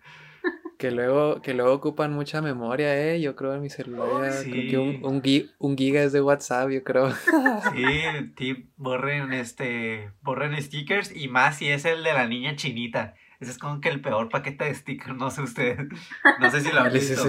Que 0.78 0.90
luego, 0.90 1.40
que 1.40 1.54
luego 1.54 1.72
ocupan 1.72 2.12
mucha 2.12 2.42
memoria, 2.42 3.00
eh. 3.00 3.20
Yo 3.20 3.34
creo 3.34 3.54
en 3.54 3.62
mi 3.62 3.70
celular. 3.70 4.30
Creo 4.42 4.70
que 4.70 4.78
un, 4.78 5.04
un, 5.04 5.22
un, 5.58 5.76
giga 5.76 6.02
es 6.02 6.12
de 6.12 6.20
WhatsApp, 6.20 6.68
yo 6.68 6.84
creo. 6.84 7.10
Sí, 7.12 7.84
tip, 8.36 8.70
borren 8.76 9.32
este. 9.32 10.10
Borren 10.20 10.60
stickers 10.60 11.16
y 11.16 11.28
más 11.28 11.56
si 11.56 11.68
es 11.68 11.86
el 11.86 12.04
de 12.04 12.12
la 12.12 12.26
niña 12.26 12.56
chinita. 12.56 13.14
Ese 13.40 13.52
es 13.52 13.58
como 13.58 13.80
que 13.80 13.88
el 13.88 14.00
peor 14.00 14.28
paquete 14.28 14.64
de 14.64 14.74
stickers, 14.74 15.16
no 15.16 15.30
sé 15.30 15.42
ustedes. 15.42 15.78
No 16.40 16.50
sé 16.50 16.60
si 16.60 16.72
lo 16.72 16.80
han 16.80 16.92
visto. 16.92 17.22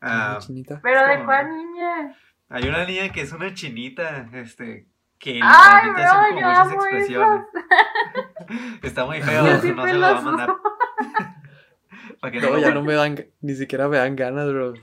Ah, 0.00 0.38
Pero 0.82 1.06
de 1.06 1.24
cuál 1.24 1.48
niña? 1.48 2.16
Hay 2.48 2.68
una 2.68 2.84
niña 2.84 3.10
que 3.10 3.22
es 3.22 3.32
una 3.32 3.52
chinita, 3.54 4.28
este, 4.32 4.86
que 5.18 5.34
literalmente 5.34 6.04
hace 6.04 6.34
como 6.34 6.40
muchas 6.40 6.72
expresiones. 6.72 7.46
Está 8.82 9.04
muy 9.04 9.20
feo, 9.20 9.42
no 9.42 9.60
se 9.60 9.72
lo 9.94 10.00
va 10.00 10.18
a 10.18 10.20
mandar. 10.20 10.54
no, 12.22 12.58
ya 12.58 12.72
no 12.72 12.82
me 12.82 12.94
dan, 12.94 13.16
ni 13.40 13.54
siquiera 13.54 13.88
me 13.88 13.96
dan 13.96 14.16
ganas, 14.16 14.48
bro. 14.48 14.74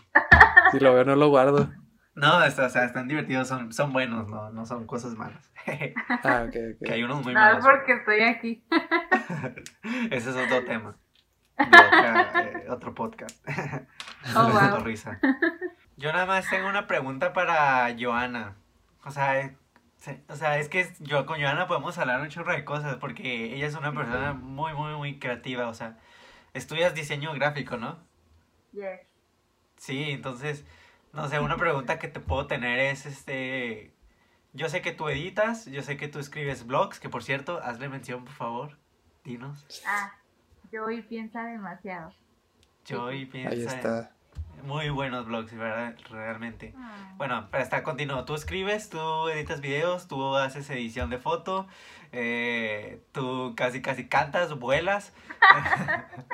Si 0.72 0.80
lo 0.80 0.94
veo 0.94 1.06
no 1.06 1.16
lo 1.16 1.30
guardo. 1.30 1.72
No, 2.16 2.38
o 2.38 2.50
sea, 2.52 2.86
están 2.86 3.08
divertidos, 3.08 3.48
son, 3.48 3.74
son 3.74 3.92
buenos, 3.92 4.28
no, 4.28 4.52
no 4.52 4.66
son 4.66 4.86
cosas 4.86 5.16
malas. 5.16 5.52
ah, 6.24 6.46
ok, 6.48 6.56
ok. 6.76 6.86
Que 6.86 6.94
hay 6.94 7.04
unos 7.04 7.24
muy 7.24 7.34
malos. 7.34 7.64
No, 7.64 7.72
porque 7.72 7.94
estoy 7.94 8.22
aquí. 8.22 8.64
Ese 10.12 10.30
es 10.30 10.36
otro 10.36 10.64
tema. 10.66 10.96
De 11.58 11.66
eh, 11.66 12.66
otro 12.70 12.94
podcast. 12.94 13.46
Oh, 14.38 14.50
wow. 14.50 14.80
risa. 14.80 15.20
Yo 15.98 16.14
nada 16.14 16.26
más 16.26 16.50
tengo 16.50 16.70
una 16.70 16.88
pregunta 16.88 17.34
para 17.34 17.94
Joana. 18.00 18.56
O 19.04 19.12
sea, 19.12 19.42
eh, 19.42 19.58
o 20.30 20.36
sea, 20.38 20.60
es 20.60 20.70
que 20.70 20.94
yo 21.00 21.26
con 21.26 21.42
Joana 21.42 21.68
podemos 21.68 21.98
hablar 21.98 22.22
un 22.22 22.30
chorro 22.30 22.54
de 22.54 22.64
cosas 22.64 22.96
porque 22.96 23.54
ella 23.54 23.68
es 23.68 23.76
una 23.76 23.92
persona 23.94 24.32
muy, 24.32 24.74
muy, 24.74 24.96
muy 24.96 25.20
creativa. 25.20 25.68
O 25.68 25.74
sea, 25.74 25.98
estudias 26.54 26.94
diseño 26.94 27.34
gráfico, 27.34 27.76
¿no? 27.76 28.00
Yes. 28.72 29.02
Sí, 29.76 30.12
entonces, 30.12 30.66
no 31.14 31.28
sé, 31.30 31.40
una 31.40 31.58
pregunta 31.58 32.00
que 32.00 32.08
te 32.08 32.20
puedo 32.20 32.48
tener 32.48 32.80
es, 32.80 33.06
este, 33.06 33.94
yo 34.52 34.68
sé 34.68 34.82
que 34.82 34.92
tú 34.92 35.08
editas, 35.10 35.66
yo 35.66 35.82
sé 35.84 35.96
que 35.96 36.08
tú 36.08 36.20
escribes 36.20 36.66
blogs, 36.66 37.00
que 37.00 37.10
por 37.10 37.24
cierto, 37.24 37.60
hazle 37.64 37.88
mención, 37.88 38.26
por 38.26 38.34
favor, 38.34 38.78
dinos. 39.24 39.66
Ah, 39.86 40.14
Joey 40.72 41.04
piensa 41.04 41.44
demasiado. 41.44 42.12
Joey 42.88 43.26
piensa. 43.26 43.52
Ahí 43.52 43.64
está. 43.64 44.12
Muy 44.64 44.90
buenos 44.90 45.26
blogs, 45.26 45.54
¿verdad? 45.58 45.96
Realmente. 46.10 46.74
Ah. 46.78 47.14
Bueno, 47.18 47.50
para 47.52 47.64
estar 47.64 47.84
continuo, 47.84 48.24
tú 48.24 48.34
escribes, 48.34 48.90
tú 48.90 49.28
editas 49.28 49.60
videos, 49.60 50.08
tú 50.08 50.38
haces 50.38 50.70
edición 50.70 51.10
de 51.10 51.18
foto, 51.18 51.68
eh, 52.14 53.06
tú 53.12 53.56
casi 53.58 53.82
casi 53.82 54.08
cantas, 54.08 54.58
vuelas. 54.58 55.14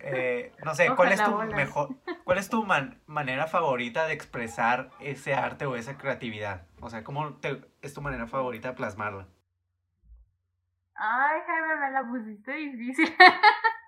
Eh, 0.00 0.52
no 0.64 0.74
sé, 0.74 0.94
¿cuál 0.94 1.10
es 1.10 1.22
tu 1.22 1.36
mejor, 1.54 1.96
cuál 2.22 2.38
es 2.38 2.48
tu 2.48 2.64
manera 3.06 3.48
favorita 3.48 4.06
de 4.06 4.12
expresar 4.12 4.90
ese 5.00 5.34
arte 5.34 5.66
o 5.66 5.74
esa 5.74 5.98
creatividad? 5.98 6.66
O 6.80 6.90
sea, 6.90 7.02
¿cómo 7.02 7.36
es 7.82 7.94
tu 7.94 8.02
manera 8.02 8.28
favorita 8.28 8.68
de 8.68 8.74
plasmarla? 8.74 9.26
Ay, 10.94 11.40
Jaime, 11.44 11.76
me 11.76 11.90
la 11.90 12.06
pusiste 12.06 12.52
difícil. 12.52 13.16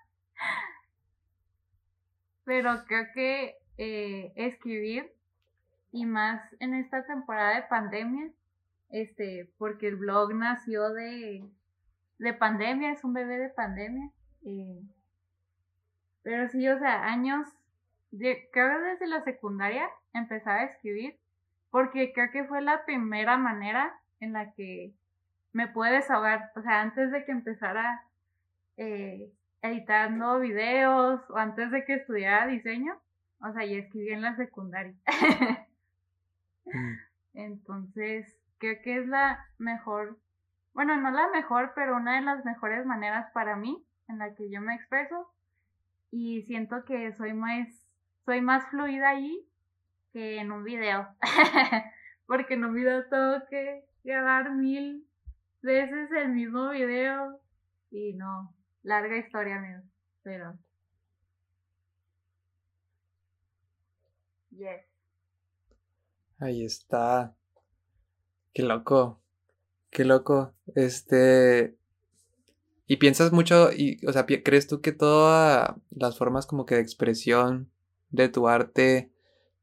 Pero 2.47 2.85
creo 2.87 3.05
que 3.13 3.57
eh, 3.77 4.33
escribir 4.37 5.13
y 5.93 6.07
más 6.07 6.41
en 6.61 6.73
esta 6.75 7.05
temporada 7.05 7.57
de 7.57 7.67
pandemia, 7.69 8.31
este, 8.89 9.51
porque 9.59 9.89
el 9.89 9.97
blog 9.97 10.35
nació 10.35 10.91
de, 10.91 11.45
de 12.19 12.33
pandemia, 12.33 12.93
es 12.93 13.05
un 13.05 13.13
bebé 13.13 13.37
de 13.39 13.51
pandemia. 13.51 14.11
Eh, 14.45 14.81
pero 16.23 16.49
sí, 16.49 16.67
o 16.69 16.79
sea, 16.79 17.05
años, 17.05 17.47
creo 18.11 18.51
que 18.53 18.89
desde 18.91 19.07
la 19.07 19.23
secundaria 19.23 19.89
empezaba 20.15 20.61
a 20.61 20.65
escribir, 20.65 21.19
porque 21.71 22.13
creo 22.13 22.31
que 22.31 22.45
fue 22.45 22.63
la 22.63 22.85
primera 22.85 23.37
manera 23.37 23.99
en 24.21 24.33
la 24.33 24.53
que 24.53 24.95
me 25.53 25.69
pude 25.69 25.91
desahogar, 25.91 26.53
o 26.55 26.63
sea, 26.63 26.81
antes 26.81 27.11
de 27.11 27.25
que 27.25 27.33
empezara 27.33 28.03
eh, 28.77 29.33
editando 29.69 30.41
videos 30.41 31.21
o 31.31 31.37
antes 31.37 31.71
de 31.71 31.85
que 31.85 31.95
estudiara 31.95 32.47
diseño, 32.47 32.95
o 33.41 33.53
sea, 33.53 33.65
ya 33.65 33.79
escribí 33.79 34.11
en 34.11 34.23
la 34.23 34.37
secundaria. 34.37 34.95
Mm. 36.65 36.95
Entonces, 37.35 38.39
creo 38.59 38.81
que 38.83 38.99
es 38.99 39.07
la 39.07 39.45
mejor, 39.59 40.19
bueno, 40.73 40.97
no 40.97 41.11
la 41.11 41.29
mejor, 41.29 41.73
pero 41.75 41.97
una 41.97 42.17
de 42.17 42.23
las 42.23 42.45
mejores 42.45 42.87
maneras 42.87 43.31
para 43.33 43.57
mí 43.57 43.85
en 44.09 44.19
la 44.19 44.35
que 44.35 44.51
yo 44.51 44.61
me 44.61 44.75
expreso 44.75 45.31
y 46.11 46.43
siento 46.43 46.85
que 46.85 47.13
soy 47.13 47.35
más, 47.35 47.69
soy 48.25 48.41
más 48.41 48.67
fluida 48.71 49.11
ahí 49.11 49.47
que 50.13 50.39
en 50.39 50.51
un 50.51 50.65
video, 50.65 51.09
porque 52.27 52.55
en 52.55 52.65
un 52.65 52.75
video 52.75 53.07
tengo 53.09 53.47
que 53.51 53.85
grabar 54.03 54.53
mil 54.53 55.07
veces 55.61 56.11
el 56.13 56.31
mismo 56.31 56.71
video 56.71 57.39
y 57.91 58.15
no, 58.15 58.56
Larga 58.87 59.19
historia, 59.19 59.57
amigo. 59.57 59.83
Pero. 60.23 60.57
Yes. 64.53 64.85
Ahí 66.39 66.65
está. 66.65 67.35
Qué 68.55 68.63
loco. 68.63 69.21
Qué 69.91 70.05
loco. 70.05 70.55
Este. 70.77 71.75
Y 72.87 72.99
piensas 72.99 73.33
mucho, 73.33 73.73
y, 73.73 73.99
o 74.07 74.13
sea, 74.13 74.25
¿crees 74.25 74.69
tú 74.69 74.81
que 74.81 74.93
todas 74.93 75.75
las 75.91 76.17
formas 76.17 76.47
como 76.47 76.65
que 76.65 76.77
de 76.77 76.83
expresión 76.83 77.69
de 78.11 78.29
tu 78.29 78.47
arte, 78.47 79.11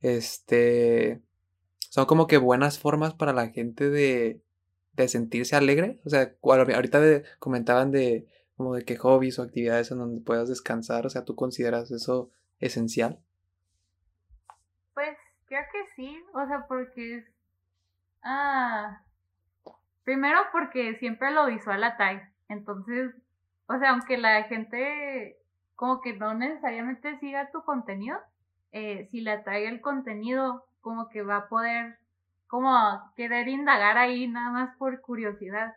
este, 0.02 1.22
son 1.80 2.06
como 2.06 2.28
que 2.28 2.36
buenas 2.36 2.78
formas 2.78 3.14
para 3.14 3.32
la 3.32 3.48
gente 3.48 3.90
de, 3.90 4.42
de 4.92 5.08
sentirse 5.08 5.56
alegre? 5.56 6.02
O 6.04 6.10
sea, 6.10 6.36
ahorita 6.42 7.24
comentaban 7.40 7.92
de 7.92 8.28
como 8.64 8.76
de 8.76 8.86
que 8.86 8.95
hobbies 8.95 9.39
o 9.39 9.43
actividades 9.43 9.91
en 9.91 9.97
donde 9.97 10.22
puedas 10.22 10.47
descansar, 10.47 11.05
o 11.05 11.09
sea, 11.09 11.26
¿tú 11.26 11.36
consideras 11.36 11.91
eso 11.91 12.32
esencial? 12.61 13.20
Pues 14.93 15.18
creo 15.47 15.64
que 15.70 15.86
sí, 15.97 16.24
o 16.34 16.47
sea, 16.47 16.66
porque 16.66 17.18
es... 17.18 17.26
Ah, 18.22 19.01
primero 20.05 20.39
porque 20.53 20.95
siempre 20.99 21.32
lo 21.32 21.47
visual 21.47 21.84
atrae, 21.84 22.26
entonces, 22.47 23.14
o 23.68 23.78
sea, 23.78 23.89
aunque 23.89 24.18
la 24.18 24.43
gente 24.43 25.36
como 25.76 25.99
que 25.99 26.14
no 26.14 26.34
necesariamente 26.34 27.20
siga 27.20 27.51
tu 27.51 27.64
contenido, 27.64 28.18
eh, 28.72 29.09
si 29.11 29.20
le 29.20 29.32
atrae 29.32 29.68
el 29.68 29.82
contenido, 29.82 30.66
como 30.80 31.09
que 31.09 31.22
va 31.22 31.36
a 31.36 31.49
poder 31.49 31.97
como 32.47 32.74
querer 33.18 33.49
indagar 33.49 33.97
ahí 33.97 34.26
nada 34.30 34.51
más 34.51 34.78
por 34.78 35.01
curiosidad. 35.01 35.74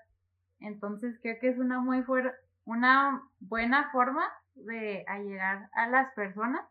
Entonces 0.60 1.18
creo 1.20 1.36
que 1.40 1.48
es 1.48 1.58
una 1.58 1.80
muy 1.80 2.04
fuerte 2.04 2.45
una 2.66 3.22
buena 3.40 3.90
forma 3.90 4.30
de 4.54 5.04
llegar 5.24 5.70
a 5.72 5.88
las 5.88 6.12
personas. 6.12 6.66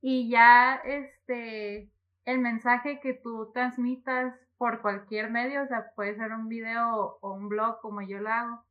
Y 0.00 0.30
ya 0.30 0.76
este 0.76 1.90
el 2.24 2.40
mensaje 2.40 3.00
que 3.00 3.14
tú 3.14 3.50
transmitas 3.54 4.34
por 4.58 4.82
cualquier 4.82 5.30
medio, 5.30 5.62
o 5.62 5.66
sea, 5.66 5.92
puede 5.94 6.14
ser 6.14 6.32
un 6.32 6.48
video 6.48 7.18
o 7.22 7.32
un 7.32 7.48
blog 7.48 7.80
como 7.80 8.02
yo 8.02 8.18
lo 8.18 8.28
hago, 8.28 8.62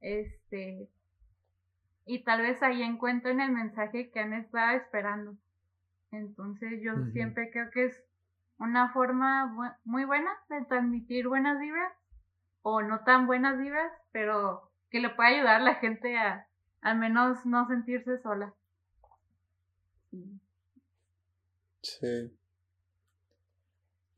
este, 0.00 0.88
y 2.06 2.24
tal 2.24 2.40
vez 2.40 2.62
ahí 2.62 2.82
encuentren 2.82 3.40
el 3.40 3.52
mensaje 3.52 4.10
que 4.10 4.20
han 4.20 4.32
estado 4.32 4.78
esperando. 4.78 5.36
Entonces 6.10 6.80
yo 6.82 6.94
siempre 7.12 7.50
creo 7.50 7.70
que 7.70 7.84
es 7.84 8.04
una 8.58 8.92
forma 8.94 9.76
muy 9.84 10.04
buena 10.06 10.30
de 10.48 10.64
transmitir 10.64 11.28
buenas 11.28 11.58
vibras 11.58 11.92
o 12.62 12.80
no 12.80 13.00
tan 13.00 13.26
buenas 13.26 13.58
vibras, 13.58 13.92
pero 14.12 14.71
que 14.92 15.00
le 15.00 15.10
puede 15.10 15.36
ayudar 15.36 15.56
a 15.56 15.64
la 15.64 15.74
gente 15.76 16.16
a 16.16 16.46
al 16.82 16.98
menos 16.98 17.46
no 17.46 17.66
sentirse 17.66 18.20
sola. 18.22 18.54
Sí. 21.80 22.30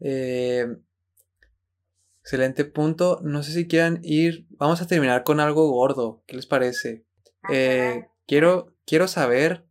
Eh, 0.01 0.77
excelente 2.20 2.64
punto. 2.64 3.20
No 3.22 3.43
sé 3.43 3.53
si 3.53 3.68
quieran 3.68 4.01
ir. 4.03 4.47
Vamos 4.51 4.83
a 4.83 4.87
terminar 4.87 5.22
con 5.22 5.41
algo 5.41 5.70
gordo. 5.70 6.22
¿Qué 6.27 6.37
les 6.37 6.47
parece? 6.47 7.05
Eh, 7.53 8.07
quiero, 8.27 8.75
quiero 8.87 9.07
saber, 9.07 9.66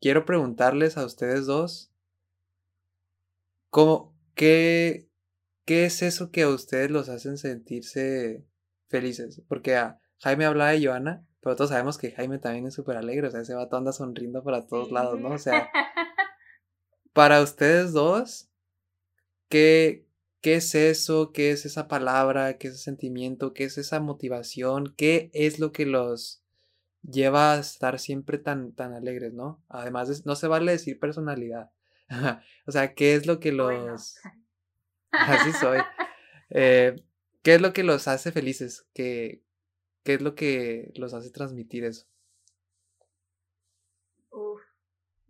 quiero 0.00 0.24
preguntarles 0.24 0.96
a 0.96 1.04
ustedes 1.04 1.46
dos. 1.46 1.92
¿Cómo, 3.68 4.16
qué, 4.34 5.08
qué 5.64 5.84
es 5.84 6.02
eso 6.02 6.32
que 6.32 6.42
a 6.42 6.48
ustedes 6.48 6.90
los 6.90 7.08
hacen 7.08 7.36
sentirse 7.36 8.44
felices? 8.88 9.42
Porque 9.46 9.76
a 9.76 9.99
Jaime 10.20 10.44
hablaba 10.44 10.70
de 10.70 10.84
Joana, 10.84 11.26
pero 11.40 11.56
todos 11.56 11.70
sabemos 11.70 11.98
que 11.98 12.12
Jaime 12.12 12.38
también 12.38 12.66
es 12.66 12.74
súper 12.74 12.96
alegre. 12.96 13.28
O 13.28 13.30
sea, 13.30 13.40
ese 13.40 13.54
vato 13.54 13.76
anda 13.76 13.92
sonriendo 13.92 14.42
para 14.42 14.66
todos 14.66 14.90
lados, 14.90 15.18
¿no? 15.20 15.30
O 15.30 15.38
sea, 15.38 15.68
para 17.12 17.40
ustedes 17.40 17.92
dos, 17.92 18.50
¿Qué, 19.50 20.06
¿Qué 20.40 20.54
es 20.54 20.74
eso? 20.76 21.32
¿Qué 21.32 21.50
es 21.50 21.66
esa 21.66 21.88
palabra? 21.88 22.56
¿Qué 22.56 22.68
es 22.68 22.74
ese 22.74 22.84
sentimiento? 22.84 23.52
¿Qué 23.52 23.64
es 23.64 23.78
esa 23.78 23.98
motivación? 23.98 24.94
¿Qué 24.96 25.30
es 25.34 25.58
lo 25.58 25.72
que 25.72 25.86
los 25.86 26.44
lleva 27.02 27.54
a 27.54 27.58
estar 27.58 27.98
siempre 27.98 28.38
tan, 28.38 28.72
tan 28.72 28.94
alegres, 28.94 29.34
¿no? 29.34 29.60
Además, 29.68 30.24
no 30.24 30.36
se 30.36 30.46
vale 30.46 30.72
decir 30.72 31.00
personalidad. 31.00 31.72
o 32.66 32.72
sea, 32.72 32.94
¿qué 32.94 33.14
es 33.14 33.26
lo 33.26 33.40
que 33.40 33.50
los... 33.50 34.16
Así 35.10 35.52
soy. 35.52 35.80
Eh, 36.50 36.94
¿Qué 37.42 37.56
es 37.56 37.60
lo 37.60 37.72
que 37.72 37.82
los 37.82 38.06
hace 38.06 38.30
felices? 38.30 38.86
¿Qué, 38.94 39.42
¿Qué 40.04 40.14
es 40.14 40.22
lo 40.22 40.34
que 40.34 40.92
los 40.96 41.14
hace 41.14 41.30
transmitir 41.30 41.84
eso? 41.84 42.10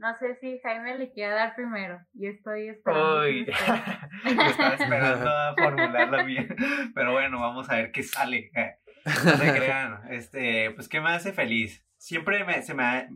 No 0.01 0.16
sé 0.16 0.35
si 0.37 0.59
Jaime 0.61 0.97
le 0.97 1.12
quiere 1.12 1.35
dar 1.35 1.55
primero. 1.55 2.01
Yo 2.14 2.31
estoy 2.31 2.71
esperando. 2.71 3.21
Uy, 3.21 3.47
estaba 4.25 4.75
esperando 4.75 5.29
a 5.31 5.55
formularla 5.55 6.23
bien. 6.23 6.57
Pero 6.95 7.12
bueno, 7.12 7.39
vamos 7.39 7.68
a 7.68 7.77
ver 7.77 7.93
qué 7.93 8.03
sale. 8.03 8.51
No 9.05 9.37
se 9.37 9.55
crean. 9.55 10.01
Este, 10.11 10.71
pues, 10.71 10.89
¿qué 10.89 11.03
me 11.03 11.11
hace 11.11 11.35
feliz? 11.35 11.85
Siempre 11.99 12.45
me, 12.45 12.62
se 12.62 12.73
me 12.73 12.83
ha. 12.83 13.09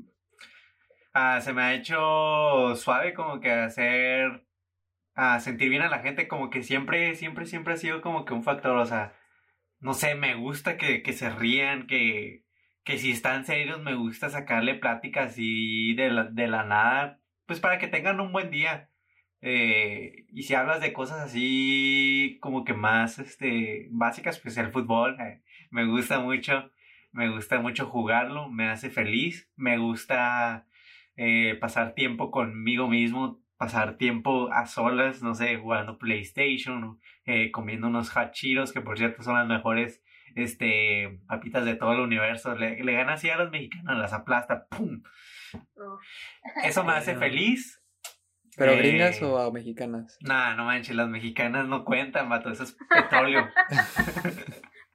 Ah, 1.14 1.40
se 1.40 1.54
me 1.54 1.62
ha 1.62 1.72
hecho 1.72 2.76
suave 2.76 3.14
como 3.14 3.40
que 3.40 3.50
hacer. 3.50 4.46
A 5.14 5.40
sentir 5.40 5.70
bien 5.70 5.80
a 5.80 5.88
la 5.88 6.00
gente, 6.00 6.28
como 6.28 6.50
que 6.50 6.62
siempre, 6.62 7.14
siempre, 7.14 7.46
siempre 7.46 7.74
ha 7.74 7.76
sido 7.78 8.02
como 8.02 8.26
que 8.26 8.34
un 8.34 8.42
factor, 8.42 8.76
o 8.76 8.84
sea, 8.84 9.14
no 9.84 9.92
sé, 9.92 10.14
me 10.14 10.34
gusta 10.34 10.78
que, 10.78 11.02
que 11.02 11.12
se 11.12 11.28
rían, 11.28 11.86
que, 11.86 12.42
que 12.84 12.96
si 12.98 13.10
están 13.10 13.44
serios 13.44 13.82
me 13.82 13.94
gusta 13.94 14.30
sacarle 14.30 14.76
pláticas 14.76 15.32
así 15.32 15.94
de 15.94 16.10
la, 16.10 16.24
de 16.24 16.48
la 16.48 16.64
nada, 16.64 17.20
pues 17.46 17.60
para 17.60 17.78
que 17.78 17.88
tengan 17.88 18.18
un 18.20 18.32
buen 18.32 18.50
día. 18.50 18.90
Eh, 19.42 20.24
y 20.32 20.44
si 20.44 20.54
hablas 20.54 20.80
de 20.80 20.94
cosas 20.94 21.20
así 21.20 22.38
como 22.40 22.64
que 22.64 22.72
más 22.72 23.18
este, 23.18 23.88
básicas, 23.90 24.38
pues 24.40 24.56
el 24.56 24.72
fútbol 24.72 25.20
eh, 25.20 25.42
me 25.70 25.84
gusta 25.84 26.18
mucho, 26.18 26.70
me 27.12 27.28
gusta 27.28 27.60
mucho 27.60 27.84
jugarlo, 27.86 28.48
me 28.48 28.70
hace 28.70 28.88
feliz, 28.88 29.50
me 29.54 29.76
gusta 29.76 30.66
eh, 31.16 31.56
pasar 31.60 31.94
tiempo 31.94 32.30
conmigo 32.30 32.88
mismo, 32.88 33.43
pasar 33.56 33.96
tiempo 33.96 34.52
a 34.52 34.66
solas, 34.66 35.22
no 35.22 35.34
sé, 35.34 35.56
jugando 35.56 35.98
PlayStation, 35.98 37.00
comiendo 37.52 37.86
unos 37.88 38.16
hachiros, 38.16 38.72
que 38.72 38.80
por 38.80 38.98
cierto 38.98 39.22
son 39.22 39.34
las 39.34 39.46
mejores 39.46 40.02
este, 40.34 41.20
papitas 41.26 41.64
de 41.64 41.76
todo 41.76 41.92
el 41.92 42.00
universo. 42.00 42.54
Le, 42.56 42.82
le 42.82 42.92
gana 42.92 43.14
así 43.14 43.30
a 43.30 43.36
los 43.36 43.50
mexicanos, 43.50 43.98
las 43.98 44.12
aplasta, 44.12 44.66
¡pum! 44.66 45.02
Eso 46.64 46.84
me 46.84 46.92
hace 46.92 47.16
feliz. 47.16 47.80
¿Pero 48.56 48.72
eh, 48.72 48.78
gringas 48.78 49.20
o 49.22 49.50
mexicanas? 49.52 50.16
Nah, 50.20 50.54
no 50.54 50.64
manches, 50.64 50.94
las 50.94 51.08
mexicanas 51.08 51.66
no 51.66 51.84
cuentan, 51.84 52.28
mato, 52.28 52.50
eso 52.50 52.62
es 52.62 52.76
petróleo. 52.88 53.48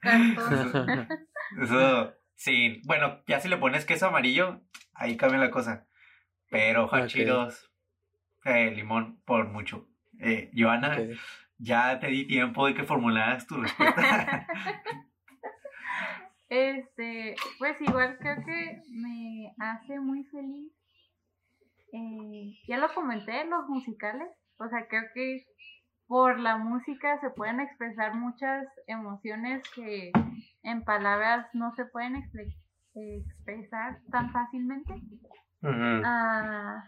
eso, 1.61 2.13
sí, 2.35 2.81
bueno, 2.85 3.21
ya 3.27 3.39
si 3.41 3.49
le 3.49 3.57
pones 3.57 3.85
queso 3.85 4.07
amarillo, 4.07 4.61
ahí 4.93 5.17
cambia 5.17 5.39
la 5.39 5.51
cosa. 5.51 5.87
Pero 6.49 6.93
hachiros, 6.93 7.68
eh, 8.45 8.71
limón, 8.71 9.21
por 9.25 9.47
mucho. 9.47 9.87
Eh, 10.19 10.51
Joana, 10.55 10.97
ya 11.57 11.99
te 11.99 12.07
di 12.07 12.27
tiempo 12.27 12.67
de 12.67 12.73
que 12.73 12.83
formularas 12.83 13.47
tu 13.47 13.55
respuesta. 13.61 14.47
Este, 16.49 17.35
pues 17.59 17.79
igual 17.79 18.17
creo 18.17 18.43
que 18.43 18.81
me 18.89 19.53
hace 19.59 19.99
muy 19.99 20.23
feliz. 20.25 20.73
Eh, 21.93 22.57
ya 22.67 22.77
lo 22.77 22.91
comenté, 22.93 23.45
los 23.45 23.67
musicales. 23.69 24.27
O 24.57 24.67
sea, 24.67 24.87
creo 24.87 25.03
que 25.13 25.45
por 26.07 26.39
la 26.39 26.57
música 26.57 27.19
se 27.21 27.29
pueden 27.29 27.59
expresar 27.59 28.15
muchas 28.15 28.65
emociones 28.87 29.61
que 29.75 30.11
en 30.63 30.83
palabras 30.83 31.47
no 31.53 31.71
se 31.75 31.85
pueden 31.85 32.15
expresar 32.15 33.99
tan 34.11 34.31
fácilmente. 34.31 34.95
Ah, 35.61 36.83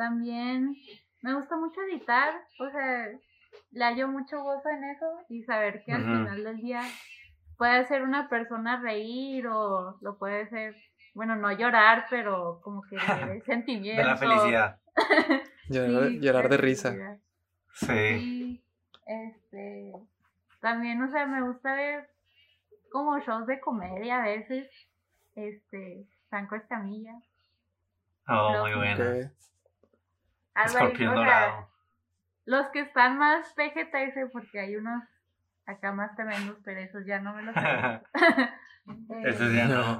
también 0.00 0.76
me 1.20 1.34
gusta 1.34 1.56
mucho 1.58 1.78
editar, 1.82 2.32
o 2.58 2.70
sea, 2.70 3.08
le 3.72 3.84
hallo 3.84 4.08
mucho 4.08 4.42
gozo 4.42 4.70
en 4.70 4.84
eso 4.84 5.06
y 5.28 5.42
saber 5.42 5.82
que 5.84 5.92
al 5.92 6.02
final 6.02 6.42
del 6.42 6.56
día 6.56 6.80
puede 7.58 7.80
hacer 7.80 8.00
una 8.00 8.30
persona 8.30 8.80
reír 8.80 9.46
o 9.46 9.98
lo 10.00 10.16
puede 10.16 10.48
ser, 10.48 10.74
bueno, 11.12 11.36
no 11.36 11.52
llorar, 11.52 12.06
pero 12.08 12.60
como 12.62 12.80
que 12.80 12.96
de 13.26 13.42
sentimiento. 13.42 14.00
De 14.00 14.08
la 14.08 14.16
felicidad. 14.16 14.80
llorar, 15.68 16.48
de 16.48 16.56
risa. 16.56 17.18
Sí. 17.72 18.62
Este, 19.04 19.92
también, 20.60 21.02
o 21.02 21.10
sea, 21.10 21.26
me 21.26 21.42
gusta 21.42 21.74
ver 21.74 22.08
como 22.90 23.18
shows 23.18 23.46
de 23.46 23.60
comedia 23.60 24.22
a 24.22 24.24
veces. 24.24 24.66
Este, 25.34 26.06
Franco 26.30 26.56
Escamilla. 26.56 27.20
Oh, 28.26 28.60
muy 28.62 28.74
bueno. 28.74 29.30
Escorpión 30.64 31.14
dorado. 31.14 31.68
Los 32.44 32.68
que 32.68 32.80
están 32.80 33.18
más 33.18 33.52
PGTS, 33.54 34.30
porque 34.32 34.60
hay 34.60 34.76
unos 34.76 35.02
acá 35.66 35.92
más 35.92 36.14
tremendos, 36.16 36.58
pero 36.64 36.80
esos 36.80 37.06
ya 37.06 37.20
no 37.20 37.34
me 37.34 37.42
los 37.42 37.54
Esos 39.24 39.52
ya 39.54 39.68
no. 39.68 39.98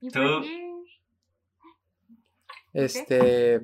¿Y 0.00 0.10
¿Tú? 0.10 0.42
Este. 2.72 3.60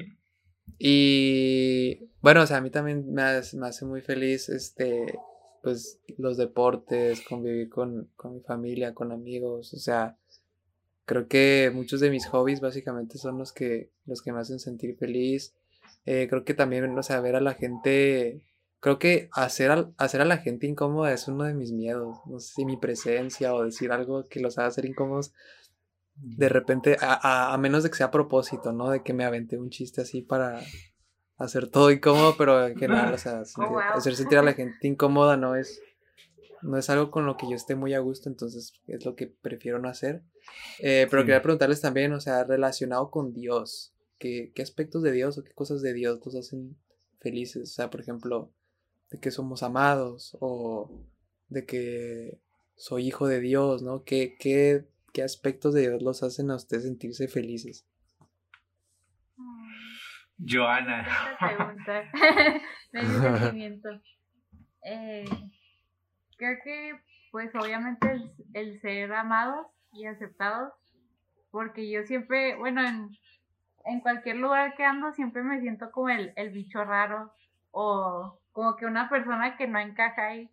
Y 0.79 2.11
bueno, 2.21 2.43
o 2.43 2.47
sea, 2.47 2.59
a 2.59 2.61
mí 2.61 2.71
también 2.71 3.13
me 3.13 3.23
hace, 3.23 3.57
me 3.57 3.69
hace 3.69 3.85
muy 3.85 4.01
feliz 4.01 4.49
este 4.49 5.19
pues 5.65 5.99
los 6.19 6.37
deportes, 6.37 7.23
convivir 7.23 7.71
con, 7.71 8.11
con 8.17 8.35
mi 8.35 8.41
familia, 8.43 8.93
con 8.93 9.11
amigos, 9.13 9.73
o 9.73 9.79
sea, 9.79 10.19
creo 11.05 11.29
que 11.29 11.71
muchos 11.75 12.01
de 12.01 12.11
mis 12.11 12.27
hobbies 12.27 12.61
básicamente 12.61 13.19
son 13.19 13.39
los 13.39 13.53
que, 13.53 13.91
los 14.07 14.23
que 14.23 14.33
me 14.33 14.41
hacen 14.41 14.59
sentir 14.59 14.97
feliz. 14.97 15.55
Eh, 16.07 16.27
creo 16.29 16.45
que 16.45 16.55
también, 16.55 16.97
o 16.97 17.03
sea, 17.03 17.21
ver 17.21 17.37
a 17.37 17.41
la 17.41 17.55
gente 17.55 18.43
creo 18.85 18.99
que 18.99 19.31
hacer 19.33 19.71
a, 19.71 19.91
hacer 19.97 20.21
a 20.21 20.27
la 20.27 20.37
gente 20.37 20.67
incómoda 20.67 21.11
es 21.11 21.27
uno 21.27 21.45
de 21.45 21.55
mis 21.55 21.73
miedos. 21.73 22.19
No 22.27 22.39
sé 22.39 22.53
si 22.53 22.65
mi 22.67 22.77
presencia 22.77 23.55
o 23.55 23.65
decir 23.65 23.91
algo 23.91 24.29
que 24.29 24.41
los 24.41 24.59
haga 24.59 24.71
ser 24.71 24.85
incómodos. 24.85 25.33
De 26.17 26.51
repente, 26.51 26.99
a, 27.01 27.57
menos 27.59 27.83
de 27.83 27.89
que 27.89 27.97
sea 27.97 28.09
a 28.09 28.11
propósito, 28.11 28.73
¿no? 28.73 28.91
De 28.91 29.03
que 29.03 29.15
me 29.15 29.25
aventé 29.25 29.57
un 29.57 29.71
chiste 29.71 30.03
así 30.03 30.21
para 30.21 30.61
hacer 31.39 31.69
todo 31.69 31.91
incómodo, 31.91 32.35
pero 32.37 32.67
en 32.67 32.77
general, 32.77 33.15
o 33.15 33.19
sea, 33.19 33.43
oh, 33.57 33.79
hacer 33.79 34.17
sentir 34.17 34.37
a 34.37 34.43
la 34.43 34.53
gente 34.53 34.87
incómoda 34.87 35.39
no 35.39 35.57
es, 35.57 35.81
no 36.61 36.77
es 36.77 36.91
algo 36.91 37.11
con 37.11 37.25
lo 37.25 37.39
que 37.39 37.49
yo 37.49 37.57
esté 37.57 37.75
muy 37.77 37.95
a 37.95 38.01
gusto, 38.01 38.29
entonces 38.29 38.75
es 38.87 39.07
lo 39.07 39.17
que 39.17 39.29
prefiero 39.29 39.79
no 39.79 39.89
hacer. 39.89 40.23
Eh, 40.81 41.07
pero 41.11 41.23
quería 41.23 41.43
preguntarles 41.43 41.81
también, 41.81 42.13
o 42.13 42.21
sea, 42.21 42.45
relacionado 42.45 43.11
con 43.11 43.33
Dios, 43.33 43.95
¿qué, 44.19 44.53
¿qué 44.55 44.63
aspectos 44.63 45.03
de 45.03 45.13
Dios 45.13 45.39
o 45.39 45.45
qué 45.45 45.53
cosas 45.53 45.83
de 45.83 45.93
Dios 45.93 46.21
los 46.25 46.35
hacen 46.35 46.77
felices? 47.21 47.63
O 47.63 47.75
sea, 47.75 47.91
por 47.91 48.01
ejemplo, 48.01 48.53
de 49.11 49.21
que 49.21 49.31
somos 49.31 49.63
amados 49.63 50.37
o 50.41 50.91
de 51.49 51.65
que 51.65 52.41
soy 52.77 53.07
hijo 53.07 53.27
de 53.29 53.41
Dios, 53.41 53.83
¿no? 53.83 54.05
¿Qué, 54.05 54.37
qué, 54.39 54.87
aspectos 55.23 55.75
de 55.75 55.83
Dios 55.83 56.03
los 56.03 56.23
hacen 56.23 56.51
a 56.51 56.57
ustedes 56.57 56.85
sentirse 56.85 57.29
felices? 57.29 57.87
Joana. 60.37 61.07
pregunta. 61.39 62.03
dio 62.93 63.03
sentimiento. 63.39 63.89
Eh, 64.83 65.25
creo 66.37 66.59
que, 66.65 66.93
pues 67.31 67.51
obviamente 67.55 68.11
el, 68.11 68.33
el, 68.55 68.81
ser 68.81 69.13
amados 69.13 69.67
y 69.95 70.07
aceptados, 70.07 70.73
porque 71.51 71.91
yo 71.91 72.03
siempre, 72.05 72.57
bueno, 72.57 72.83
en, 72.87 73.11
en 73.85 74.01
cualquier 74.01 74.37
lugar 74.37 74.75
que 74.77 74.85
ando 74.85 75.13
siempre 75.13 75.43
me 75.43 75.61
siento 75.61 75.91
como 75.91 76.09
el, 76.09 76.33
el 76.37 76.51
bicho 76.51 76.85
raro 76.85 77.33
o 77.71 78.39
como 78.53 78.77
que 78.77 78.87
una 78.87 79.09
persona 79.09 79.57
que 79.57 79.67
no 79.67 79.79
encaja 79.79 80.27
ahí, 80.27 80.51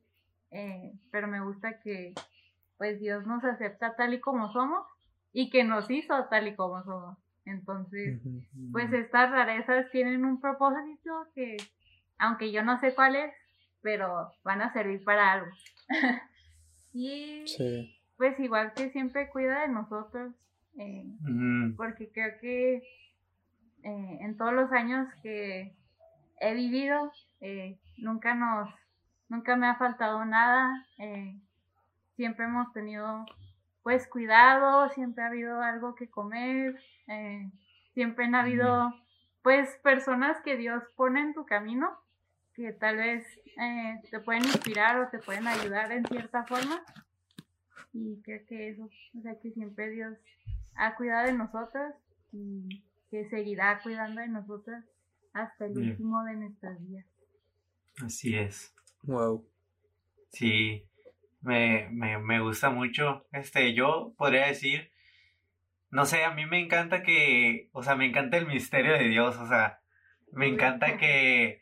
eh, 0.51 0.93
pero 1.11 1.27
me 1.27 1.41
gusta 1.41 1.79
que 1.79 2.13
pues 2.77 2.99
Dios 2.99 3.25
nos 3.27 3.43
acepta 3.43 3.95
tal 3.95 4.13
y 4.13 4.19
como 4.19 4.51
somos 4.51 4.85
y 5.33 5.49
que 5.49 5.63
nos 5.63 5.89
hizo 5.89 6.25
tal 6.29 6.47
y 6.47 6.55
como 6.55 6.83
somos. 6.83 7.17
Entonces, 7.45 8.19
pues 8.71 8.91
estas 8.91 9.31
rarezas 9.31 9.89
tienen 9.91 10.25
un 10.25 10.39
propósito 10.41 11.27
que, 11.33 11.57
aunque 12.17 12.51
yo 12.51 12.63
no 12.63 12.79
sé 12.79 12.93
cuál 12.93 13.15
es, 13.15 13.33
pero 13.81 14.31
van 14.43 14.61
a 14.61 14.73
servir 14.73 15.03
para 15.03 15.33
algo. 15.33 15.51
y 16.93 17.45
pues 18.21 18.39
igual 18.39 18.71
que 18.75 18.91
siempre 18.91 19.29
cuida 19.29 19.61
de 19.61 19.69
nosotros, 19.69 20.31
eh, 20.77 21.03
porque 21.75 22.11
creo 22.11 22.37
que 22.39 22.75
eh, 23.81 24.17
en 24.21 24.37
todos 24.37 24.53
los 24.53 24.71
años 24.71 25.11
que 25.23 25.73
he 26.39 26.53
vivido, 26.53 27.11
eh, 27.39 27.79
nunca 27.97 28.35
nos, 28.35 28.69
nunca 29.27 29.55
me 29.55 29.65
ha 29.65 29.73
faltado 29.73 30.23
nada, 30.23 30.85
siempre 32.15 32.45
hemos 32.45 32.71
tenido 32.73 33.25
pues 33.81 34.07
cuidado, 34.07 34.87
siempre 34.89 35.23
ha 35.23 35.27
habido 35.29 35.59
algo 35.59 35.95
que 35.95 36.07
comer, 36.07 36.79
siempre 37.95 38.25
han 38.25 38.35
habido 38.35 38.93
pues 39.41 39.79
personas 39.81 40.39
que 40.41 40.57
Dios 40.57 40.83
pone 40.95 41.21
en 41.21 41.33
tu 41.33 41.47
camino 41.47 41.89
que 42.53 42.71
tal 42.71 42.97
vez 42.97 43.25
te 44.11 44.19
pueden 44.19 44.43
inspirar 44.43 44.99
o 44.99 45.07
te 45.07 45.17
pueden 45.17 45.47
ayudar 45.47 45.91
en 45.91 46.05
cierta 46.05 46.43
forma 46.43 46.83
y 47.93 48.21
creo 48.21 48.45
que 48.47 48.69
eso, 48.69 48.89
o 49.17 49.21
sea 49.21 49.39
que 49.39 49.51
siempre 49.51 49.89
Dios 49.89 50.17
ha 50.75 50.95
cuidado 50.95 51.27
de 51.27 51.33
nosotras 51.33 51.95
y 52.31 52.83
que 53.09 53.29
seguirá 53.29 53.81
cuidando 53.81 54.21
de 54.21 54.29
nosotras 54.29 54.85
hasta 55.33 55.65
el 55.65 55.77
último 55.77 56.23
de 56.23 56.35
nuestras 56.35 56.81
vidas. 56.81 57.05
Así 58.03 58.35
es. 58.35 58.73
Wow. 59.03 59.45
Sí, 60.29 60.87
me, 61.41 61.89
me, 61.91 62.17
me 62.19 62.39
gusta 62.39 62.69
mucho. 62.69 63.25
Este, 63.31 63.73
yo 63.73 64.13
podría 64.17 64.47
decir, 64.47 64.91
no 65.89 66.05
sé, 66.05 66.23
a 66.23 66.31
mí 66.31 66.45
me 66.45 66.59
encanta 66.59 67.03
que, 67.03 67.69
o 67.73 67.83
sea, 67.83 67.95
me 67.95 68.05
encanta 68.05 68.37
el 68.37 68.47
misterio 68.47 68.93
de 68.93 69.09
Dios, 69.09 69.35
o 69.37 69.47
sea, 69.47 69.81
me 70.31 70.47
encanta 70.47 70.97
que, 70.97 71.60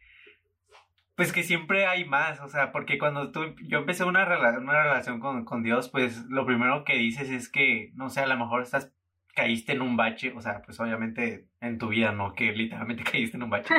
pues 1.19 1.33
que 1.33 1.43
siempre 1.43 1.85
hay 1.85 2.05
más, 2.05 2.39
o 2.39 2.47
sea, 2.47 2.71
porque 2.71 2.97
cuando 2.97 3.33
tú, 3.33 3.53
yo 3.67 3.79
empecé 3.79 4.05
una, 4.05 4.23
una 4.23 4.83
relación 4.83 5.19
con, 5.19 5.43
con 5.43 5.63
Dios, 5.63 5.89
pues 5.89 6.23
lo 6.29 6.45
primero 6.45 6.85
que 6.85 6.95
dices 6.95 7.29
es 7.29 7.49
que, 7.49 7.91
no 7.95 8.09
sé, 8.09 8.21
a 8.21 8.25
lo 8.25 8.37
mejor 8.37 8.61
estás 8.61 8.93
caíste 9.35 9.73
en 9.73 9.81
un 9.81 9.97
bache, 9.97 10.31
o 10.33 10.39
sea, 10.39 10.61
pues 10.61 10.79
obviamente 10.79 11.49
en 11.59 11.77
tu 11.77 11.89
vida, 11.89 12.13
¿no? 12.13 12.31
Que 12.31 12.53
literalmente 12.53 13.03
caíste 13.11 13.35
en 13.35 13.43
un 13.43 13.49
bache, 13.49 13.75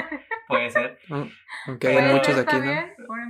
puede 0.48 0.68
ser. 0.68 0.98
Aunque 1.66 1.88
hay 1.88 2.12
muchos 2.12 2.36
aquí, 2.36 2.56
¿no? 2.56 2.72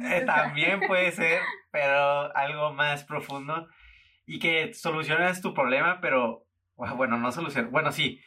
Eh, 0.09 0.23
también 0.27 0.81
puede 0.89 1.13
ser, 1.13 1.41
pero 1.71 2.37
algo 2.37 2.73
más 2.73 3.05
profundo 3.05 3.69
y 4.27 4.41
que 4.41 4.75
solucionas 4.75 5.41
tu 5.41 5.55
problema, 5.55 6.01
pero, 6.01 6.49
bueno, 6.75 7.17
no 7.17 7.31
solucionas, 7.31 7.71
bueno, 7.71 7.93
sí, 7.93 8.21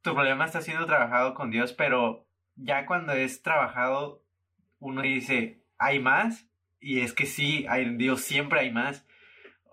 tu 0.00 0.14
problema 0.14 0.44
está 0.44 0.60
siendo 0.60 0.86
trabajado 0.86 1.34
con 1.34 1.50
Dios, 1.50 1.72
pero 1.72 2.28
ya 2.54 2.86
cuando 2.86 3.14
es 3.14 3.42
trabajado, 3.42 4.23
uno 4.84 5.02
dice, 5.02 5.62
hay 5.78 5.98
más, 5.98 6.48
y 6.80 7.00
es 7.00 7.12
que 7.12 7.26
sí, 7.26 7.66
hay, 7.68 7.96
Dios 7.96 8.20
siempre 8.20 8.60
hay 8.60 8.72
más 8.72 9.06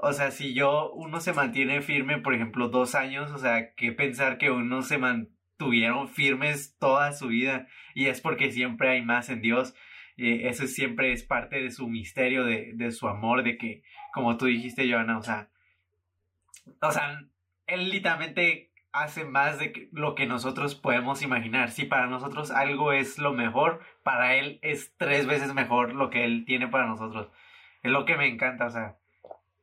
o 0.04 0.14
sea, 0.14 0.32
si 0.32 0.56
yo, 0.56 0.92
uno 0.94 1.20
se 1.22 1.32
mantiene 1.32 1.82
firme, 1.82 2.18
por 2.18 2.34
ejemplo, 2.34 2.70
dos 2.70 2.96
años, 2.96 3.32
o 3.32 3.38
sea, 3.38 3.76
que 3.76 3.92
pensar 3.92 4.40
que 4.40 4.50
uno 4.50 4.82
se 4.82 4.98
mantuvieron 4.98 6.10
firmes 6.10 6.76
toda 6.80 7.14
su 7.14 7.28
vida 7.28 7.68
y 7.94 8.08
es 8.08 8.20
porque 8.20 8.52
siempre 8.52 8.90
hay 8.90 9.04
más 9.04 9.30
en 9.30 9.42
Dios. 9.44 9.76
Eh, 10.18 10.50
eso 10.50 10.66
siempre 10.66 11.14
es 11.14 11.22
parte 11.24 11.62
de 11.62 11.70
su 11.70 11.88
misterio, 11.88 12.46
de, 12.46 12.72
de 12.74 12.92
su 12.92 13.08
amor, 13.08 13.44
de 13.44 13.58
que, 13.58 13.84
como 14.12 14.38
tú 14.38 14.48
dijiste, 14.48 14.92
Joana, 14.92 15.20
o 15.20 15.22
sea, 15.22 15.52
o 16.82 16.92
sea, 16.92 17.22
él 17.68 17.90
literalmente 17.92 18.71
hace 18.94 19.26
más 19.26 19.58
de 19.60 19.90
lo 19.92 20.16
que 20.16 20.26
nosotros 20.26 20.76
podemos 20.76 21.22
imaginar. 21.22 21.72
Si 21.72 21.86
para 21.86 22.08
nosotros 22.08 22.52
algo 22.52 22.92
es 22.92 23.18
lo 23.18 23.34
mejor, 23.34 23.82
para 24.04 24.36
él 24.36 24.60
es 24.62 24.94
tres 24.98 25.28
veces 25.28 25.54
mejor 25.54 25.94
lo 25.94 26.10
que 26.10 26.26
él 26.26 26.44
tiene 26.46 26.68
para 26.68 26.88
nosotros. 26.88 27.30
Es 27.84 27.92
lo 27.92 28.06
que 28.06 28.18
me 28.18 28.28
encanta, 28.28 28.66
o 28.66 28.70
sea, 28.70 28.98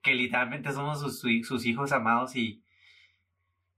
que 0.02 0.14
literalmente 0.14 0.72
somos 0.72 1.00
sus, 1.00 1.66
hijos 1.66 1.92
amados 1.92 2.36
y, 2.36 2.62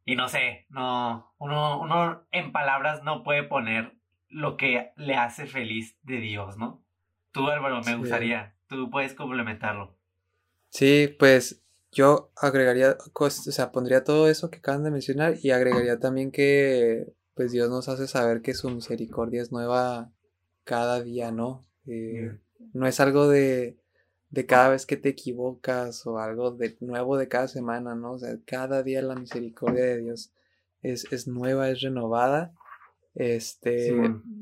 y 0.04 0.16
no 0.16 0.28
sé, 0.28 0.66
no, 0.70 1.34
uno, 1.38 1.80
uno 1.80 2.22
en 2.30 2.52
palabras 2.52 3.02
no 3.02 3.22
puede 3.22 3.42
poner 3.42 3.94
lo 4.28 4.56
que 4.56 4.92
le 4.96 5.16
hace 5.16 5.46
feliz 5.46 5.98
de 6.02 6.18
Dios, 6.18 6.56
¿no? 6.56 6.82
Tú, 7.32 7.48
Álvaro, 7.48 7.80
me 7.82 7.96
gustaría, 7.96 8.54
tú 8.68 8.90
puedes 8.90 9.14
complementarlo. 9.14 9.96
Sí, 10.70 11.14
pues 11.18 11.64
yo 11.92 12.30
agregaría, 12.36 12.96
o 13.14 13.30
sea, 13.30 13.72
pondría 13.72 14.04
todo 14.04 14.28
eso 14.28 14.50
que 14.50 14.58
acaban 14.58 14.84
de 14.84 14.90
mencionar 14.90 15.36
y 15.42 15.50
agregaría 15.50 15.98
también 15.98 16.30
que, 16.30 17.12
pues 17.34 17.52
Dios 17.52 17.68
nos 17.70 17.88
hace 17.88 18.06
saber 18.06 18.42
que 18.42 18.54
su 18.54 18.70
misericordia 18.70 19.42
es 19.42 19.50
nueva 19.50 20.12
cada 20.64 21.02
día, 21.02 21.32
¿no? 21.32 21.66
Eh, 21.86 22.38
no 22.72 22.86
es 22.86 23.00
algo 23.00 23.28
de, 23.28 23.78
de 24.30 24.46
cada 24.46 24.70
vez 24.70 24.86
que 24.86 24.96
te 24.96 25.08
equivocas 25.08 26.06
o 26.06 26.18
algo 26.18 26.52
de 26.52 26.76
nuevo 26.80 27.16
de 27.16 27.28
cada 27.28 27.48
semana, 27.48 27.94
¿no? 27.94 28.12
O 28.12 28.18
sea, 28.18 28.38
cada 28.46 28.82
día 28.82 29.02
la 29.02 29.16
misericordia 29.16 29.84
de 29.84 29.98
Dios 29.98 30.32
es, 30.82 31.10
es 31.12 31.26
nueva, 31.26 31.68
es 31.70 31.80
renovada. 31.80 32.54
Este, 33.14 33.92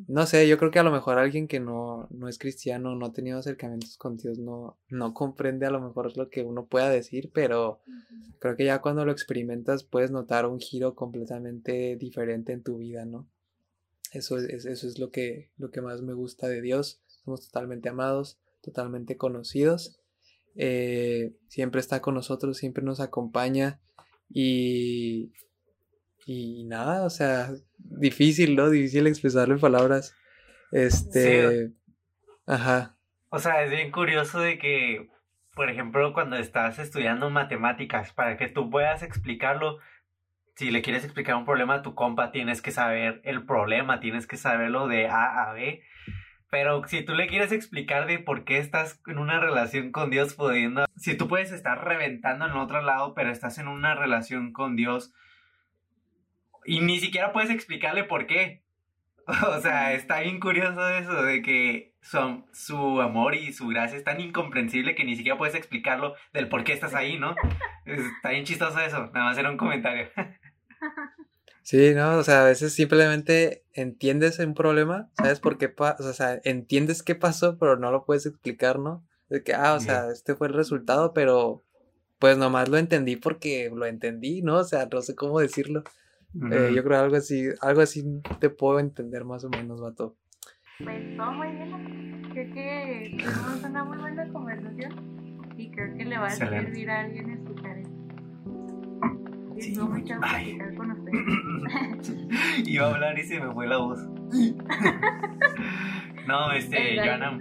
no 0.08 0.26
sé, 0.26 0.46
yo 0.46 0.58
creo 0.58 0.70
que 0.70 0.78
a 0.78 0.82
lo 0.82 0.92
mejor 0.92 1.18
alguien 1.18 1.48
que 1.48 1.58
no, 1.58 2.06
no 2.10 2.28
es 2.28 2.38
cristiano, 2.38 2.94
no 2.94 3.06
ha 3.06 3.12
tenido 3.12 3.38
acercamientos 3.38 3.96
con 3.96 4.18
Dios, 4.18 4.38
no, 4.38 4.76
no 4.88 5.14
comprende 5.14 5.66
a 5.66 5.70
lo 5.70 5.80
mejor 5.80 6.14
lo 6.16 6.28
que 6.28 6.42
uno 6.42 6.66
pueda 6.66 6.90
decir, 6.90 7.30
pero 7.32 7.80
creo 8.40 8.56
que 8.56 8.66
ya 8.66 8.80
cuando 8.80 9.04
lo 9.04 9.12
experimentas 9.12 9.84
puedes 9.84 10.10
notar 10.10 10.46
un 10.46 10.60
giro 10.60 10.94
completamente 10.94 11.96
diferente 11.96 12.52
en 12.52 12.62
tu 12.62 12.78
vida, 12.78 13.06
¿no? 13.06 13.26
Eso 14.12 14.38
es, 14.38 14.64
eso 14.64 14.86
es 14.86 14.98
lo 14.98 15.10
que, 15.10 15.50
lo 15.56 15.70
que 15.70 15.80
más 15.80 16.02
me 16.02 16.14
gusta 16.14 16.48
de 16.48 16.60
Dios. 16.60 17.00
Somos 17.06 17.46
totalmente 17.46 17.88
amados 17.88 18.38
totalmente 18.62 19.16
conocidos. 19.16 19.98
Eh, 20.54 21.34
siempre 21.48 21.80
está 21.80 22.00
con 22.00 22.14
nosotros, 22.14 22.56
siempre 22.56 22.82
nos 22.82 23.00
acompaña 23.00 23.80
y, 24.28 25.32
y 26.30 26.64
nada, 26.64 27.04
o 27.04 27.10
sea, 27.10 27.48
difícil, 27.78 28.54
¿no? 28.54 28.68
Difícil 28.68 29.06
expresarlo 29.06 29.54
en 29.54 29.60
palabras. 29.60 30.14
Este, 30.70 31.70
ajá. 32.46 32.98
O 33.30 33.38
sea, 33.38 33.64
es 33.64 33.70
bien 33.70 33.90
curioso 33.90 34.38
de 34.38 34.58
que, 34.58 35.08
por 35.54 35.70
ejemplo, 35.70 36.12
cuando 36.12 36.36
estás 36.36 36.78
estudiando 36.78 37.30
matemáticas, 37.30 38.12
para 38.12 38.36
que 38.36 38.48
tú 38.48 38.68
puedas 38.68 39.02
explicarlo, 39.02 39.78
si 40.54 40.70
le 40.70 40.82
quieres 40.82 41.02
explicar 41.02 41.34
un 41.34 41.46
problema 41.46 41.76
a 41.76 41.82
tu 41.82 41.94
compa, 41.94 42.30
tienes 42.30 42.60
que 42.60 42.72
saber 42.72 43.22
el 43.24 43.46
problema, 43.46 43.98
tienes 43.98 44.26
que 44.26 44.36
saberlo 44.36 44.86
de 44.86 45.08
A 45.08 45.48
a 45.48 45.54
B. 45.54 45.82
Pero 46.50 46.86
si 46.88 47.02
tú 47.02 47.14
le 47.14 47.26
quieres 47.26 47.52
explicar 47.52 48.06
de 48.06 48.18
por 48.18 48.44
qué 48.44 48.58
estás 48.58 49.00
en 49.06 49.16
una 49.16 49.40
relación 49.40 49.92
con 49.92 50.10
Dios 50.10 50.34
pudiendo, 50.34 50.84
si 50.94 51.16
tú 51.16 51.26
puedes 51.26 51.52
estar 51.52 51.82
reventando 51.86 52.44
en 52.44 52.52
otro 52.52 52.82
lado, 52.82 53.14
pero 53.14 53.30
estás 53.30 53.56
en 53.56 53.68
una 53.68 53.94
relación 53.94 54.52
con 54.52 54.76
Dios 54.76 55.14
y 56.68 56.80
ni 56.80 57.00
siquiera 57.00 57.32
puedes 57.32 57.48
explicarle 57.48 58.04
por 58.04 58.26
qué. 58.26 58.62
O 59.46 59.60
sea, 59.60 59.92
está 59.92 60.20
bien 60.20 60.40
curioso 60.40 60.88
eso 60.88 61.22
de 61.22 61.42
que 61.42 61.94
su, 62.00 62.44
su 62.52 63.00
amor 63.02 63.34
y 63.34 63.52
su 63.52 63.68
gracia 63.68 63.98
es 63.98 64.04
tan 64.04 64.20
incomprensible 64.20 64.94
que 64.94 65.04
ni 65.04 65.16
siquiera 65.16 65.36
puedes 65.36 65.54
explicarlo 65.54 66.14
del 66.32 66.48
por 66.48 66.64
qué 66.64 66.72
estás 66.72 66.94
ahí, 66.94 67.18
¿no? 67.18 67.36
Está 67.84 68.30
bien 68.30 68.44
chistoso 68.44 68.80
eso, 68.80 69.10
nada 69.12 69.26
más 69.26 69.36
era 69.36 69.50
un 69.50 69.58
comentario. 69.58 70.08
Sí, 71.62 71.92
no, 71.94 72.16
o 72.16 72.22
sea, 72.22 72.42
a 72.42 72.44
veces 72.46 72.72
simplemente 72.72 73.64
entiendes 73.74 74.38
un 74.38 74.54
problema, 74.54 75.10
¿sabes 75.18 75.40
por 75.40 75.58
qué? 75.58 75.74
o 75.76 76.12
sea, 76.14 76.40
entiendes 76.44 77.02
qué 77.02 77.14
pasó, 77.14 77.58
pero 77.58 77.76
no 77.76 77.90
lo 77.90 78.06
puedes 78.06 78.24
explicar, 78.24 78.78
¿no? 78.78 79.04
De 79.28 79.42
que, 79.42 79.52
ah, 79.52 79.74
o 79.74 79.80
sea, 79.80 80.10
este 80.10 80.34
fue 80.34 80.48
el 80.48 80.54
resultado, 80.54 81.12
pero 81.12 81.62
pues 82.18 82.38
nomás 82.38 82.70
lo 82.70 82.78
entendí 82.78 83.16
porque 83.16 83.70
lo 83.74 83.84
entendí, 83.84 84.40
¿no? 84.40 84.56
O 84.56 84.64
sea, 84.64 84.88
no 84.90 85.02
sé 85.02 85.14
cómo 85.14 85.40
decirlo. 85.40 85.84
Eh, 86.34 86.72
yo 86.74 86.84
creo 86.84 87.00
algo 87.00 87.16
así, 87.16 87.48
algo 87.60 87.80
así 87.80 88.04
te 88.38 88.50
puedo 88.50 88.80
entender 88.80 89.24
más 89.24 89.44
o 89.44 89.48
menos, 89.48 89.80
vato. 89.80 90.16
Pues 90.82 91.16
todo 91.16 91.32
muy 91.32 91.48
bien. 91.48 92.22
Creo 92.32 92.54
que 92.54 93.16
tuvimos 93.18 93.64
una 93.64 93.84
muy 93.84 93.98
buena 93.98 94.28
conversación 94.32 95.50
y 95.56 95.70
creo 95.70 95.96
que 95.96 96.04
le 96.04 96.18
va 96.18 96.26
a 96.26 96.30
servir 96.30 96.90
a 96.90 97.00
alguien 97.00 97.30
escuchar 97.30 97.78
esto. 97.78 97.98
Mucho 99.88 100.20
platicar 100.20 100.74
con 100.76 100.92
ustedes. 100.92 102.16
Iba 102.68 102.86
a 102.86 102.94
hablar 102.94 103.18
y 103.18 103.24
se 103.24 103.40
me 103.40 103.52
fue 103.52 103.66
la 103.66 103.78
voz. 103.78 103.98
no, 106.28 106.52
este, 106.52 106.96
Joana, 106.96 107.38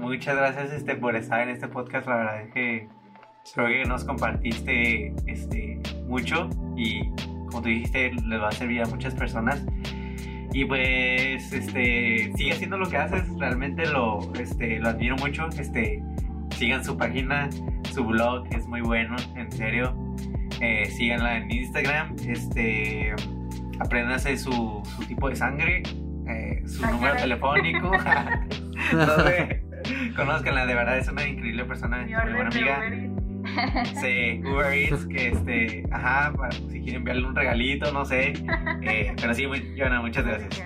muchas 0.00 0.36
gracias 0.36 0.72
este, 0.72 0.96
por 0.96 1.14
estar 1.14 1.42
en 1.42 1.50
este 1.50 1.68
podcast. 1.68 2.08
La 2.08 2.16
verdad 2.16 2.42
es 2.42 2.52
que 2.52 2.88
creo 3.54 3.68
que 3.68 3.84
nos 3.84 4.02
compartiste 4.04 5.14
este, 5.26 5.78
mucho 6.08 6.50
y 6.76 7.02
como 7.50 7.62
tú 7.62 7.68
dijiste, 7.68 8.12
les 8.12 8.40
va 8.40 8.48
a 8.48 8.52
servir 8.52 8.82
a 8.82 8.86
muchas 8.86 9.14
personas. 9.14 9.64
Y 10.52 10.64
pues, 10.64 11.52
este, 11.52 12.32
sigue 12.36 12.52
haciendo 12.52 12.78
lo 12.78 12.88
que 12.88 12.96
haces, 12.96 13.28
realmente 13.38 13.86
lo, 13.86 14.32
este, 14.34 14.78
lo 14.78 14.88
admiro 14.88 15.16
mucho. 15.16 15.48
Este, 15.58 16.02
sigan 16.56 16.84
su 16.84 16.96
página, 16.96 17.48
su 17.92 18.04
blog, 18.04 18.46
es 18.50 18.66
muy 18.66 18.80
bueno, 18.80 19.16
en 19.36 19.50
serio. 19.52 19.94
Eh, 20.60 20.86
síganla 20.86 21.38
en 21.38 21.50
Instagram, 21.50 22.16
este, 22.26 23.14
apréndanse 23.78 24.36
su, 24.36 24.82
su 24.84 25.04
tipo 25.06 25.30
de 25.30 25.36
sangre, 25.36 25.82
eh, 26.28 26.62
su 26.66 26.84
número 26.86 27.16
telefónico. 27.16 27.92
sé, 29.24 29.62
conozcanla, 30.16 30.66
de 30.66 30.74
verdad 30.74 30.98
es 30.98 31.08
una 31.08 31.26
increíble 31.26 31.64
persona, 31.64 32.02
muy 32.02 32.32
buena 32.32 32.50
amiga. 32.50 33.09
Sí, 34.00 34.40
Uber 34.44 34.72
Eats, 34.72 35.06
que 35.06 35.28
este, 35.28 35.84
ajá, 35.90 36.32
si 36.68 36.80
quieren 36.80 36.96
enviarle 36.96 37.26
un 37.26 37.36
regalito, 37.36 37.92
no 37.92 38.04
sé. 38.04 38.32
Eh, 38.82 39.14
pero 39.20 39.34
sí, 39.34 39.46
muy, 39.46 39.74
Joana, 39.76 40.00
muchas 40.00 40.24
gracias. 40.24 40.62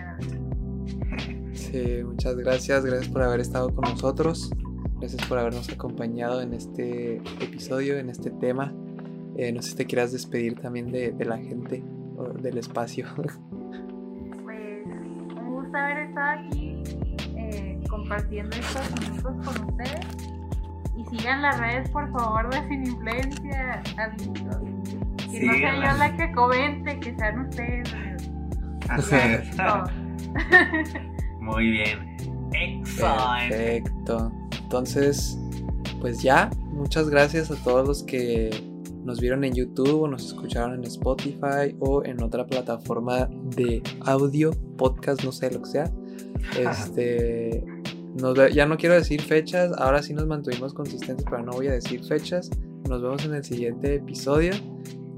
Sí, 1.53 2.03
muchas 2.05 2.37
gracias, 2.37 2.85
gracias 2.85 3.09
por 3.09 3.23
haber 3.23 3.41
estado 3.41 3.75
con 3.75 3.91
nosotros. 3.91 4.51
Gracias 5.01 5.27
por 5.27 5.39
habernos 5.39 5.69
acompañado 5.71 6.41
en 6.41 6.55
este 6.55 7.17
episodio, 7.41 7.99
en 7.99 8.11
este 8.11 8.31
tema. 8.31 8.73
Eh, 9.37 9.53
no 9.53 9.61
sé 9.63 9.71
si 9.71 9.77
te 9.77 9.87
quieras 9.87 10.13
despedir 10.13 10.55
también 10.55 10.93
de, 10.93 11.13
de 11.13 11.25
la 11.25 11.39
gente 11.39 11.83
o 12.17 12.29
del 12.29 12.59
espacio. 12.59 13.07
Pues 14.45 14.87
un 14.87 15.55
gusto 15.55 15.77
haber 15.77 16.09
estado 16.09 16.41
aquí 16.41 16.83
eh, 17.37 17.81
compartiendo 17.89 18.57
estos 18.57 19.01
minutos 19.01 19.33
con 19.45 19.71
ustedes. 19.71 20.07
Sigan 21.17 21.43
las 21.43 21.61
redes, 21.61 21.89
por 21.91 22.11
favor, 22.11 22.51
de 22.51 22.69
Sin 22.69 22.87
Influencia. 22.87 23.83
Que 25.31 25.47
no 25.47 25.53
sea 25.53 25.93
yo 25.93 25.99
la 25.99 26.17
que 26.17 26.33
comente, 26.33 26.99
que 26.99 27.15
sean 27.17 27.41
ustedes. 27.41 27.95
Así 28.89 29.15
es. 29.15 29.57
Muy 31.41 31.71
bien. 31.71 32.17
Perfecto. 32.85 34.33
Entonces, 34.63 35.39
pues 36.01 36.21
ya, 36.21 36.51
muchas 36.73 37.09
gracias 37.09 37.51
a 37.51 37.57
todos 37.63 37.87
los 37.87 38.03
que 38.03 38.51
nos 39.05 39.21
vieron 39.21 39.45
en 39.45 39.55
YouTube 39.55 40.03
o 40.03 40.09
nos 40.09 40.27
escucharon 40.27 40.75
en 40.75 40.85
Spotify 40.85 41.77
o 41.79 42.05
en 42.05 42.23
otra 42.23 42.45
plataforma 42.45 43.29
de 43.57 43.83
audio, 44.05 44.51
podcast, 44.77 45.23
no 45.23 45.31
sé 45.31 45.53
lo 45.53 45.63
que 45.63 45.71
sea. 45.71 45.93
Este, 46.59 47.65
ya 48.53 48.67
no 48.67 48.77
quiero 48.77 48.95
decir 48.95 49.21
fechas, 49.21 49.73
ahora 49.79 50.03
sí 50.03 50.15
nos 50.15 50.27
mantuvimos 50.27 50.73
consistentes, 50.75 51.25
pero 51.29 51.43
no 51.43 51.53
voy 51.53 51.69
a 51.69 51.73
decir 51.73 52.05
fechas. 52.05 52.51
Nos 52.89 53.03
vemos 53.03 53.25
en 53.25 53.35
el 53.35 53.45
siguiente 53.45 53.95
episodio. 53.95 54.53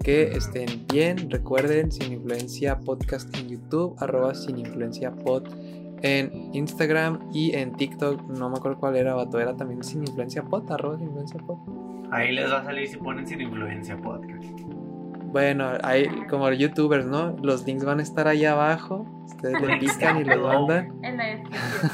Que 0.02 0.36
estén 0.36 0.86
bien. 0.86 1.30
Recuerden, 1.30 1.90
Sin 1.90 2.12
Influencia 2.12 2.78
Podcast 2.78 3.36
en 3.36 3.48
YouTube, 3.48 3.96
arroba 3.98 4.34
Sin 4.34 4.58
Influencia 4.58 5.10
Pod 5.10 5.48
en 6.02 6.54
Instagram 6.54 7.28
y 7.32 7.54
en 7.56 7.72
TikTok. 7.72 8.22
No 8.28 8.48
me 8.48 8.56
acuerdo 8.56 8.78
cuál 8.78 8.96
era, 8.96 9.14
vato. 9.14 9.40
Era 9.40 9.56
también 9.56 9.82
Sin 9.82 10.02
Influencia 10.02 10.42
Pod, 10.44 10.70
arroba 10.70 10.96
Sin 10.96 11.08
Influencia 11.08 11.40
Pod. 11.40 11.58
Ahí 12.12 12.32
les 12.32 12.50
va 12.50 12.58
a 12.58 12.64
salir 12.64 12.86
si 12.86 12.96
ponen 12.98 13.26
Sin 13.26 13.40
Influencia 13.40 13.96
Podcast. 13.96 14.44
Bueno, 15.32 15.72
hay 15.82 16.06
como 16.30 16.50
youtubers, 16.52 17.04
¿no? 17.04 17.36
Los 17.42 17.66
links 17.66 17.84
van 17.84 17.98
a 17.98 18.02
estar 18.02 18.28
ahí 18.28 18.44
abajo. 18.44 19.06
Ustedes 19.24 19.60
le 19.60 19.76
pican 19.78 20.20
y 20.20 20.24
los 20.24 20.40
mandan. 20.40 20.92
En 21.02 21.16
la 21.16 21.26
descripción. 21.26 21.90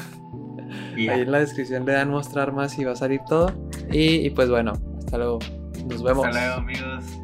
Ahí 0.95 1.21
en 1.21 1.31
la 1.31 1.39
descripción 1.39 1.85
le 1.85 1.93
dan 1.93 2.09
mostrar 2.09 2.51
más 2.51 2.77
y 2.77 2.83
va 2.83 2.93
a 2.93 2.95
salir 2.95 3.21
todo. 3.27 3.53
Y, 3.91 4.25
y 4.25 4.29
pues 4.29 4.49
bueno, 4.49 4.73
hasta 4.99 5.17
luego. 5.17 5.39
Nos 5.87 6.03
vemos. 6.03 6.25
Hasta 6.25 6.39
luego, 6.39 6.55
amigos. 6.55 7.22